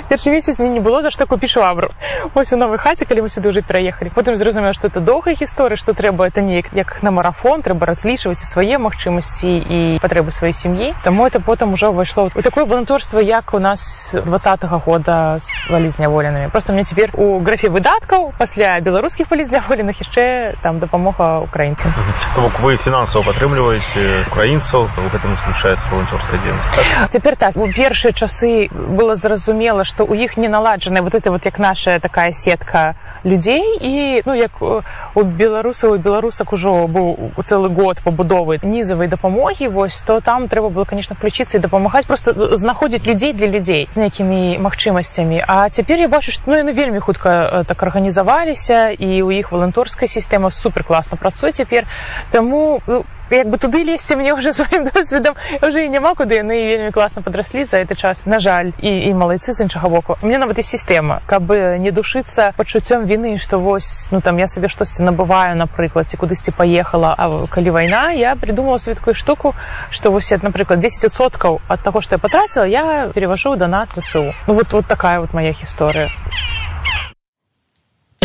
Першы 0.10 0.30
месяц 0.30 0.60
мне 0.60 0.70
не 0.70 0.80
было 0.80 1.02
за 1.02 1.12
што 1.12 1.26
купіш 1.26 1.58
лавру 1.58 1.90
ось 2.34 2.54
у 2.54 2.58
новой 2.58 2.78
хаце 2.78 3.06
калі 3.06 3.26
мы 3.26 3.30
сюды 3.30 3.50
уже 3.50 3.62
пераехалі 3.62 4.12
потым 4.14 4.36
зразумела 4.36 4.74
што 4.74 4.88
это 4.88 5.02
доўгая 5.02 5.36
гісторыя 5.36 5.78
што 5.78 5.94
трэба 5.94 6.28
это 6.28 6.42
неяк 6.42 6.74
як 6.74 7.02
на 7.04 7.12
марафон 7.12 7.62
трэба 7.62 7.86
разлічваць 7.86 8.42
і 8.42 8.48
свае 8.48 8.78
магчымасці 8.78 9.50
і 9.50 9.80
патрэбы 10.04 10.30
сваёй 10.30 10.54
сям'і 10.54 10.94
таму 11.04 11.26
это 11.28 11.40
потым 11.40 11.74
ужо 11.74 11.90
ўвайшло 11.90 12.30
у 12.36 12.42
такое 12.42 12.66
валанторства 12.66 13.20
як 13.20 13.54
у 13.54 13.60
нас 13.60 14.14
двадцатого 14.14 14.80
года 14.80 15.23
з 15.40 15.54
валізняволенымі 15.70 16.50
просто 16.52 16.74
мне 16.74 16.84
цяпер 16.84 17.12
у 17.16 17.40
графе 17.40 17.70
выдаткаў 17.70 18.34
пасля 18.38 18.80
беларускіх 18.82 19.30
валізняволеных 19.32 20.02
яшчэ 20.02 20.56
там 20.64 20.80
дапамога 20.80 21.40
украінцам 21.46 21.94
бок 22.36 22.60
вы 22.66 22.78
фінансава 22.78 23.26
падтрымліваеце 23.30 24.28
украінцаў 24.28 24.88
у 24.88 25.08
гэтым 25.14 25.36
заключаецца 25.40 25.90
валанцёрская 25.94 26.40
дзейнасць 26.40 26.72
так? 26.76 27.10
цяпер 27.10 27.36
так 27.36 27.58
у 27.58 27.68
першыя 27.68 28.14
часы 28.14 28.68
было 28.72 29.16
зразумела 29.16 29.84
што 29.84 30.04
у 30.04 30.14
іх 30.14 30.38
не 30.38 30.50
наладжаная 30.50 31.02
вот 31.02 31.16
это 31.16 31.32
вот 31.32 31.46
як 31.46 31.60
наша 31.60 32.00
такая 32.00 32.32
сетка 32.32 32.96
людзей 33.24 33.64
і 33.80 34.22
ну 34.26 34.36
як 34.36 34.60
у 34.62 35.24
беларусаў 35.24 35.96
і 35.96 36.04
беларусак 36.04 36.54
ужо 36.54 36.88
быў 36.88 37.32
у 37.38 37.42
цэлы 37.42 37.70
год 37.70 38.04
пабудовы 38.04 38.60
нізавай 38.64 39.08
дапамогі 39.08 39.68
вось 39.68 40.02
то 40.02 40.20
там 40.20 40.48
трэба 40.48 40.70
было 40.70 40.86
конечно 40.86 41.16
включиться 41.16 41.58
і 41.58 41.62
дапамагаць 41.62 42.06
просто 42.06 42.34
знаходзіць 42.58 43.08
людзей 43.08 43.34
для 43.34 43.48
людзей 43.48 43.88
з 43.92 43.98
нейкімі 43.98 44.58
магчымасцямі 44.60 45.13
а 45.48 45.70
цяпер 45.70 46.00
я 46.00 46.08
бачу 46.08 46.32
што 46.32 46.52
ну 46.52 46.58
яны 46.58 46.74
вельмі 46.74 47.00
хутка 47.00 47.64
так 47.68 47.84
арганізаваліся 47.84 48.90
і 48.98 49.22
у 49.22 49.32
іх 49.32 49.52
валанторская 49.52 50.08
сістэма 50.08 50.50
супер 50.52 50.84
класна 50.84 51.18
працуе 51.18 51.52
цяпер 51.52 51.86
таму 52.32 52.82
ну, 52.88 53.04
як 53.36 53.50
бы 53.50 53.58
туды 53.58 53.84
лезці 53.84 54.16
мне 54.16 54.34
уже 54.34 54.54
сваім 54.58 54.90
досведам 54.94 55.36
уже 55.62 55.86
і 55.86 55.90
няма 55.90 56.14
куды 56.14 56.40
яны 56.42 56.58
вельмі 56.68 56.92
класна 56.92 57.22
падраслі 57.22 57.64
за 57.64 57.84
гэты 57.84 57.96
час. 57.96 58.26
На 58.26 58.40
жаль 58.40 58.72
і 58.80 58.92
і 59.10 59.14
малайцы 59.14 59.54
з 59.54 59.64
іншага 59.64 59.90
боку. 59.90 60.18
Мне 60.22 60.38
нават 60.38 60.60
і 60.60 60.64
сістэма 60.64 61.22
каб 61.26 61.50
не 61.52 61.92
душыцца 61.92 62.52
пачуццём 62.58 63.06
віны 63.06 63.38
што 63.38 63.60
вось 63.60 64.08
ну 64.12 64.22
там 64.22 64.38
я 64.40 64.48
сабе 64.48 64.68
штосьці 64.68 65.04
набываю 65.04 65.56
напрыклад 65.56 66.10
ці 66.10 66.18
кудысьці 66.18 66.52
паехала 66.52 67.16
а 67.18 67.48
калі 67.48 67.70
вайна 67.70 68.12
я 68.12 68.36
придумала 68.36 68.78
святкую 68.78 69.14
штуку 69.14 69.56
што 69.90 70.12
вось 70.12 70.32
напрыклад 70.32 70.84
10соткаў 70.84 71.62
ад 71.68 71.84
таго 71.84 72.02
што 72.02 72.16
я 72.16 72.20
патраціла 72.20 72.66
я 72.66 73.08
переважу 73.14 73.56
данат 73.56 73.90
ЗСУ. 73.96 74.34
Ну 74.48 74.54
вот 74.56 74.74
вот 74.74 74.86
такая 74.86 75.20
вот 75.20 75.34
моя 75.34 75.52
гісторыя 75.52 76.08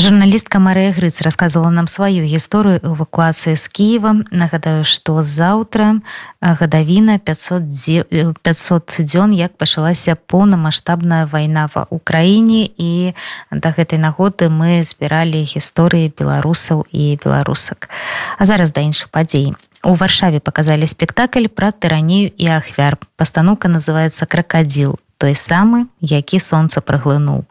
журналістка 0.00 0.58
Марыя 0.58 0.92
Грыц 0.92 1.22
рассказывала 1.22 1.70
нам 1.70 1.86
сваю 1.86 2.22
гісторыю 2.22 2.78
эвакуацыі 2.82 3.56
з 3.56 3.66
Киева 3.68 4.22
нагадаю 4.30 4.84
што 4.84 5.22
заўтра 5.22 5.98
гадавіна 6.40 7.18
500 7.18 8.36
500 8.42 8.94
дзён 9.02 9.34
як 9.34 9.58
пачалася 9.58 10.14
поўнамасштабная 10.14 11.26
вайна 11.26 11.66
ва 11.74 11.90
ўкраіне 11.90 12.70
і 12.78 13.14
да 13.50 13.74
гэтай 13.74 13.98
нагоды 13.98 14.46
мы 14.46 14.86
збіралі 14.86 15.42
гісторыі 15.42 16.14
беларусаў 16.14 16.86
і 16.92 17.18
беларусак. 17.18 17.90
А 18.38 18.44
зараз 18.44 18.70
да 18.70 18.86
іншых 18.86 19.10
падзей. 19.10 19.58
У 19.82 19.94
варшаве 19.94 20.38
показалі 20.38 20.86
спектакль 20.86 21.50
пра 21.50 21.72
тыранею 21.72 22.30
і 22.36 22.46
ахвяр. 22.54 22.98
Пастаноўка 23.16 23.66
называется 23.66 24.26
кракадзіл 24.26 24.98
той 25.18 25.34
самы 25.34 25.90
які 26.00 26.38
сонца 26.38 26.80
праглынуў. 26.80 27.42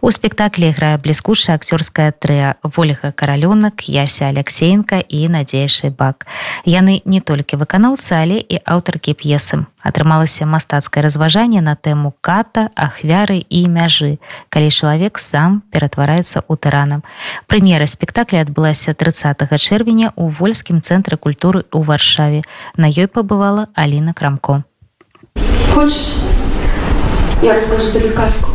У 0.00 0.08
спектаклі 0.14 0.70
грае 0.70 1.02
бліскучая 1.02 1.58
акцёрская 1.58 2.14
трэ 2.14 2.54
ольга 2.62 3.10
каралёнак 3.10 3.90
яся 3.90 4.30
алексеенко 4.30 5.02
і 5.02 5.26
надзеяшай 5.28 5.90
бак 5.90 6.30
яны 6.64 7.02
не 7.04 7.20
толькі 7.20 7.58
выканаўцы 7.58 8.14
але 8.14 8.38
і 8.38 8.62
аўтаркі 8.62 9.18
п'есы. 9.18 9.66
Атрымалася 9.82 10.46
мастацкае 10.46 11.02
разважанне 11.02 11.60
на 11.60 11.74
тэму 11.74 12.14
ката 12.22 12.70
ахвяры 12.78 13.42
і 13.50 13.66
мяжы 13.66 14.22
калі 14.48 14.70
чалавек 14.70 15.18
сам 15.18 15.66
ператвараецца 15.74 16.46
ў 16.46 16.54
тыранам 16.54 17.02
прэм'ера 17.50 17.90
спектакля 17.90 18.46
адбылася 18.46 18.94
30 18.94 19.42
чэрвеня 19.58 20.14
у 20.14 20.30
вольскім 20.30 20.78
цэнтры 20.80 21.18
культуры 21.18 21.66
ў 21.74 21.82
варшаве. 21.82 22.46
На 22.78 22.86
ёй 22.86 23.10
пабывала 23.10 23.66
Аліна 23.74 24.14
крамко. 24.14 24.62
Хочешь 25.74 26.37
Я 27.40 27.54
расскажу 27.54 27.92
тебе 27.92 28.10
сказку. 28.10 28.50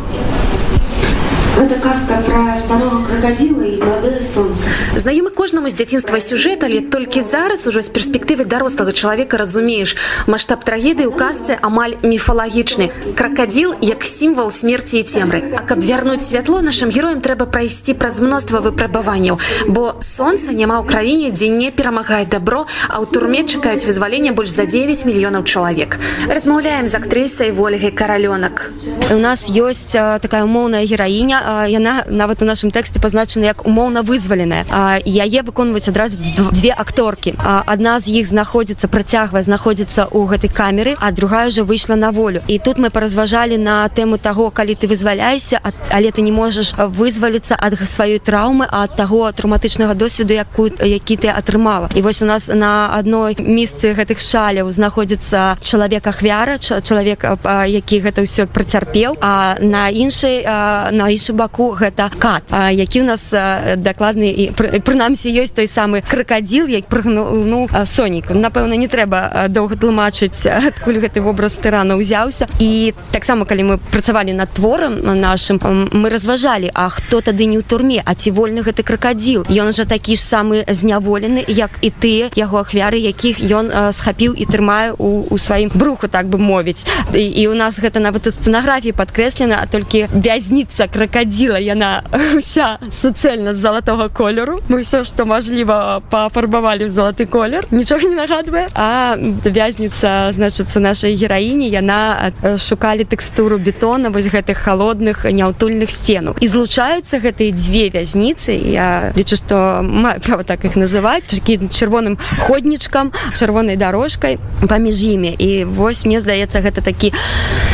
Это 1.56 1.76
казка 1.76 2.18
про 2.26 2.58
старого 2.58 3.06
крокодила 3.06 3.62
и 3.62 3.80
молодое 3.80 4.24
солнце. 4.24 4.64
Знаёмы 4.96 5.30
кожнаму 5.30 5.70
з 5.70 5.74
дзяцінства 5.74 6.20
сюжэт, 6.20 6.64
але 6.64 6.82
толькі 6.82 7.22
зараз 7.22 7.68
ужо 7.68 7.82
з 7.82 7.90
перспектывы 7.94 8.46
дарослага 8.46 8.92
чалавека 8.92 9.38
разумееш, 9.38 9.96
маштаб 10.26 10.66
трагедыі 10.66 11.10
ў 11.10 11.14
казцы 11.14 11.54
амаль 11.62 11.94
міфалагічны. 12.02 12.90
Кракадзіл 13.14 13.78
як 13.82 14.02
сімвал 14.02 14.50
смерці 14.50 14.98
і 14.98 15.04
цемры. 15.06 15.54
А 15.54 15.62
каб 15.62 15.86
вярнуць 15.86 16.26
святло 16.26 16.62
нашым 16.62 16.90
героям 16.90 17.22
трэба 17.22 17.46
прайсці 17.46 17.94
праз 17.94 18.18
мноства 18.18 18.58
выпрабаванняў, 18.58 19.38
бо 19.70 19.94
сонца 20.02 20.58
няма 20.58 20.82
ў 20.82 20.90
краіне, 20.90 21.30
дзе 21.30 21.54
не 21.54 21.70
перамагае 21.70 22.26
дабро, 22.26 22.66
а 22.90 22.98
ў 22.98 23.06
турме 23.06 23.46
чакаюць 23.46 23.86
вызвалення 23.86 24.34
больш 24.34 24.50
за 24.50 24.66
9 24.66 25.06
мільёнаў 25.06 25.46
чалавек. 25.46 26.02
Размаўляем 26.26 26.88
з 26.90 26.98
актрысай 26.98 27.54
ольгай 27.54 27.94
каралёнак. 27.94 28.74
У 29.14 29.22
нас 29.22 29.50
ёсць 29.54 29.94
такая 29.94 30.44
умоўная 30.44 30.86
гераіня 30.86 31.43
яна 31.68 32.04
нават 32.08 32.42
у 32.42 32.46
нашым 32.46 32.72
тэксце 32.72 33.00
пазначана 33.00 33.46
як 33.46 33.66
умоўна 33.66 34.02
вызваленая. 34.02 34.66
Яе 35.06 35.42
выконваюць 35.44 35.90
адразу 35.90 36.18
две 36.52 36.72
акторкі. 36.72 37.36
Адна 37.44 38.00
з 38.00 38.20
іх 38.22 38.28
знаходзіцца 38.28 38.88
працягвае 38.88 39.44
знаходзіцца 39.44 40.08
ў 40.08 40.28
гэтай 40.28 40.50
камеры 40.50 40.96
а 41.00 41.12
другая 41.12 41.48
уже 41.48 41.64
выйшла 41.64 41.96
на 41.96 42.12
волю. 42.12 42.42
І 42.48 42.60
тут 42.60 42.78
мы 42.78 42.90
паразважалі 42.90 43.58
на 43.58 43.88
тэму 43.90 44.18
таго 44.18 44.50
калі 44.52 44.76
ты 44.76 44.88
вызваляешся 44.88 45.60
але 45.90 46.12
ты 46.12 46.22
не 46.22 46.32
можаш 46.32 46.74
вызваліцца 46.78 47.56
ад 47.60 47.76
сваёй 47.84 48.20
траўмы 48.20 48.68
ад 48.70 48.96
таго 48.96 49.32
траўматычнага 49.32 49.94
досведу 49.96 50.34
якую 50.34 50.72
які 50.80 51.18
ты 51.18 51.28
атрымала. 51.28 51.90
І 51.96 52.02
вось 52.02 52.22
у 52.22 52.26
нас 52.26 52.48
на 52.48 52.94
адной 52.96 53.36
месцы 53.40 53.94
гэтых 53.94 54.20
шаляў 54.20 54.72
знаходзіцца 54.72 55.58
чалавек 55.62 56.08
ахвяра 56.08 56.58
чалавек 56.58 57.26
які 57.68 58.00
гэта 58.00 58.24
ўсё 58.24 58.48
працярпеў 58.48 59.18
а 59.22 59.58
на 59.60 59.90
іншай 59.90 60.44
на 60.92 61.10
іншым 61.10 61.33
баку 61.34 61.72
гэта 61.74 62.10
кат 62.20 62.54
які 62.72 63.02
у 63.02 63.06
нас 63.06 63.30
дакладны 63.78 64.30
і 64.30 64.44
прынамсі 64.56 65.34
ёсць 65.34 65.56
той 65.56 65.68
самы 65.68 66.04
кракадзіл 66.06 66.68
як 66.68 66.88
прыгнуў 66.88 67.44
ну 67.46 67.68
сонік. 67.86 68.32
Напэўна 68.32 68.78
не 68.78 68.88
трэба 68.88 69.50
доўга 69.50 69.76
тлумачыць 69.76 70.46
адкуль 70.48 71.02
гэты 71.02 71.22
вобраз 71.22 71.58
тырана 71.58 71.98
ўзяўся. 71.98 72.48
І 72.60 72.94
таксама 73.12 73.46
калі 73.46 73.64
мы 73.64 73.76
працавалі 73.78 74.34
над 74.34 74.50
творам 74.54 75.00
нашим 75.04 75.60
мы 75.64 76.10
разважалі 76.10 76.72
А 76.74 76.90
хто 76.90 77.22
тады 77.22 77.46
не 77.46 77.58
ў 77.58 77.64
турме 77.64 78.02
а 78.04 78.16
ці 78.16 78.32
вольны 78.32 78.64
гэты 78.64 78.84
кракадзіл? 78.84 79.46
Ён 79.50 79.74
жа 79.74 79.86
такі 79.86 80.16
ж 80.16 80.22
самы 80.22 80.66
зняволены 80.68 81.44
як 81.48 81.72
і 81.82 81.90
тыя 81.90 82.30
яго 82.36 82.62
ахвяры 82.64 82.98
якіх 82.98 83.40
ён 83.40 83.94
схапіў 83.94 84.34
і 84.34 84.46
трымае 84.46 84.94
у, 84.98 85.26
у 85.30 85.38
сваім 85.38 85.72
бруху 85.74 86.08
так 86.08 86.28
бы 86.28 86.38
мовіць. 86.38 86.86
І, 87.14 87.24
і 87.24 87.48
у 87.48 87.56
нас 87.56 87.80
гэта 87.80 88.00
нават 88.00 88.28
у 88.28 88.32
сцэнаграфіі 88.32 88.94
падкрэслена 88.98 89.60
а 89.62 89.66
толькі 89.66 90.08
вязніца 90.14 90.88
кракадзіла 91.24 91.60
яна 91.60 92.04
вся 92.38 92.80
суцэльна 92.92 93.54
з 93.54 93.58
залатога 93.58 94.10
колеру. 94.10 94.60
Мы 94.68 94.82
все 94.84 95.04
што 95.04 95.26
мажліва 95.26 96.02
пафарбавалі 96.10 96.86
ў 96.86 96.92
залаты 96.92 97.26
колер 97.26 97.68
нічога 97.72 98.08
не 98.08 98.16
нагадвае 98.16 98.68
а 98.76 99.16
вязніца 99.44 100.32
значыцца 100.36 100.80
нашай 100.80 101.16
гераіні 101.16 101.70
яна 101.70 102.32
шукалі 102.58 103.08
тэкстуру 103.08 103.58
бетона 103.58 104.10
вось 104.10 104.28
гэтых 104.28 104.60
холодных 104.60 105.24
няўтульных 105.24 105.90
сценаў 105.90 106.36
і 106.40 106.48
злучаюцца 106.48 107.20
гэтыя 107.24 107.56
дзве 107.56 107.90
вязніцы 107.90 108.52
я 108.52 109.14
лічу 109.16 109.40
што 109.40 109.80
маю 109.84 110.20
права 110.20 110.44
так 110.52 110.66
их 110.66 110.76
называць 110.76 111.28
такі 111.32 111.72
чырвоным 111.72 112.20
ходнічкам 112.40 113.12
чырвонай 113.32 113.78
дорожкой 113.78 114.40
паміж 114.68 115.04
імі 115.04 115.32
і 115.40 115.64
вось 115.64 116.06
мне 116.06 116.20
здаецца 116.20 116.60
гэта 116.60 116.84
такі 116.84 117.14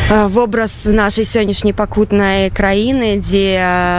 вобраз 0.09 0.85
нашай 0.85 1.25
сённяшняй 1.25 1.73
пакутнай 1.73 2.49
краіны 2.49 3.17
дзе 3.21 3.38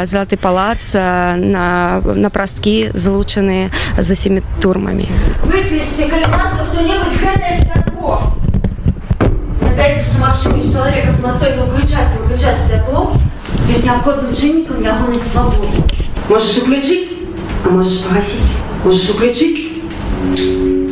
залаты 0.05 0.37
палац 0.37 0.95
на 0.95 2.01
на 2.05 2.31
прасткі 2.31 2.91
злучаны 2.95 3.71
з 3.99 4.11
усімі 4.11 4.43
турмамі 4.61 5.09
человека 10.81 11.13
самостойно 11.13 11.65
выключать 11.67 12.09
выключать 12.19 12.57
святло 12.67 13.13
есть 13.69 13.85
необходным 13.85 14.35
чинником 14.35 14.83
ягоной 14.83 15.19
свободы 15.19 15.69
можешь 16.29 16.57
включить 16.57 17.09
а 17.65 17.69
можешь 17.69 18.03
погасить. 18.03 18.63
Можешь 18.85 19.03
включить 19.03 19.83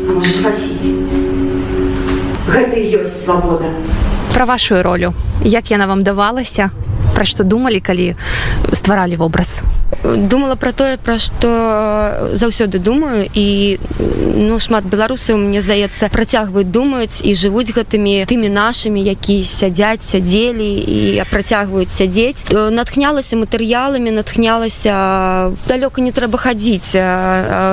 а 0.09 0.13
можешь 0.13 0.41
гасить 0.43 0.95
гэта 2.49 2.77
і 2.77 3.01
ёсць 3.01 3.25
свабода 3.25 3.69
пра 4.35 4.45
вашу 4.45 4.83
ролю 4.83 5.15
як 5.45 5.71
яна 5.71 5.87
вам 5.87 6.03
давалася 6.03 6.71
пра 7.19 7.27
што 7.27 7.43
думалі 7.43 7.83
калі 7.83 8.15
стваралі 8.71 9.19
вобраз? 9.19 9.67
Думала 10.05 10.55
про 10.55 10.71
тое 10.71 10.95
пра 11.03 11.19
што 11.19 11.51
заўсёды 12.39 12.79
думаю 12.79 13.27
і 13.35 13.79
ну 14.39 14.59
шмат 14.63 14.87
беларусаў 14.87 15.35
мне 15.43 15.59
здаецца 15.59 16.07
працягваюць 16.15 16.71
думаюць 16.71 17.19
і 17.27 17.35
жывуць 17.35 17.75
гэтымі 17.75 18.23
тымі 18.31 18.47
нашымі 18.47 19.03
які 19.03 19.43
сядзяць 19.43 20.07
сядзелі 20.07 20.69
і 20.79 20.99
працягваюць 21.33 21.91
сядзець. 21.91 22.47
Натхнялася 22.55 23.35
матэрыяламі 23.35 24.15
натхнялася 24.15 25.51
далёка 25.67 25.99
не 25.99 26.15
трэба 26.15 26.39
хадзіць 26.39 26.95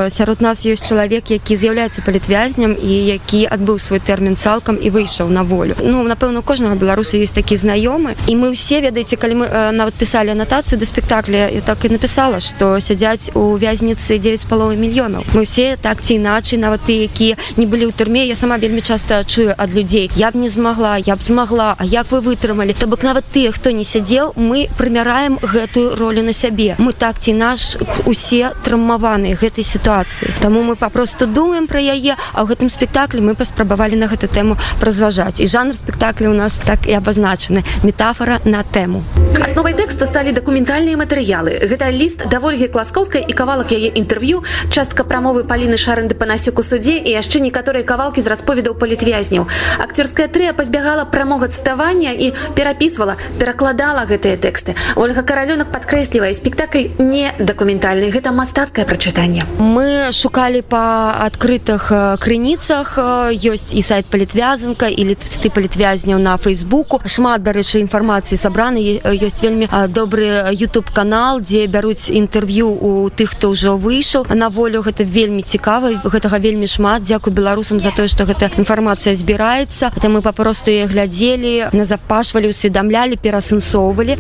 сярод 0.10 0.42
нас 0.42 0.66
ёсць 0.66 0.82
чалавек 0.82 1.30
які 1.30 1.54
з'яўляецца 1.54 2.02
палітвязням 2.02 2.74
і 2.74 2.94
які 3.14 3.46
адбыў 3.46 3.78
свой 3.78 4.02
тэрмін 4.02 4.34
цалкам 4.34 4.82
і 4.82 4.90
выйшаў 4.90 5.30
на 5.30 5.46
волю. 5.46 5.78
Ну 5.84 6.02
напэўна 6.02 6.42
кожнага 6.42 6.74
беларуса 6.74 7.22
ёсць 7.22 7.36
такі 7.36 7.62
знаёмы 7.62 8.18
і 8.26 8.34
мы 8.40 8.56
ўсе 8.56 8.82
ведаеце 8.82 9.20
калі 9.22 9.35
мы 9.36 9.72
нават 9.72 9.94
пісалі 9.94 10.34
анатацыю 10.34 10.80
да 10.80 10.86
спектакля 10.86 11.48
і 11.48 11.62
так 11.62 11.86
і 11.86 11.90
написала 11.90 12.40
что 12.40 12.80
сядзяць 12.80 13.32
у 13.36 13.58
вязніцы 13.58 14.18
9 14.18 14.42
з 14.42 14.46
паловы 14.46 14.76
мільёнаў 14.76 15.24
мы 15.34 15.42
усе 15.44 15.78
так 15.82 16.02
ці 16.02 16.16
іначай 16.16 16.60
нават 16.60 16.82
ты 16.88 17.06
якія 17.06 17.36
не 17.58 17.66
былі 17.66 17.88
ў 17.88 17.94
турме. 17.94 18.26
Я 18.26 18.36
сама 18.36 18.58
вельмі 18.58 18.82
часто 18.82 19.24
чую 19.24 19.54
ад 19.58 19.70
людзей 19.76 20.10
я 20.16 20.32
б 20.32 20.38
не 20.38 20.50
змагла 20.50 20.98
я 20.98 21.16
б 21.16 21.22
змагла 21.22 21.76
А 21.78 21.84
як 21.86 22.12
вы 22.12 22.22
вытрымалі? 22.22 22.74
То 22.74 22.88
бок 22.88 23.04
нават 23.04 23.26
тыя 23.34 23.52
хто 23.52 23.72
не 23.72 23.84
сядзеў 23.84 24.34
мы 24.36 24.70
прымяраем 24.78 25.38
гэтую 25.42 25.96
ролю 25.96 26.24
на 26.24 26.34
сябе. 26.34 26.76
Мы 26.80 26.94
так 26.94 27.20
ці 27.20 27.34
наш 27.34 27.78
усе 28.06 28.52
трымаваны 28.64 29.36
гэтай 29.36 29.64
сітуацыі. 29.64 30.32
Таму 30.40 30.64
мы 30.64 30.76
папросту 30.76 31.28
думаем 31.28 31.68
про 31.68 31.80
яе 31.80 32.16
а 32.34 32.44
ў 32.44 32.56
гэтым 32.56 32.70
спектаклі 32.70 33.20
мы 33.20 33.36
паспрабавалі 33.36 33.96
на 33.96 34.08
гэту 34.08 34.28
тэму 34.28 34.58
разважаць. 34.82 35.42
І 35.42 35.48
жанр 35.48 35.76
спектакля 35.76 36.30
у 36.30 36.34
нас 36.34 36.58
так 36.58 36.88
і 36.88 36.94
абазначаны. 36.96 37.64
Метафора 37.84 38.40
на 38.46 38.64
тэму 38.64 39.04
асновай 39.46 39.74
тэксту 39.78 40.06
сталі 40.06 40.32
дакументальныя 40.36 40.98
матэрыялы 41.00 41.58
гэта 41.70 41.88
ліст 41.94 42.26
да 42.28 42.40
ольгі 42.44 42.68
класкоўскай 42.68 43.24
і 43.24 43.34
кавалак 43.34 43.72
яе 43.72 43.90
інтэрв'ю 43.94 44.44
частка 44.74 45.04
прамовы 45.04 45.44
паліны 45.48 45.78
шарэнды 45.78 46.16
панасюк 46.16 46.60
у 46.60 46.64
суддзе 46.64 46.98
і 47.00 47.14
яшчэ 47.16 47.40
некаторыя 47.40 47.86
кавалкі 47.88 48.22
з 48.22 48.28
расповедаў 48.28 48.76
палітвязняў. 48.76 49.48
Акцёрская 49.80 50.28
трыя 50.28 50.54
пазбягала 50.54 51.06
прамога 51.06 51.48
цытавання 51.48 52.12
і 52.12 52.34
перапісвала 52.56 53.16
перакладала 53.40 54.04
гэтыя 54.10 54.36
тэксты. 54.36 54.76
Ольга 54.96 55.24
каралёнак 55.24 55.72
падкрэслівае 55.72 56.34
спектакль 56.34 56.92
не 57.00 57.32
дакументальны 57.40 58.12
гэта 58.12 58.36
мастацкае 58.36 58.86
прачытанне. 58.86 59.46
Мы 59.60 60.12
шукалі 60.12 60.62
па 60.62 61.16
адкрытых 61.22 62.20
крыніцах 62.20 63.00
ёсць 63.32 63.72
і 63.72 63.82
сайт 63.82 64.12
палітвязанка 64.12 64.92
і 64.92 65.16
лісты 65.16 65.48
палітвязняў 65.50 66.20
на 66.20 66.36
фейсбуку. 66.38 67.02
Шмат 67.06 67.44
дарэчы 67.46 67.80
інфармацыі 67.86 68.36
сабраны 68.38 69.00
ёсць 69.24 69.40
вельмі 69.40 69.72
добры 69.88 70.52
youtube 70.52 70.92
канал 70.92 71.40
дзе 71.40 71.68
бяру 71.72 71.86
бяруць 71.86 72.10
інтэрв'ю 72.10 72.66
у 72.66 73.10
тых 73.14 73.38
хто 73.38 73.54
ўжо 73.54 73.78
выйшаў. 73.78 74.26
На 74.34 74.50
волю 74.50 74.82
гэта 74.82 75.06
вельмі 75.06 75.46
цікава 75.46 76.02
гэтага 76.02 76.42
вельмі 76.42 76.66
шмат. 76.66 77.06
Дзякую 77.06 77.30
беларусам 77.30 77.80
за 77.80 77.94
тое 77.94 78.10
што 78.10 78.26
гэта 78.26 78.50
інфармацыя 78.58 79.14
збіраецца. 79.14 79.94
Это 79.94 80.10
мы 80.10 80.26
папросту 80.26 80.74
яе 80.74 80.90
глядзелі 80.90 81.70
назапашвалі 81.78 82.50
усведамлялі 82.50 83.22
перасэнсоўвалі. 83.22 84.18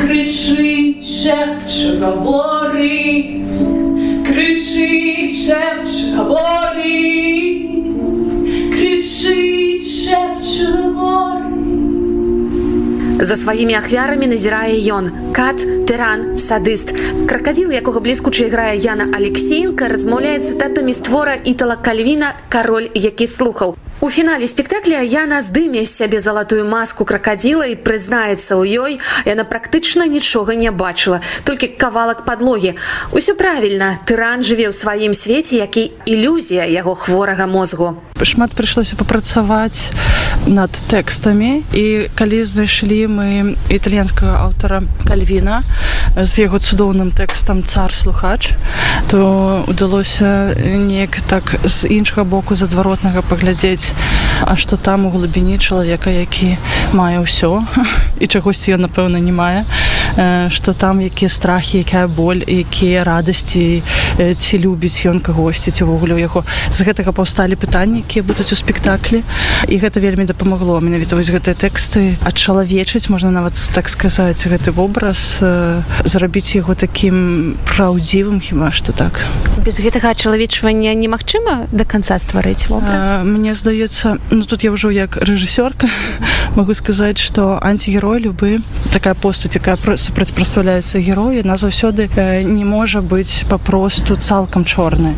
Крычы 0.00 0.96
крычы 4.24 5.28
крычы 8.72 9.68
За 13.20 13.36
сваімі 13.36 13.74
ахвярамі 13.74 14.26
назірае 14.30 14.78
ён. 14.94 15.10
Кат 15.34 15.64
тыран 15.90 16.38
садыст. 16.38 16.94
Кракадзіл 17.26 17.74
якога 17.74 17.98
бліскуча 17.98 18.46
іграе 18.46 18.78
Яна 18.78 19.10
алексеенко 19.10 19.90
размаўляецца 19.90 20.54
татамі 20.62 20.94
створа 20.94 21.34
італа 21.34 21.74
кальвіна 21.74 22.38
кароль 22.48 22.86
які 22.94 23.26
слухаў 23.26 23.74
У 24.00 24.10
фінале 24.10 24.46
спектакля 24.46 25.00
Яна 25.02 25.40
здыме 25.42 25.82
сябе 25.82 26.20
залатую 26.22 26.62
маску 26.70 27.02
кракадзіла 27.02 27.66
і 27.66 27.74
прызнаецца 27.82 28.54
ў 28.54 28.62
ёй. 28.78 28.92
Яна 29.26 29.42
практычна 29.42 30.06
нічога 30.06 30.54
не 30.54 30.70
бачыла 30.70 31.18
толькі 31.42 31.74
кавалак 31.74 32.22
падлогі. 32.22 32.78
Усё 33.10 33.34
правільна. 33.34 33.98
Тыран 34.06 34.46
жыве 34.46 34.70
ў 34.70 34.74
сваім 34.76 35.18
свеце 35.18 35.58
які 35.58 35.90
ілюзія 36.06 36.70
яго 36.70 36.94
хворага 36.94 37.50
мозгу. 37.50 37.98
Шмат 38.22 38.54
прыйшлося 38.54 38.94
папрацаваць 38.94 39.90
над 40.46 40.70
тэкстамі. 40.94 41.66
І 41.74 42.06
калі 42.14 42.46
знайшлі 42.46 43.10
мы 43.10 43.58
італьянскага 43.66 44.46
аўтара 44.46 44.86
кальвіна 45.10 45.66
з 46.14 46.46
яго 46.46 46.62
цудоўным 46.62 47.10
тэкстам 47.10 47.66
цар 47.66 47.90
слухач 47.90 48.54
то 49.10 49.64
удалося 49.68 50.54
неяк 50.58 51.20
так 51.26 51.54
з 51.64 51.88
іншага 51.88 52.24
боку 52.24 52.54
з 52.54 52.62
адваротнага 52.62 53.22
паглядзець 53.88 54.18
а 54.46 54.56
што 54.56 54.76
там 54.76 55.06
у 55.06 55.10
глыбіні 55.10 55.58
чалавека 55.58 56.10
які 56.10 56.56
мае 56.94 57.20
ўсё 57.20 57.64
і 58.22 58.26
чагосьці 58.26 58.78
ён 58.78 58.86
напэўна 58.86 59.18
не 59.18 59.32
мае 59.32 59.64
што 60.50 60.72
там 60.72 61.00
якія 61.00 61.28
страхі 61.28 61.82
якая 61.82 62.06
боль 62.06 62.42
якія 62.46 63.04
радасці 63.04 63.82
ці 64.18 64.54
любіць 64.58 65.06
ён 65.06 65.20
кагосьці 65.20 65.70
ці 65.70 65.84
ўвогуле 65.84 66.14
ў 66.14 66.20
яго 66.26 66.44
з 66.70 66.78
гэтага 66.86 67.12
паўсталі 67.12 67.58
пытанні 67.58 68.02
якія 68.06 68.22
будуць 68.22 68.52
у 68.52 68.56
спектаклі. 68.58 69.22
І 69.68 69.78
гэта 69.78 70.00
вельмі 70.00 70.24
дапамагло 70.24 70.80
менавіта 70.80 71.16
вось 71.16 71.30
гэтыя 71.30 71.54
тэксты. 71.54 72.18
Адчалавечыць 72.22 73.10
можна 73.10 73.30
нават 73.30 73.54
так 73.74 73.88
сказаць 73.88 74.46
гэты 74.46 74.70
вобраз 74.70 75.42
зрабіць 76.04 76.54
яго 76.54 76.74
такім 76.74 77.58
праўдзівым 77.66 78.40
хіба 78.40 78.72
што 78.72 78.92
так. 78.92 79.22
Без 79.62 79.78
гэтага 79.78 80.14
чалавечвання 80.14 80.94
немагчыма 80.94 81.66
до 81.70 81.84
конца 81.84 82.18
стварыць 82.18 82.66
мне 82.70 83.54
здаецца 83.54 83.77
здаецца 83.78 84.18
ну 84.30 84.44
тут 84.44 84.64
я 84.64 84.72
ўжо 84.74 84.90
як 84.90 85.16
рэжысёрка 85.22 85.86
могу 86.58 86.74
сказаць 86.74 87.18
что 87.18 87.62
антигерой 87.62 88.18
любы 88.18 88.58
такая 88.90 89.14
постаць 89.14 89.54
якая 89.54 89.78
супрацьпрастаўляецца 89.78 90.98
герой 90.98 91.42
на 91.44 91.54
заўсёды 91.54 92.10
не 92.42 92.64
можа 92.64 93.00
быць 93.00 93.46
папросту 93.48 94.16
цалкам 94.16 94.64
чорны 94.64 95.14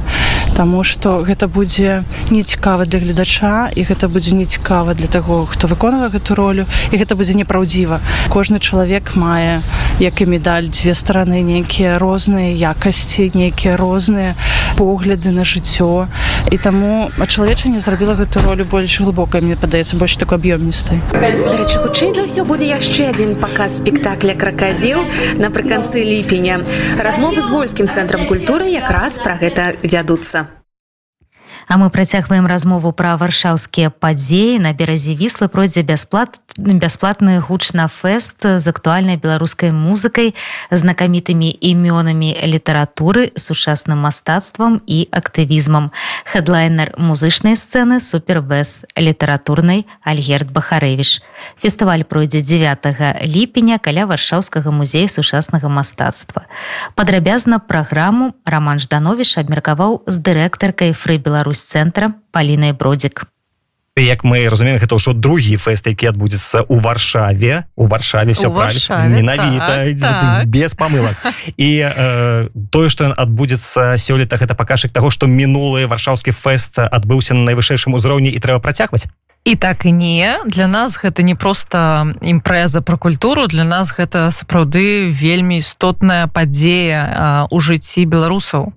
Таму 0.56 0.82
што 0.84 1.22
гэта 1.24 1.48
будзе 1.48 2.04
нецікава 2.28 2.84
для 2.84 2.98
гледача 3.00 3.70
і 3.72 3.80
гэта 3.80 4.08
будзе 4.12 4.34
нецікава 4.34 4.92
для 4.94 5.06
таго 5.06 5.46
хто 5.46 5.64
выконвае 5.64 6.10
гэту 6.12 6.34
ролю 6.34 6.66
і 6.92 7.00
гэта 7.00 7.16
будзе 7.16 7.32
непраўдзіва 7.32 8.00
кожны 8.28 8.60
чалавек 8.60 9.16
мае 9.16 9.62
як 10.00 10.20
і 10.20 10.26
медаль 10.26 10.68
дзве 10.68 10.92
стороны 10.92 11.40
нейкія 11.40 11.96
розныя 11.96 12.52
якасці 12.52 13.32
нейкія 13.32 13.76
розныя 13.80 14.36
погляды 14.76 15.30
на 15.30 15.44
жыццё. 15.44 16.08
І 16.50 16.56
таму 16.58 17.10
чалавечанне 17.26 17.80
зрабіла 17.80 18.14
гэту 18.14 18.40
ролю 18.50 18.64
больш 18.64 18.98
глыбокай 18.98 19.40
мне 19.46 19.54
падаецца 19.54 19.94
больш 19.94 20.16
такой 20.18 20.42
аб'ёмністай 20.42 20.98
дарэчы 21.14 21.78
хутчэй 21.86 22.10
за 22.18 22.26
ўсё 22.26 22.42
будзе 22.42 22.66
яшчэ 22.66 23.06
адзін 23.14 23.38
паказ 23.38 23.78
спектакля 23.78 24.34
кракадзіл 24.34 25.06
напрыканцы 25.38 26.02
ліпеня 26.02 26.58
размовы 26.98 27.46
з 27.46 27.48
вольскім 27.54 27.86
цэнтрам 27.86 28.26
культуры 28.26 28.66
якраз 28.74 29.22
пра 29.22 29.38
гэта 29.38 29.78
вядуцца 29.86 30.50
А 31.70 31.76
мы 31.76 31.88
працягваем 31.88 32.50
размову 32.50 32.90
пра 32.90 33.14
варшаўскія 33.14 33.94
падзеі 33.94 34.58
на 34.58 34.74
беразе 34.74 35.14
віслы 35.14 35.46
пройдзе 35.46 35.86
бясплат 35.86 36.42
бясплатны 36.58 37.38
гучна 37.38 37.86
фэст 37.86 38.42
з 38.42 38.66
актуальнай 38.66 39.14
беларускай 39.14 39.70
музыкай 39.70 40.34
знакамітымі 40.74 41.46
імёнамі 41.46 42.34
літаратуры 42.42 43.30
сучасным 43.38 44.02
мастацтвам 44.02 44.82
і 44.82 45.06
актывізмам 45.14 45.94
хедлайнер 46.26 46.90
музычнай 46.98 47.54
сцэны 47.54 48.02
супербэс 48.02 48.90
літаратурнай 48.98 49.86
альгерт 50.02 50.50
бахарэвіш 50.50 51.22
фестываль 51.54 52.02
пройдзе 52.02 52.42
9 52.42 53.22
ліпеня 53.22 53.78
каля 53.78 54.10
варшаўскага 54.10 54.74
музея 54.74 55.06
сучаснага 55.06 55.70
мастацтва 55.70 56.50
падрабязна 56.98 57.62
праграму 57.62 58.34
роман 58.42 58.82
жданович 58.82 59.38
абмеркаваў 59.38 60.02
з 60.10 60.18
дырэктаркай 60.18 60.98
фры 60.98 61.22
беларусь 61.22 61.59
цэнтра 61.62 62.14
палінай 62.32 62.72
бродзік. 62.72 63.26
Як 64.00 64.24
мы 64.24 64.48
разумеем 64.48 64.78
гэта 64.80 64.96
ўжо 64.96 65.12
другі 65.12 65.60
фэст 65.60 65.84
які 65.90 66.14
адбудзецца 66.14 66.64
у 66.72 66.80
варшаве 66.80 67.68
у 67.76 67.84
варшаве 67.84 68.32
все 68.32 68.48
менавіта 68.48 69.92
так, 69.92 70.00
так. 70.00 70.46
без 70.48 70.72
памылак 70.72 71.20
і 71.60 71.70
э, 71.84 72.48
тое 72.70 72.88
што 72.88 73.10
ён 73.10 73.14
адбудзецца 73.18 74.00
сёлета 74.00 74.40
гэта 74.40 74.56
паказчык 74.56 74.94
таго 74.94 75.10
што 75.10 75.26
мінулы 75.26 75.84
варшаўскі 75.84 76.32
фэст 76.32 76.80
адбыўся 76.80 77.34
на 77.34 77.44
найвышэйшым 77.50 77.92
узроўні 77.92 78.32
і 78.32 78.40
трэба 78.40 78.62
працягваць 78.64 79.10
і 79.44 79.56
так 79.56 79.86
і 79.86 79.92
не. 79.92 80.38
Для 80.46 80.66
нас 80.66 81.00
гэта 81.00 81.22
не 81.22 81.34
просто 81.34 82.12
імпрэза 82.20 82.82
про 82.82 82.98
культуру. 82.98 83.46
Для 83.46 83.64
нас 83.64 83.90
гэта 83.96 84.30
сапраўды 84.30 85.08
вельмі 85.08 85.58
істотная 85.58 86.28
падзея 86.28 87.48
у 87.50 87.60
жыцці 87.60 88.04
беларусаў. 88.04 88.72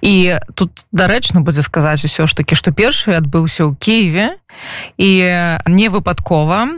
І 0.00 0.40
тут 0.54 0.88
дарэчна 0.92 1.40
будзе 1.44 1.62
сказаць 1.62 2.04
усё 2.04 2.26
ж 2.26 2.34
таки 2.34 2.56
што 2.56 2.72
першы 2.72 3.12
адбыўся 3.12 3.68
ў 3.68 3.76
Киеве 3.76 4.39
і 4.98 5.10
не 5.66 5.88
выпадкова 5.88 6.68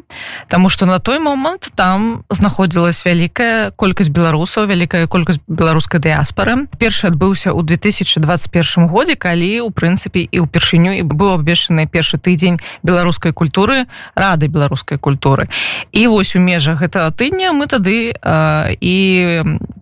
тому 0.49 0.68
что 0.68 0.87
на 0.87 0.99
той 0.99 1.18
момант 1.18 1.73
там 1.75 2.25
знаходзілась 2.31 3.05
вялікая 3.05 3.70
колькасць 3.70 4.11
беларусаў 4.11 4.66
вялікая 4.66 5.07
колькасць 5.07 5.41
беларускай 5.49 6.01
дыяспары 6.01 6.66
першы 6.79 7.09
адбыўся 7.09 7.51
ў 7.51 7.62
2021 7.66 8.89
годзе 8.89 9.16
калі 9.16 9.66
у 9.66 9.70
прынцыпе 9.70 10.27
і 10.27 10.47
ўпершыню 10.47 10.99
і 10.99 11.03
быў 11.03 11.39
абвешаны 11.41 11.87
першы 11.87 12.18
тыдзень 12.18 12.59
беларускай 12.83 13.33
культуры 13.33 13.87
рады 14.14 14.49
беларускай 14.49 14.99
культуры. 14.99 15.49
І 15.93 16.07
вось 16.07 16.37
у 16.37 16.41
межах 16.41 16.81
гэтага 16.81 17.11
тыдня 17.11 17.53
мы 17.53 17.66
тады 17.66 18.12
э, 18.14 18.77
і 18.81 18.95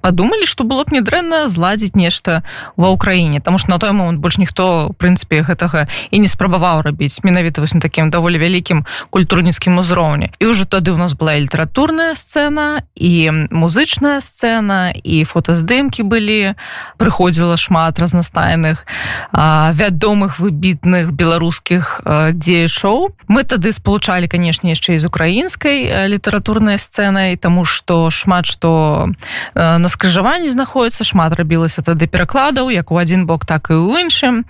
подумалі 0.01 0.47
что 0.47 0.64
было 0.64 0.84
б 0.84 0.95
недрэнна 0.95 1.49
зладзіць 1.49 1.95
нешта 1.95 2.43
ва 2.76 2.93
ўкраіне 2.93 3.41
тому 3.41 3.59
что 3.59 3.70
на 3.70 3.78
той 3.78 3.93
момант 3.93 4.20
больш 4.20 4.38
ніхто 4.38 4.93
прынцыпе 4.99 5.43
гэтага 5.43 5.88
і 6.11 6.16
не 6.18 6.28
спрабаваў 6.28 6.82
рабіць 6.82 7.20
менавіта 7.22 7.61
вось 7.61 7.74
на 7.80 7.88
таким 7.88 8.10
даволі 8.10 8.38
вялікім 8.38 8.84
культурніцкім 9.10 9.78
узроўні 9.78 10.30
і 10.38 10.46
уже 10.46 10.66
тады 10.66 10.92
у 10.92 10.96
нас 10.96 11.16
была 11.16 11.40
літаратурная 11.40 12.12
сцэна 12.12 12.84
і 12.94 13.48
музычная 13.48 14.20
сцэна 14.20 14.92
і 14.92 15.24
фотаздымкі 15.24 16.04
былі 16.04 16.60
прыходзіла 17.00 17.56
шмат 17.56 17.96
разнастайных 17.96 18.84
вядомых 19.32 20.36
выбітных 20.36 21.16
беларускіх 21.16 22.04
дзеячоў 22.36 23.16
мы 23.32 23.48
тады 23.48 23.72
спалучалі 23.72 24.28
канешне 24.28 24.76
яшчэ 24.76 25.00
з 25.00 25.08
украінскай 25.08 26.04
літаратурнай 26.04 26.76
сцэнай 26.76 27.40
тому 27.40 27.64
что 27.64 28.12
шмат 28.12 28.44
што 28.44 29.08
на 29.56 29.88
скрыжаванні 29.88 30.52
знаходіцца 30.52 31.00
шмат 31.00 31.32
рабілася 31.32 31.80
тады 31.80 32.04
перакладаў 32.04 32.68
як 32.68 32.92
у 32.92 33.00
адзін 33.00 33.24
бок 33.24 33.48
так 33.48 33.72
і 33.72 33.80
ў 33.80 34.04
іншым 34.04 34.44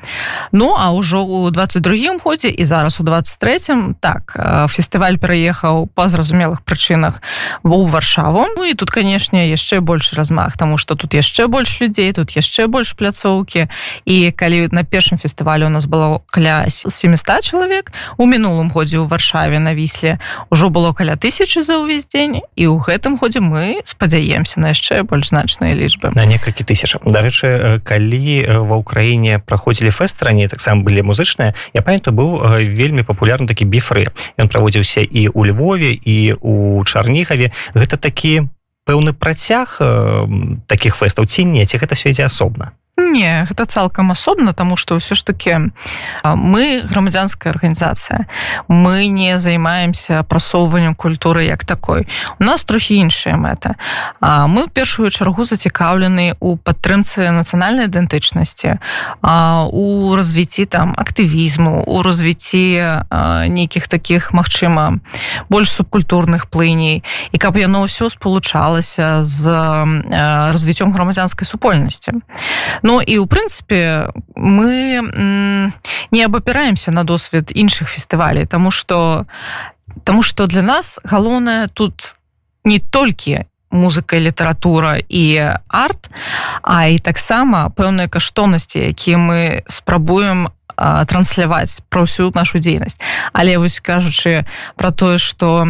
ну 0.50 0.74
а 0.74 0.90
ўжо 0.90 1.22
у 1.22 1.46
22 1.54 2.18
годзе 2.26 2.50
і 2.50 2.66
зараз 2.66 2.98
у 2.98 3.06
20 3.06 3.19
23 3.20 3.94
так 4.00 4.32
э, 4.36 4.66
фестываль 4.68 5.18
пераехаў 5.18 5.88
па 5.94 6.08
зразумелых 6.08 6.62
прычынах 6.62 7.20
у 7.62 7.86
варшаву. 7.86 8.46
Ну 8.56 8.64
і 8.64 8.74
тут 8.74 8.90
канешне 8.90 9.48
яшчэ 9.50 9.80
больш 9.80 10.12
размах 10.12 10.56
тому 10.56 10.78
что 10.78 10.94
тут 10.94 11.14
яшчэ 11.14 11.46
больш 11.46 11.80
людзей 11.80 12.12
тут 12.12 12.30
яшчэ 12.36 12.66
больш 12.66 12.94
пляцоўкі 12.96 13.68
і 14.04 14.30
калі 14.32 14.68
на 14.72 14.84
першым 14.84 15.18
фестывалю 15.18 15.66
у 15.66 15.68
нас 15.68 15.86
было 15.86 16.22
каля 16.30 16.64
700 16.68 17.44
чалавек 17.44 17.92
у 18.16 18.26
мінулым 18.26 18.70
годзе 18.70 18.98
ў 18.98 19.06
варшаве 19.08 19.58
на 19.58 19.74
вісле 19.74 20.18
ўжо 20.50 20.70
было 20.70 20.92
каля 20.92 21.16
тысячи 21.16 21.60
за 21.60 21.78
ўвесь 21.78 22.06
дзень 22.06 22.40
і 22.56 22.64
ў 22.68 22.76
гэтым 22.80 23.16
годзе 23.16 23.40
мы 23.40 23.82
спадзяемся 23.84 24.60
на 24.60 24.72
яшчэ 24.72 25.02
больш 25.02 25.32
значныя 25.32 25.74
лічбы 25.74 26.12
на 26.14 26.24
некалькі 26.24 26.64
тысяч 26.64 26.96
дарэчы 27.04 27.46
э, 27.46 27.78
калі 27.80 28.24
э, 28.40 28.58
ва 28.60 28.80
ўкраіне 28.80 29.40
праходзілі 29.44 29.90
фэст 29.90 30.22
раней 30.22 30.48
таксама 30.48 30.82
былі 30.82 31.02
музычныя 31.02 31.54
я 31.74 31.82
памятаю 31.82 32.14
быў 32.16 32.30
вельмі 32.64 33.02
папулярны 33.10 33.50
такі 33.50 33.66
біфры. 33.66 34.06
Ён 34.38 34.46
праводзіўся 34.46 35.02
і 35.02 35.28
у 35.34 35.44
Львове 35.44 35.92
і 35.92 36.38
у 36.38 36.84
чарнігаве. 36.86 37.50
Гэта 37.74 37.98
такі 37.98 38.46
пэўны 38.86 39.12
працяг 39.12 39.78
э, 39.78 40.26
таких 40.66 40.96
фэстаў 40.96 41.26
ці 41.26 41.44
не 41.44 41.66
ці 41.66 41.78
гэта 41.78 41.94
все 41.94 42.10
ідзе 42.10 42.26
асобна 42.26 42.72
Не 43.00 43.46
гэта 43.48 43.64
цалкам 43.64 44.12
асобна 44.12 44.52
тому 44.52 44.76
что 44.76 45.00
ўсё 45.00 45.14
ж 45.14 45.24
таки 45.24 45.72
мы 46.24 46.84
грамадзянская 46.84 47.52
арганізацыя 47.52 48.26
мы 48.68 49.08
не 49.08 49.38
займаемся 49.40 50.22
прасоўваннем 50.22 50.94
культуры 50.94 51.44
як 51.44 51.64
такой. 51.64 52.06
У 52.38 52.44
нас 52.44 52.64
трохі 52.64 52.96
іншая 53.00 53.36
мэта 53.36 53.76
мы 54.20 54.66
в 54.66 54.70
першую 54.70 55.10
чаргу 55.10 55.44
зацікаўлены 55.44 56.36
у 56.40 56.56
падтрымцы 56.56 57.30
нацыянальнай 57.30 57.86
ідэнтычнасці 57.88 58.78
у 59.72 60.14
развіцці 60.16 60.64
там 60.64 60.94
актывізму 60.96 61.84
у 61.86 62.02
развіцці 62.02 62.84
нейкіх 63.48 63.88
таких 63.88 64.32
магчыма 64.32 65.00
больш 65.48 65.70
субкультурных 65.72 66.50
плыней 66.52 67.02
і 67.32 67.36
каб 67.38 67.56
яно 67.56 67.86
ўсё 67.86 68.10
спалучалася 68.10 69.24
з 69.24 69.42
развіццём 70.52 70.92
грамадзянскай 70.92 71.46
супольнасці. 71.46 72.12
ну 72.82 72.89
Ну 72.90 72.98
і 72.98 73.22
ў 73.22 73.26
прынцыпе 73.30 74.10
мы 74.34 74.98
не 76.10 76.22
абапіраемся 76.26 76.90
на 76.90 77.06
досвед 77.06 77.54
іншых 77.54 77.86
фестывалей 77.86 78.50
тому 78.50 78.74
что 78.74 79.30
тому 80.02 80.22
что 80.26 80.50
для 80.50 80.62
нас 80.62 80.98
галоўнае 81.06 81.70
тут 81.70 82.18
не 82.64 82.82
толькі 82.82 83.46
музыка 83.70 84.18
літаратура 84.18 84.98
і 85.08 85.56
арт 85.68 86.10
а 86.62 86.86
і 86.86 86.98
таксама 86.98 87.70
пэўныя 87.70 88.08
каштоўнасці 88.08 88.90
якія 88.90 89.18
мы 89.18 89.62
спрабуем 89.70 90.50
трансляваць 91.06 91.80
про 91.88 92.08
ўсю 92.08 92.32
нашу 92.34 92.58
дзейнасць. 92.58 92.96
Але 93.32 93.58
вось 93.58 93.80
кажучы 93.80 94.46
про 94.76 94.90
тое 94.90 95.18
что 95.18 95.68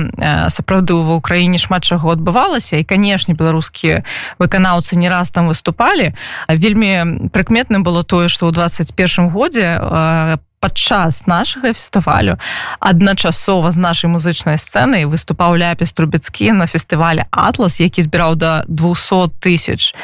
сапраўды 0.48 0.94
ва 0.94 1.18
ўкраіне 1.18 1.58
шмат 1.58 1.82
чаго 1.82 2.14
адбывалася 2.14 2.78
і 2.78 2.86
канешне 2.86 3.34
беларускія 3.34 4.06
выканаўцы 4.38 4.94
не 4.94 5.10
раз 5.10 5.30
там 5.34 5.50
выступалі 5.50 6.14
вельмі 6.48 7.30
прыкметным 7.34 7.82
было 7.82 8.04
тое 8.04 8.28
что 8.28 8.46
ў 8.46 8.54
21 8.54 9.30
годзе 9.34 9.78
по 9.80 10.49
падчас 10.60 11.26
нашага 11.26 11.72
фестывалю 11.72 12.36
адначасова 12.80 13.72
з 13.72 13.78
нашай 13.80 14.12
музычнай 14.12 14.60
сцэнай 14.60 15.08
выступаў 15.08 15.56
ляпіс 15.56 15.92
трубецкі 15.96 16.52
на 16.52 16.68
фестывале 16.68 17.24
атлас 17.32 17.80
які 17.80 18.04
збіраў 18.04 18.36
да 18.36 18.52
200 18.68 19.40
тысяч 19.40 19.96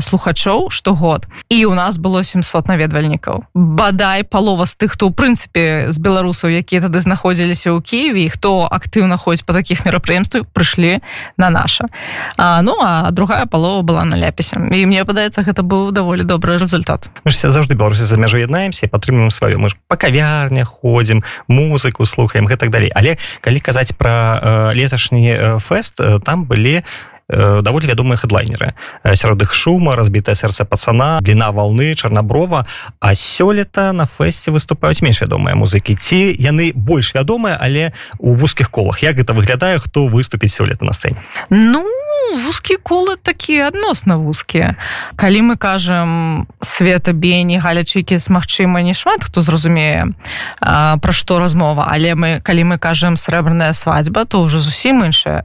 слухачоў 0.00 0.70
штогод. 0.70 1.26
І 1.48 1.66
у 1.66 1.74
нас 1.74 1.98
было 1.98 2.22
700 2.22 2.68
наведвальнікаў. 2.68 3.44
Бадай 3.54 4.22
палова 4.22 4.66
з 4.66 4.76
тых 4.78 4.94
хто 4.94 5.10
ў 5.10 5.12
прынцыпе 5.12 5.90
з 5.90 5.98
беларусаў 5.98 6.54
якія 6.54 6.86
тады 6.86 7.02
знаходзіліся 7.02 7.74
ў 7.74 7.82
Киеве 7.82 8.30
хто 8.30 8.70
актыўна 8.70 9.18
ходзіць 9.18 9.44
по 9.44 9.52
таких 9.52 9.84
мерапрыемствах 9.84 10.46
прыйшлі 10.54 11.02
на 11.36 11.50
наша. 11.50 11.90
А, 12.38 12.62
ну 12.62 12.78
а 12.78 13.10
другая 13.10 13.46
палова 13.46 13.82
была 13.82 14.04
на 14.04 14.14
ляпісе. 14.14 14.56
І 14.70 14.86
мне 14.86 15.04
падаецца 15.04 15.42
гэта 15.42 15.66
быў 15.66 15.90
даволі 15.90 16.22
добры 16.22 16.58
результат 16.58 17.10
заўжды 17.24 17.74
беларусі 17.74 18.04
за 18.04 18.16
мяжу 18.16 18.38
яднаемся 18.38 18.88
падтрымуем 18.88 19.30
сваю 19.30 19.58
мы 19.64 19.72
ж 19.72 19.76
по 19.88 19.96
кавярнях 19.96 20.68
ходзім 20.68 21.24
музыку 21.48 22.04
слухаем 22.04 22.44
гэтак 22.44 22.68
далей 22.68 22.92
але 22.92 23.16
калі 23.40 23.60
казаць 23.64 23.96
про 23.96 24.12
э, 24.12 24.76
леташні 24.76 25.24
э, 25.32 25.58
фэст 25.58 26.00
э, 26.00 26.20
там 26.20 26.44
былі 26.44 26.84
даволі 27.28 27.88
вядомыя 27.88 28.20
хедлайнеры. 28.20 28.74
Сярод 29.16 29.40
іх 29.40 29.54
шума 29.56 29.96
разбітае 29.96 30.36
сэрца 30.36 30.68
пацана 30.68 31.24
длина 31.24 31.48
волны 31.56 31.96
чарнаброва. 31.96 32.66
А 33.00 33.14
сёлета 33.16 33.96
на 33.96 34.04
фэсце 34.04 34.52
выступаюць 34.52 35.00
менш 35.00 35.24
вядомыя 35.24 35.56
музыкі. 35.56 35.96
Ці 35.96 36.36
яны 36.36 36.76
больш 36.76 37.14
вядомыя 37.16 37.56
але 37.56 37.96
у 38.20 38.36
вузкіх 38.36 38.68
колах? 38.68 39.00
Як 39.00 39.16
гэта 39.16 39.32
выглядае? 39.32 39.80
Хто 39.80 40.04
выступіць 40.04 40.52
сёлета 40.52 40.84
на 40.84 40.92
сцэне? 40.92 41.16
Ну 41.48 41.88
вузкія 42.34 42.78
колы 42.82 43.16
такія 43.22 43.68
адносна 43.68 44.16
вузкія 44.16 44.76
калі 45.16 45.52
мы 45.52 45.56
кажам 45.56 46.46
света 46.60 47.12
бені 47.12 47.58
галячыкіс 47.58 48.30
Мачыма 48.30 48.82
не 48.82 48.94
шмат 48.94 49.24
хто 49.24 49.42
зразумее 49.42 50.14
пра 50.60 51.12
што 51.12 51.38
размова 51.38 51.88
але 51.90 52.14
мы 52.14 52.40
калі 52.40 52.74
мы 52.74 52.78
кажам 52.78 53.16
срэбраная 53.16 53.72
свадьба 53.72 54.24
то 54.24 54.42
ўжо 54.42 54.60
зусім 54.60 55.04
іншая 55.04 55.44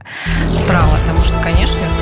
справа 0.52 0.96
тому 1.06 1.20
что 1.20 1.38
конечно 1.42 1.99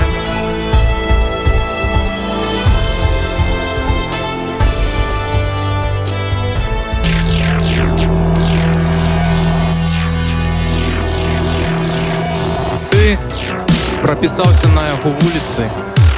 пропісаўся 14.02 14.68
на 14.68 14.88
яго 14.88 15.10
вуліцы 15.10 15.70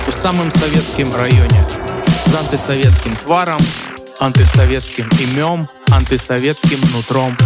у 0.07 0.11
самым 0.11 0.51
савецкім 0.51 1.13
раёне 1.15 1.61
з 2.27 2.33
антысавецкім 2.41 3.17
тварам 3.23 3.61
антысавецкім 4.19 5.09
імём 5.25 5.67
антысавецкім 5.91 6.79
нутром 6.93 7.37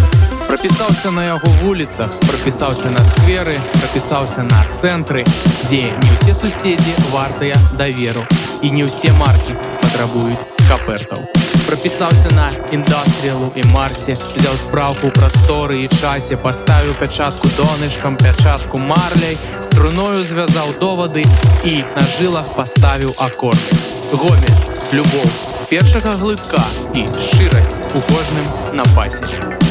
Прапісаўся 0.65 1.11
на 1.11 1.25
яго 1.25 1.49
вуліцах 1.63 2.11
прапісаўся 2.21 2.91
на 2.91 3.05
скверы 3.05 3.57
прапісаўся 3.73 4.43
на 4.49 4.61
цэнтры 4.73 5.25
дзе 5.29 5.93
не 6.01 6.13
ўсе 6.15 6.33
суседзі 6.33 6.95
вартыя 7.13 7.59
даверу 7.77 8.25
і 8.65 8.71
не 8.73 8.87
ўсе 8.89 9.13
маркі 9.19 9.53
патрабуюць 9.83 10.47
капертаў 10.65 11.21
прапісаўся 11.67 12.33
на 12.33 12.47
індастрыялу 12.73 13.51
і 13.61 13.65
марсе 13.75 14.17
взяў 14.39 14.57
спраўку 14.63 15.11
прасторы 15.19 15.83
і 15.85 15.91
часе 16.01 16.41
паставіў 16.41 16.97
пячатку 16.97 17.51
донышкам 17.59 18.17
пячатку 18.17 18.81
марляй 18.81 19.37
струною 19.69 20.25
звязаў 20.25 20.73
довады 20.81 21.27
і 21.69 21.75
на 21.93 22.07
жылах 22.17 22.49
паставіў 22.57 23.13
акорды 23.19 23.77
гомі 24.17 24.57
любоў 24.97 25.29
з 25.29 25.69
першага 25.69 26.17
глытка 26.25 26.65
і 26.97 27.05
шчырасць 27.21 27.77
у 27.93 28.01
кожным 28.09 28.49
напасе 28.73 29.64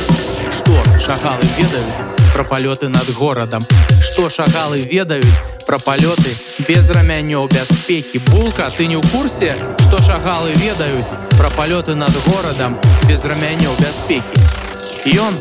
што 0.57 0.75
шагалы 0.99 1.45
ведаюць 1.57 1.99
пра 2.33 2.43
палёты 2.43 2.89
над 2.89 3.09
горадам? 3.17 3.65
Што 4.01 4.29
шагалы 4.29 4.81
ведаюць 4.81 5.39
пра 5.67 5.77
палёты 5.79 6.31
без 6.67 6.89
рамянёў 6.89 7.47
бяспекі 7.47 8.19
булка 8.31 8.69
ты 8.77 8.87
не 8.87 8.97
ў 8.97 9.03
курсе? 9.11 9.55
Што 9.85 10.01
шагалы 10.01 10.53
ведаюць 10.57 11.13
пра 11.37 11.49
палёты 11.57 11.95
над 11.95 12.13
горадам 12.27 12.77
без 13.07 13.25
рамянёў 13.25 13.73
бяспекі 13.79 14.63
ён 15.11 15.35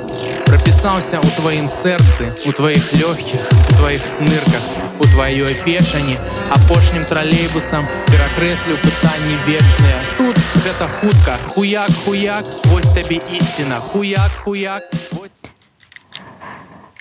прапісаўся 0.47 1.23
ў 1.23 1.29
тваім 1.39 1.69
сэрцы 1.71 2.33
у 2.47 2.53
тваіх 2.53 2.83
лёгкіх 2.99 3.43
у 3.71 3.77
тваіх 3.79 4.03
нырках 4.21 4.65
у 5.03 5.05
тваёй 5.11 5.55
пешані 5.65 6.17
апошнім 6.51 7.05
тралейбусам 7.05 7.89
перакрэслю 8.07 8.79
пытанні 8.79 9.37
вечныя. 9.47 9.99
Тут 10.17 10.39
гэта 10.65 10.89
хутка. 11.01 11.39
Хуяк 11.49 11.91
хуяк 12.05 12.45
вось 12.65 12.89
табе 12.95 13.19
ісціна. 13.31 13.81
Хуяк 13.81 14.33
хуяк. 14.45 14.83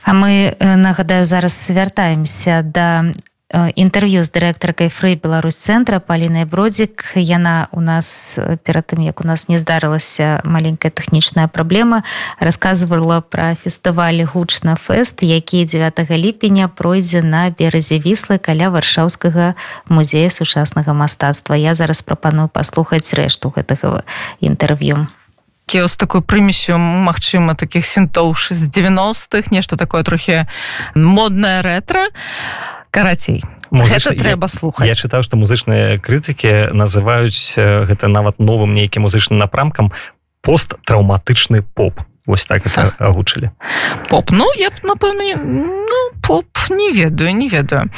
А 0.03 0.13
мы 0.13 0.55
нагадаю 0.59 1.25
зараз 1.25 1.69
вяртаемся 1.69 2.61
да 2.65 3.13
інтэрв'ю 3.51 4.23
з 4.23 4.29
дырэктаркай 4.31 4.89
фрэй 4.89 5.15
Беларусь 5.15 5.59
цэнтра 5.59 5.99
палінай 5.99 6.45
бродзік 6.45 7.13
яна 7.15 7.67
у 7.71 7.81
нас 7.83 8.39
перад 8.63 8.87
тым 8.91 9.03
як 9.03 9.21
у 9.21 9.27
нас 9.27 9.47
не 9.51 9.59
здарылася 9.59 10.41
маленькая 10.43 10.91
тэхнічная 10.91 11.47
праблема 11.47 12.03
расказвала 12.39 13.21
пра 13.21 13.55
фестывалі 13.55 14.23
гучна 14.23 14.75
фэст 14.75 15.21
які 15.21 15.65
9 15.65 15.99
ліпеня 16.09 16.67
пройдзе 16.67 17.21
на 17.21 17.49
беразе 17.51 17.99
віслы 17.99 18.39
каля 18.39 18.69
варшаўскага 18.69 19.55
музея 19.87 20.29
сучаснага 20.29 20.93
мастацтва. 20.93 21.55
Я 21.55 21.75
зараз 21.75 22.01
прапаную 22.01 22.47
паслухаць 22.47 23.13
рэшту 23.13 23.53
гэтага 23.55 24.03
інтэрв'ю. 24.39 25.07
З 25.71 25.95
такой 25.95 26.21
прымесю 26.21 26.75
магчыма 26.77 27.55
таких 27.55 27.85
сінтоў 27.85 28.35
з 28.35 28.67
90-х 28.67 29.51
нешта 29.51 29.77
такое 29.77 30.03
трохі 30.03 30.47
модная 30.95 31.61
рэтра 31.61 32.11
карацей. 32.91 33.43
Музычна, 33.71 34.11
трэба 34.19 34.51
слухаць. 34.51 34.85
я, 34.85 34.93
я 34.93 34.99
чытаў 34.99 35.23
што 35.23 35.39
музычныя 35.39 35.95
крытыкі 35.97 36.75
называюць 36.75 37.55
гэта 37.55 38.11
нават 38.11 38.43
новым 38.43 38.75
нейкім 38.75 39.07
музычным 39.07 39.39
напрамкам 39.39 39.95
посттраўматычны 40.43 41.63
поп 41.63 42.03
вось 42.25 42.45
так 42.45 42.65
это 42.65 42.93
агучылі. 42.99 43.51
Поп. 44.09 44.31
Ну 44.31 44.47
я 44.57 44.69
б 44.69 44.73
напэўна 44.83 45.35
ну, 45.43 46.11
поп 46.21 46.45
не 46.69 46.91
ведаю 46.91 47.35
не 47.35 47.47
ведаю. 47.47 47.89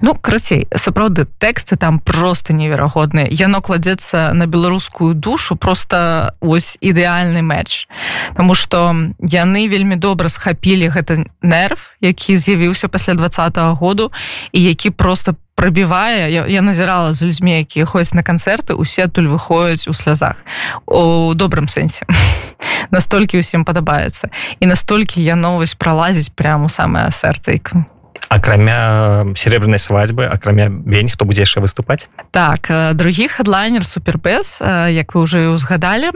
Ну 0.00 0.14
красей 0.14 0.68
сапраўды 0.74 1.26
тэксты 1.38 1.76
там 1.76 2.00
просто 2.00 2.52
неверагодныя. 2.52 3.28
Яно 3.30 3.60
кладзецца 3.60 4.32
на 4.34 4.46
беларускую 4.46 5.14
душу 5.14 5.56
просто 5.56 6.34
ось 6.40 6.76
ідэальны 6.80 7.42
матч 7.42 7.88
Таму 8.36 8.54
что 8.54 8.94
яны 9.20 9.68
вельмі 9.68 9.96
добра 9.96 10.28
схапілі 10.28 10.88
гэты 10.88 11.26
нерв 11.42 11.94
які 12.00 12.36
з'явіўся 12.36 12.88
пасля 12.88 13.14
двадцатого 13.14 13.74
году 13.74 14.12
і 14.52 14.62
які 14.62 14.90
просто 14.90 15.34
по 15.34 15.47
прабівае 15.58 16.30
я, 16.30 16.46
я 16.46 16.62
назірала 16.62 17.12
з 17.12 17.26
людзьмі 17.26 17.58
якія 17.66 17.84
ходзяць 17.84 18.14
на 18.14 18.22
канцэрты 18.22 18.78
усе 18.78 19.10
адтуль 19.10 19.26
выходзяць 19.26 19.90
у 19.90 19.92
слязах 19.92 20.38
у 20.86 21.34
добрым 21.34 21.66
сэнсе 21.66 22.06
настолькі 22.94 23.42
ўсім 23.42 23.66
падабаецца 23.66 24.30
і 24.62 24.70
настолькі 24.70 25.18
я 25.18 25.34
новасць 25.34 25.74
пралазіць 25.74 26.30
прямо 26.30 26.70
у 26.70 26.72
самае 26.72 27.10
сэрцайку 27.10 27.82
акрамя 28.28 29.34
серебряной 29.36 29.78
свадьбы 29.78 30.26
акрамя 30.26 30.68
вень 30.68 31.08
хто 31.08 31.24
будзе 31.24 31.42
яшчэ 31.42 31.60
выступаць? 31.60 32.08
Так 32.30 32.70
другі 32.94 33.28
хедлайнер 33.28 33.86
супербес 33.86 34.60
як 34.60 35.14
вы 35.14 35.20
уже 35.20 35.48
узгадалі 35.48 36.10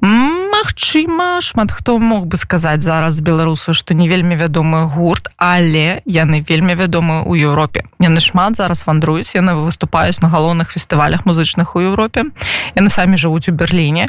Мачыма 0.00 1.40
шмат 1.40 1.72
хто 1.72 1.98
мог 1.98 2.26
бы 2.26 2.36
сказаць 2.36 2.82
зараз 2.82 3.20
беларусу 3.20 3.74
что 3.74 3.94
не 3.94 4.08
вельмі 4.08 4.36
вядомы 4.36 4.86
гурт 4.86 5.28
але 5.36 6.02
яны 6.06 6.40
вельмі 6.40 6.74
вядомы 6.74 7.26
ў 7.26 7.48
Еўропе. 7.50 7.84
Яны 7.98 8.20
шмат 8.20 8.56
зараз 8.56 8.86
вандруюць 8.86 9.34
яны 9.34 9.54
выступаюць 9.58 10.22
на 10.22 10.28
галоўных 10.28 10.70
фестывалях 10.70 11.26
музычных 11.26 11.76
у 11.76 11.80
Еўропе. 11.80 12.30
Яны 12.74 12.88
самі 12.88 13.16
жывуць 13.16 13.48
у 13.48 13.52
Берліне. 13.52 14.08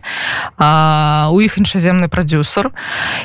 А, 0.57 1.29
у 1.31 1.41
іх 1.41 1.57
іншаземны 1.57 2.07
прадюсер 2.07 2.71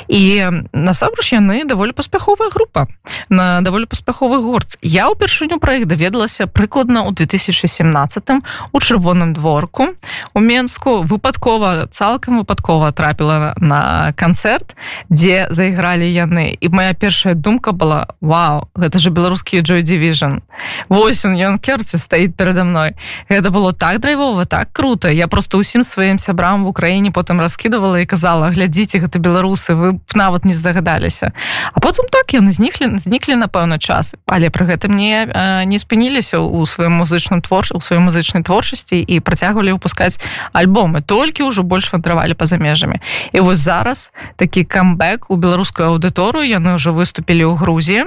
і 0.08 0.64
насамрэч 0.72 1.34
яны 1.36 1.64
даволі 1.64 1.92
паспяховая 1.92 2.50
група. 2.50 2.86
На 3.28 3.60
даволі 3.60 3.86
паспяховы 3.90 4.38
гурт. 4.40 4.78
Я 4.80 5.10
ўпершыню 5.10 5.58
пра 5.58 5.82
іх 5.82 5.90
даведалася 5.90 6.46
прыкладна 6.46 7.02
ў 7.04 7.12
2017 7.18 8.40
у 8.70 8.78
чырвоным 8.78 9.34
дворку. 9.34 9.98
У 10.34 10.40
менску 10.40 11.02
выпадкова 11.02 11.90
цалкам 11.90 12.38
выпадкова 12.40 12.94
трапіла 12.94 13.58
на 13.58 14.14
канцэрт 14.14 14.78
дзе 15.10 15.50
зайгралі 15.50 16.06
яны. 16.06 16.54
І 16.54 16.70
моя 16.70 16.94
першая 16.94 17.34
думка 17.34 17.74
была 17.74 18.06
Вау 18.20 18.70
гэта 18.78 19.02
же 19.02 19.10
беларускі 19.10 19.60
Джой 19.60 19.82
Division 19.82 20.46
восьось 20.88 21.24
ён 21.24 21.58
керце 21.58 21.98
стаіць 21.98 22.36
перада 22.36 22.64
мной. 22.64 22.94
Гэта 23.28 23.50
было 23.50 23.72
так 23.72 24.00
драйвова 24.00 24.44
так 24.44 24.72
круто 24.72 25.10
я 25.10 25.26
просто 25.28 25.58
ўсім 25.58 25.82
сваім 25.82 26.18
сябрам 26.18 26.64
в 26.64 26.68
Украіне 26.68 27.10
потым 27.10 27.40
раскідывала 27.40 28.00
і 28.00 28.06
казала 28.06 28.50
глядзіце 28.54 29.02
гэта 29.02 29.18
беларусы 29.18 29.74
вы 29.74 29.98
нават 30.14 30.44
не 30.44 30.54
здагадаліся 30.54 31.32
а 31.72 31.80
потым 31.80 32.06
так 32.12 32.30
яны 32.36 32.52
зніклі 32.52 32.98
зніклі 32.98 33.40
напэўна 33.40 33.79
час. 33.80 34.14
Але 34.28 34.52
пры 34.52 34.68
гэтым 34.68 34.92
не 34.94 35.26
не 35.66 35.78
спыніліся 35.80 36.38
ў 36.38 36.66
сваім 36.68 37.00
музычным 37.00 37.40
твор 37.40 37.64
у 37.72 37.80
сваёй 37.80 38.00
музычнай 38.00 38.42
творчасці 38.42 39.00
і 39.00 39.20
працягвалі 39.20 39.76
выпускаць 39.76 40.20
альбомы. 40.52 41.02
Толькі 41.02 41.48
ўжо 41.48 41.62
больш 41.62 41.92
вандравалі 41.92 42.34
па-за 42.34 42.56
межамі. 42.56 43.00
І 43.32 43.40
вось 43.40 43.58
зараз 43.58 44.12
такі 44.36 44.64
камбэк 44.64 45.28
у 45.28 45.36
беларускую 45.36 45.96
аўдыторыю. 45.96 46.48
Яны 46.48 46.76
ўжо 46.76 46.92
выступілі 46.92 47.52
ў 47.52 47.54
Грузіі 47.56 48.04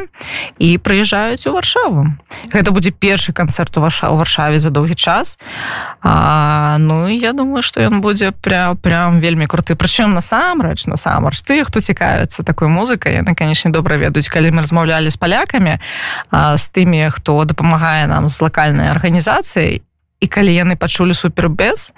і 0.57 0.69
прыязджаюць 0.77 1.45
у 1.49 1.53
варшаву. 1.53 2.13
Гэта 2.53 2.71
будзе 2.71 2.91
першы 2.91 3.33
канцэрт 3.33 3.77
у 3.77 3.81
ваша 3.81 4.09
у 4.09 4.17
варшаве 4.17 4.59
за 4.59 4.69
доўгі 4.69 4.95
час. 4.95 5.37
А, 6.01 6.77
ну 6.79 7.07
я 7.07 7.33
думаю 7.33 7.63
что 7.63 7.81
ён 7.81 8.01
будзе 8.01 8.31
прям 8.31 8.77
прям 8.77 9.19
вельмі 9.19 9.45
круты. 9.45 9.75
Прычым 9.75 10.13
насамрэч 10.13 10.85
насамрэч 10.87 11.41
ты 11.41 11.63
хто 11.63 11.79
цікавіцца 11.79 12.43
такой 12.43 12.67
музыкай 12.67 13.21
яны 13.21 13.35
канешне 13.35 13.71
добра 13.71 13.97
ведаюць. 13.97 14.29
Калі 14.29 14.51
мы 14.51 14.61
размаўлялі 14.61 15.09
з 15.09 15.17
палякамі 15.53 15.77
партнерамі 16.31 16.57
з 16.57 16.69
тымі 16.69 17.09
хто 17.11 17.45
дапамагае 17.45 18.07
нам 18.07 18.29
з 18.29 18.41
лакальнай 18.41 18.89
арганізацыяй. 18.89 19.81
І 20.19 20.27
калі 20.27 20.53
яны 20.53 20.75
пачулі 20.75 21.13
супербез 21.13 21.93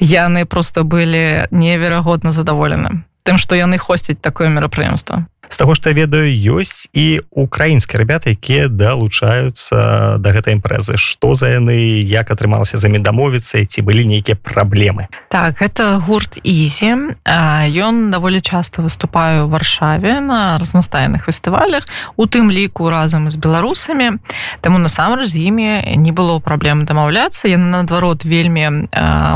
яны 0.00 0.44
просто 0.44 0.84
былі 0.84 1.46
неверагодна 1.50 2.32
задаволены 2.32 3.04
тым 3.26 3.36
што 3.42 3.58
яны 3.58 3.78
хосцяць 3.78 4.22
такое 4.22 4.48
мерапрыемства. 4.48 5.26
З 5.48 5.56
таго 5.62 5.74
што 5.78 5.92
ведаю 5.94 6.26
ёсць 6.58 6.90
і 6.92 7.22
украінскія 7.30 8.02
ребята 8.02 8.30
якія 8.34 8.66
далучаюцца 8.68 10.18
да 10.18 10.28
гэтай 10.34 10.58
імпрэзы. 10.58 10.98
Што 10.98 11.38
за 11.38 11.54
яны 11.54 12.02
як 12.02 12.30
атрымалася 12.34 12.76
за 12.76 12.90
дамовіцца 12.90 13.62
ці 13.62 13.82
былі 13.86 14.06
нейкія 14.06 14.34
праблемы? 14.34 15.06
Так 15.30 15.62
это 15.62 16.02
гурт 16.02 16.42
ізі 16.42 17.14
ён 17.26 18.10
даволі 18.10 18.40
часто 18.40 18.82
выступаю 18.82 19.46
в 19.46 19.50
варшаве 19.54 20.20
на 20.20 20.58
разнастайных 20.58 21.26
фестывалях 21.26 21.86
у 22.16 22.26
тым 22.26 22.50
ліку 22.50 22.90
разам 22.90 23.30
з 23.30 23.36
беларусамі. 23.38 24.18
Таму 24.60 24.78
насамрэч 24.78 25.30
з 25.30 25.46
імі 25.46 25.94
не 25.96 26.12
было 26.12 26.38
праблем 26.40 26.84
дамаўляцца. 26.86 27.46
Яны 27.48 27.70
наадварот 27.70 28.24
вельмі 28.26 28.90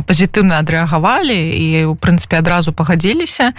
пазітыўна 0.06 0.58
адрэагавалі 0.58 1.38
і 1.38 1.86
у 1.86 1.94
прынцыпе 1.94 2.42
адразу 2.42 2.72
пагадзіліся 2.72 3.54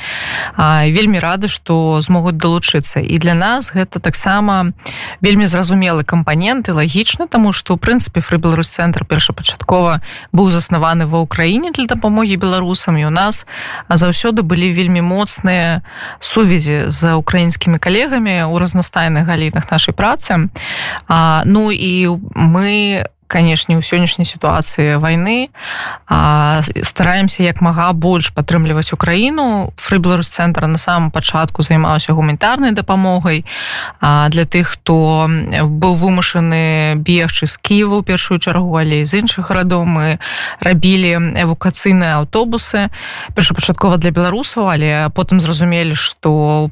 вельмі 0.57 1.19
рады 1.19 1.47
што 1.47 2.01
змогуць 2.01 2.37
далучыцца. 2.37 2.99
І 2.99 3.17
для 3.17 3.33
нас 3.33 3.71
гэта 3.73 3.99
таксама 3.99 4.73
вельмі 5.21 5.47
зразумелы 5.47 6.03
кампаненты 6.03 6.73
лагічна 6.73 7.27
таму 7.27 7.53
што 7.53 7.75
ў 7.75 7.77
прынцыпе 7.79 8.21
фрыбеларус 8.21 8.69
цэнтр 8.69 9.05
першапачаткова 9.05 10.01
быў 10.31 10.51
заснаваны 10.51 11.05
ва 11.05 11.23
ўкраіне 11.23 11.71
для 11.71 11.85
дапамогі 11.85 12.35
беларусам. 12.37 12.97
І 12.97 13.05
у 13.05 13.13
нас 13.13 13.45
заўсёды 13.89 14.41
былі 14.41 14.71
вельмі 14.71 15.01
моцныя 15.01 15.81
сувязі 16.19 16.91
з 16.91 17.15
украінскімі 17.15 17.79
калегамі 17.79 18.47
ў 18.47 18.55
разнастайных 18.57 19.25
галінах 19.25 19.71
нашай 19.71 19.93
працы. 19.93 20.49
А, 21.07 21.43
ну 21.45 21.71
і 21.71 22.17
мы 22.35 23.05
у 23.05 23.20
канешне 23.31 23.79
у 23.79 23.81
сённяшняй 23.81 24.27
сітуацыі 24.27 24.99
войны 24.99 25.47
стараемся 26.83 27.43
як 27.47 27.63
мага 27.63 27.93
больш 27.95 28.35
падтрымліваць 28.35 28.91
украіну. 28.91 29.71
Фрыбеларус 29.79 30.27
цэнтра 30.27 30.67
на 30.67 30.77
самом 30.77 31.11
пачатку 31.15 31.63
займаўся 31.63 32.11
гуманітарнай 32.11 32.75
дапамогай. 32.75 33.45
Для 34.01 34.43
тых 34.43 34.75
хто 34.75 35.29
быў 35.29 35.93
вымушаны 35.95 36.95
бегчы 36.99 37.47
з 37.47 37.55
ківа 37.57 38.01
у 38.01 38.03
першую 38.03 38.39
чаргу 38.39 38.75
але 38.75 39.05
з 39.05 39.21
іншых 39.21 39.47
гарадоў 39.47 39.85
мы 39.85 40.19
рабілі 40.59 41.39
эвакацыйныя 41.45 42.19
аўтобусы 42.19 42.89
першапачаткова 43.35 44.01
для 44.01 44.11
беларусаў 44.11 44.67
але 44.73 45.07
потым 45.15 45.39
зразумелі 45.39 45.95
што 45.95 46.67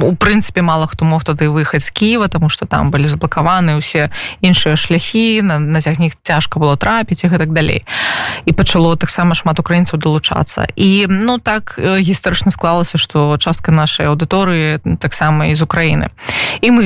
у 0.00 0.12
прынцыпе 0.16 0.62
мала 0.62 0.90
хто 0.90 1.04
мог 1.04 1.24
тады 1.24 1.52
выехаць 1.52 1.84
з 1.84 1.90
ківа 1.90 2.28
тому 2.28 2.48
что 2.48 2.66
там 2.66 2.90
былі 2.90 3.06
заблакаваны 3.06 3.76
ўсе 3.78 4.10
іншыя 4.40 4.74
шляхі 4.74 5.42
на 5.42 5.58
нацяг 5.60 5.99
них 6.00 6.16
цяжка 6.22 6.58
было 6.58 6.76
трапіць 6.76 7.24
і 7.24 7.30
гэтак 7.30 7.52
далей. 7.52 7.84
І 8.44 8.52
пачало 8.52 8.96
таксама 8.96 9.34
шмат 9.34 9.60
украінцаў 9.60 10.00
далучацца. 10.00 10.66
І 10.76 11.06
ну 11.08 11.38
так 11.38 11.76
гістарычна 11.78 12.50
склалася 12.50 12.98
што 12.98 13.36
частка 13.38 13.72
нашай 13.72 14.08
аўдыторыі 14.08 14.80
таксама 14.98 15.46
з 15.54 15.62
Украіны. 15.62 16.10
І 16.60 16.70
мы 16.70 16.84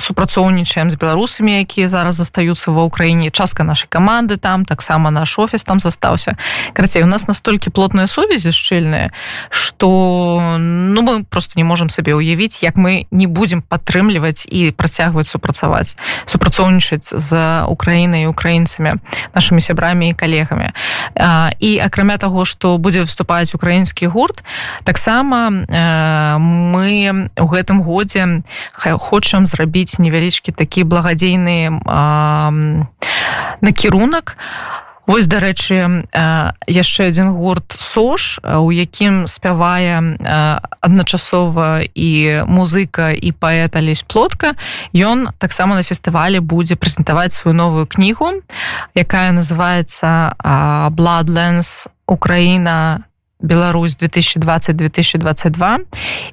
супрацоўнічаем 0.00 0.90
з 0.90 0.94
беларусамі 0.94 1.60
якія 1.60 1.88
зараз 1.88 2.16
застаюцца 2.16 2.70
ва 2.70 2.88
ўкраіне. 2.88 3.30
Частка 3.30 3.62
нашай 3.64 3.88
каманды 3.88 4.36
там 4.36 4.64
таксама 4.64 5.10
наш 5.10 5.38
офіс 5.38 5.64
там 5.64 5.80
застаўся. 5.80 6.36
Карацей 6.72 7.02
у 7.02 7.06
нас 7.06 7.28
настолькі 7.28 7.70
плотныя 7.70 8.06
сувязі 8.06 8.50
шчыльныя 8.50 9.10
что 9.50 10.56
ну 10.58 11.02
мы 11.02 11.24
просто 11.24 11.52
не 11.56 11.64
можемм 11.64 11.90
сабе 11.90 12.14
ўявіць 12.14 12.62
як 12.62 12.76
мы 12.76 13.06
не 13.10 13.26
будзем 13.26 13.62
падтрымліваць 13.62 14.46
і 14.48 14.70
працягваць 14.72 15.28
супрацаваць 15.28 15.96
супрацоўнічаць 16.26 17.12
з 17.16 17.64
украінай 17.66 18.26
украінцамі 18.26 19.00
нашими 19.34 19.60
сябрамі 19.60 20.10
і 20.10 20.12
калегамі. 20.12 20.70
І 21.60 21.78
акрамя 21.78 22.16
таго 22.16 22.44
что 22.44 22.78
будзе 22.78 23.00
выступаць 23.04 23.54
украінскі 23.54 24.06
гурт 24.06 24.44
таксама 24.84 25.50
мы 26.38 27.30
у 27.36 27.46
гэтым 27.46 27.82
годзе 27.82 28.42
хочам 28.76 29.46
зрабіць 29.46 29.89
зрабіць 29.90 29.98
невялічкі 29.98 30.52
такі 30.52 30.84
благадзейны 30.84 31.82
накірунак. 33.60 34.36
Вось 35.06 35.26
дарэчы 35.26 36.06
яшчэ 36.70 37.10
адзін 37.10 37.34
гурт 37.34 37.74
сош 37.74 38.38
у 38.38 38.70
якім 38.70 39.26
спявае 39.26 39.98
адначасова 40.80 41.82
і 41.82 42.10
музыка 42.46 43.10
і 43.10 43.32
паэт 43.34 43.74
алесь 43.74 44.06
плотка. 44.06 44.54
Ён 44.94 45.34
таксама 45.38 45.74
на 45.74 45.82
фестывалі 45.82 46.38
будзе 46.38 46.78
прэзентаваць 46.78 47.34
сваю 47.34 47.56
новую 47.56 47.86
кнігу 47.90 48.46
якая 48.94 49.32
называется 49.32 50.38
бладленс 50.94 51.88
Украіна 52.06 53.09
Беларусь 53.42 53.96
2020-2022 53.96 55.78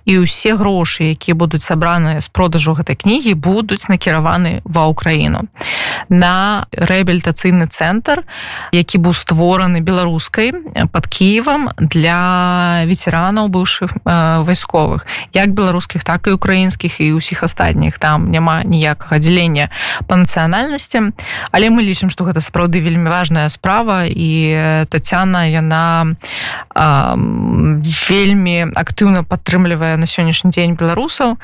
і 0.05 0.13
ўсе 0.23 0.55
грошы 0.55 1.15
якія 1.15 1.35
будуць 1.35 1.63
сабраныя 1.63 2.21
з 2.21 2.27
продажу 2.27 2.73
гэтай 2.77 2.95
кнігі 2.95 3.33
будуць 3.33 3.89
накіраваны 3.89 4.61
ва 4.63 4.87
ўкраіну 4.91 5.47
на 6.09 6.67
рэабілітацыйны 6.71 7.67
цэнтр 7.67 8.23
які 8.71 8.97
быў 8.99 9.13
створаны 9.13 9.79
беларускай 9.79 10.51
под 10.91 11.07
Киевам 11.07 11.69
для 11.77 12.83
ветеранаў 12.85 13.47
быўшых 13.49 13.95
э, 14.05 14.43
вайсковых. 14.43 15.05
Як 15.33 15.51
беларускіх 15.51 16.03
так 16.03 16.27
і 16.27 16.37
украінскіх 16.37 17.01
і 17.01 17.17
ўсіх 17.17 17.43
астатніх. 17.43 17.97
Там 17.99 18.31
няма 18.31 18.63
ніякага 18.63 19.19
дзялення 19.19 19.69
па 20.07 20.15
нацыянальнасці. 20.15 21.13
Але 21.51 21.69
мы 21.69 21.83
лічым 21.83 22.09
што 22.09 22.27
гэта 22.27 22.41
сапраўды 22.43 22.81
вельмі 22.81 23.09
важная 23.09 23.49
справа. 23.49 24.05
І 24.05 24.85
Тацяна 24.89 25.45
яна 25.47 26.13
а, 26.75 26.96
вельмі 28.09 28.71
актыўна 28.75 29.23
падтрымлівае 29.23 29.97
на 29.97 30.05
сённяшні 30.05 30.51
дзень 30.51 30.75
беларусаў. 30.79 31.37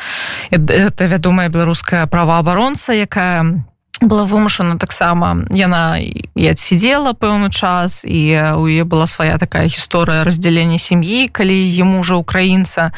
Это 0.51 1.05
вядомая 1.05 1.49
беларуская 1.49 2.05
праваабаронца 2.07 2.93
якая 2.93 3.63
была 4.07 4.25
вымушана 4.25 4.77
таксама 4.77 5.47
яна 5.51 5.97
і 5.99 6.43
адсидела 6.51 7.13
пэўны 7.13 7.49
час 7.49 8.03
і 8.03 8.53
у 8.59 8.67
яе 8.67 8.83
была 8.83 9.07
свая 9.07 9.37
такая 9.37 9.67
гісторыя 9.67 10.23
раздзялення 10.27 10.77
сям'і 10.77 11.27
калі 11.31 11.55
ему 11.55 11.99
уже 11.99 12.15
украінца 12.15 12.91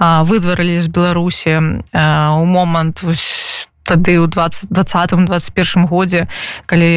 выдварылі 0.00 0.80
з 0.80 0.88
беларусі 0.88 1.84
у 1.92 2.44
момант 2.44 3.02
вось 3.02 3.68
тады 3.86 4.18
ў 4.18 4.26
20 4.26 4.70
20 4.70 5.26
21 5.26 5.86
годзе 5.86 6.26
калі 6.66 6.90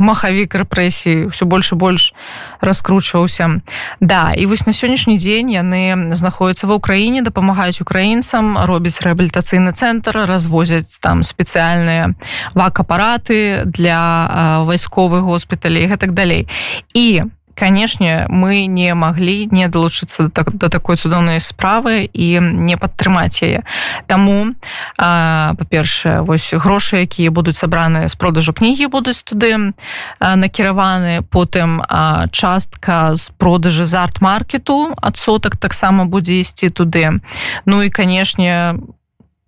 махавік 0.00 0.56
рэпрэсій 0.56 1.28
все 1.28 1.44
больш 1.44 1.72
і 1.72 1.76
больш 1.76 2.12
раскручваўся. 2.60 3.60
Да 4.00 4.32
і 4.32 4.46
вось 4.46 4.66
на 4.66 4.72
сённяшні 4.72 5.20
дзень 5.20 5.52
яны 5.52 6.16
знаходзяцца 6.16 6.66
ва 6.66 6.80
ўкраіне 6.80 7.22
дапамагаюць 7.22 7.84
украінцам 7.84 8.58
робяць 8.64 9.04
рэабілітацыйны 9.04 9.76
цэнтр 9.76 10.24
развозяць 10.26 10.98
там 10.98 11.22
спецыяльныя 11.22 12.16
вак-апараты 12.56 13.68
для 13.68 14.62
вайсковых 14.64 15.22
госпіталей 15.22 15.86
гэтак 15.86 16.16
далей. 16.16 16.48
І 16.94 17.22
канешне 17.54 18.26
мы 18.28 18.66
не 18.66 18.94
маглі 18.94 19.48
не 19.50 19.68
далучыцца 19.68 20.30
да, 20.34 20.44
да 20.44 20.68
такой 20.68 20.96
цудоўнай 20.96 21.40
справы 21.40 22.08
і 22.12 22.40
не 22.40 22.76
падтрымаць 22.76 23.42
яе 23.42 23.62
таму 24.06 24.54
па-першае 24.96 26.22
грошы 26.58 27.04
якія 27.04 27.30
будуць 27.30 27.56
сабраныя 27.56 28.08
з 28.08 28.14
продажу 28.14 28.52
кнігі 28.52 28.86
будуць 28.86 29.22
туды 29.22 29.72
накіраваны. 30.20 31.22
Потым 31.30 31.82
а, 31.88 32.26
частка 32.30 33.14
з 33.14 33.30
продажы 33.38 33.84
з 33.86 33.94
арт-маркету 33.94 34.94
адсотак 34.96 35.56
таксама 35.56 36.04
будзе 36.04 36.40
ісці 36.40 36.68
туды. 36.68 37.20
Ну 37.66 37.82
і 37.82 37.90
канешне 37.90 38.74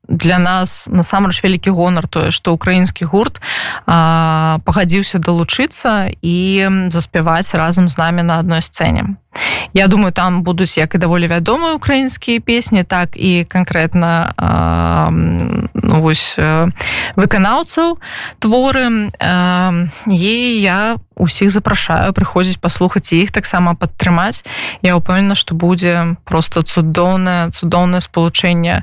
для 0.09 0.39
нас 0.39 0.87
насамрэч 0.91 1.41
вялікі 1.45 1.71
гонар 1.71 2.09
тое 2.09 2.31
што 2.31 2.53
украінскі 2.53 3.05
гурт 3.09 3.41
пагадзіўся 3.87 5.19
далучыцца 5.19 6.13
і 6.21 6.39
заспяваць 6.91 7.55
разам 7.55 7.89
з 7.89 7.99
намі 7.99 8.23
на 8.23 8.39
адной 8.45 8.63
сцэне 8.63 9.17
Я 9.75 9.89
думаю 9.89 10.13
там 10.13 10.43
будуць 10.43 10.79
як 10.79 10.95
і 10.95 10.99
даволі 10.99 11.27
вядомыя 11.27 11.75
украінскія 11.75 12.41
песні 12.41 12.85
так 12.85 13.17
і 13.17 13.45
канкрэтна 13.45 14.35
ну, 15.75 16.01
вось 16.01 16.39
выканаўцаў 17.17 17.99
творы. 18.39 19.11
І 20.07 20.33
я 20.63 20.97
усіх 21.17 21.51
запрашаю 21.51 22.13
прыходзіць 22.13 22.63
паслухаць 22.63 23.13
іх 23.13 23.31
таксама 23.31 23.75
падтрымаць. 23.75 24.47
Я 24.83 24.95
ўпэўнена 24.99 25.35
што 25.35 25.55
будзе 25.55 26.17
просто 26.25 26.63
цудоўнае 26.63 27.51
цудоўнае 27.51 28.01
спалучэнне 28.01 28.83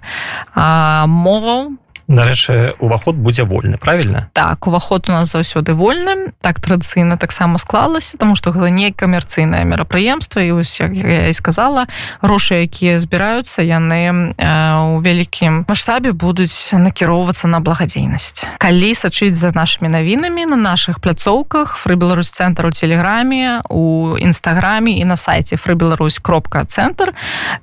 моваў 1.07 1.80
Дарэчы 2.07 2.73
уваход 2.79 3.15
будзе 3.15 3.43
вольны 3.43 3.77
правильно 3.77 4.29
так 4.33 4.67
уваход 4.67 5.09
у 5.09 5.11
нас 5.11 5.31
заўсёды 5.31 5.73
вольным 5.73 6.33
так 6.41 6.59
традыцыйна 6.59 7.17
таксама 7.17 7.57
склалася 7.57 8.17
тому 8.17 8.35
что 8.35 8.51
гэта 8.51 8.69
не 8.69 8.91
камерцыйнае 8.91 9.63
мерапрыемства 9.65 10.41
і 10.41 10.51
ось 10.51 10.79
як 10.79 10.91
я 10.95 11.29
і 11.29 11.33
сказала 11.33 11.87
грошы 12.21 12.65
якія 12.65 12.99
збіраюцца 12.99 13.61
яны 13.61 14.33
у 14.41 14.99
вялікім 14.99 15.65
маштабе 15.69 16.11
будуць 16.11 16.73
накіроўвацца 16.73 17.47
на 17.47 17.59
благадзейнасць. 17.59 18.45
Калі 18.57 18.95
сачыць 18.95 19.35
за 19.35 19.51
нашими 19.55 19.89
навінамі 19.89 20.45
на 20.45 20.55
наших 20.55 20.99
пляцоўках 20.99 21.77
фры 21.77 21.95
Беларусь 21.95 22.31
цэнтр 22.31 22.65
у 22.65 22.71
телеграме 22.71 23.61
у 23.69 24.17
нстаграме 24.17 24.97
і 24.99 25.05
на 25.05 25.15
сайте 25.15 25.55
фры 25.55 25.75
Беларусь 25.75 26.19
кропка 26.19 26.65
цэнтр 26.65 27.13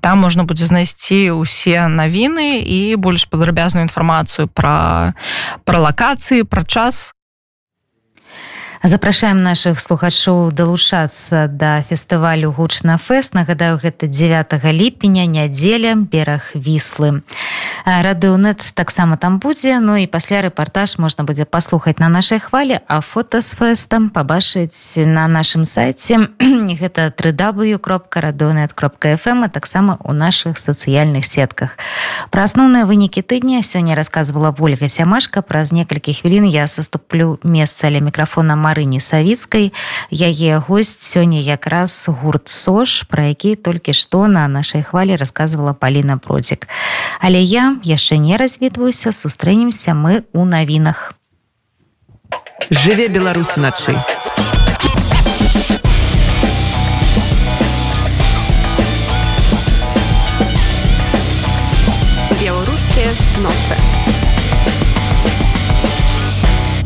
там 0.01 0.19
можна 0.19 0.45
будзе 0.45 0.67
знайсці 0.67 1.31
усе 1.37 1.89
навіны 1.89 2.63
і 2.63 2.97
больш 2.97 3.27
падрабязную 3.27 3.85
інфармацыю 3.85 4.28
пра 4.53 5.15
пра 5.65 5.79
лакацыі 5.79 6.45
пра 6.45 6.65
час 6.65 7.15
запрашаем 8.83 9.43
наших 9.43 9.81
слухачоў 9.81 10.53
далучацца 10.53 11.49
да 11.49 11.83
фестывалю 11.83 12.53
гучна 12.53 12.99
фэст 12.99 13.35
нагадаю 13.35 13.79
гэта 13.79 14.07
9 14.07 14.55
ліпеня 14.73 15.27
нядзеля 15.27 15.95
бераг 15.97 16.53
віслы. 16.55 17.23
Радыонет 17.85 18.63
таксама 18.75 19.17
там 19.17 19.39
будзе. 19.39 19.81
Ну 19.81 19.97
і 19.97 20.07
пасля 20.07 20.43
рэпартаж 20.43 20.99
можна 20.99 21.25
будзе 21.25 21.45
паслухаць 21.45 21.99
на 21.99 22.09
нашай 22.09 22.39
хвалі 22.39 22.81
а 22.87 23.01
фото 23.01 23.41
з 23.41 23.57
фэстам 23.57 24.11
пабачыць 24.11 24.95
на 24.97 25.27
нашым 25.29 25.65
сайце. 25.65 26.29
Гэта 26.81 27.11
3w 27.11 27.79
кропка 27.79 28.21
радонет 28.21 28.73
кропка 28.73 29.17
фм 29.17 29.45
а 29.45 29.49
таксама 29.49 29.99
у 30.05 30.13
наших 30.13 30.59
сацыяльных 30.59 31.25
сетках. 31.27 31.79
Пра 32.31 32.45
асноўныя 32.45 32.87
вынікі 32.87 33.23
тыдня 33.23 33.63
сёння 33.63 33.95
рассказывала 33.95 34.55
ольга 34.59 34.89
сямашка. 34.89 35.43
Праз 35.43 35.73
некалькі 35.73 36.13
хвілін 36.13 36.45
я 36.47 36.67
саступлю 36.67 37.39
месца 37.43 37.91
ля 37.91 38.01
мікрафона 38.01 38.57
марыні 38.69 39.01
савіцкай. 39.01 39.73
Яе 40.13 40.61
госць 40.69 41.01
сёння 41.01 41.41
якраз 41.41 42.13
гурт 42.21 42.53
сош 42.53 43.09
пра 43.09 43.33
які 43.33 43.57
толькі 43.57 43.97
што 43.97 44.29
на 44.29 44.45
нашай 44.49 44.85
хвалі 44.85 45.17
рассказывала 45.17 45.73
паліна 45.73 46.21
процік 46.21 46.69
але 47.21 47.41
я 47.43 47.77
яшчэ 47.83 48.19
не 48.19 48.37
развітваюся 48.37 49.13
сустрэнемся 49.13 49.95
мы 49.95 50.25
у 50.33 50.45
навінах. 50.45 51.15
Жыве 52.71 53.09
беларусь 53.09 53.57
уначы 53.57 53.97
беларускія 62.39 63.13
ноцы 63.43 64.18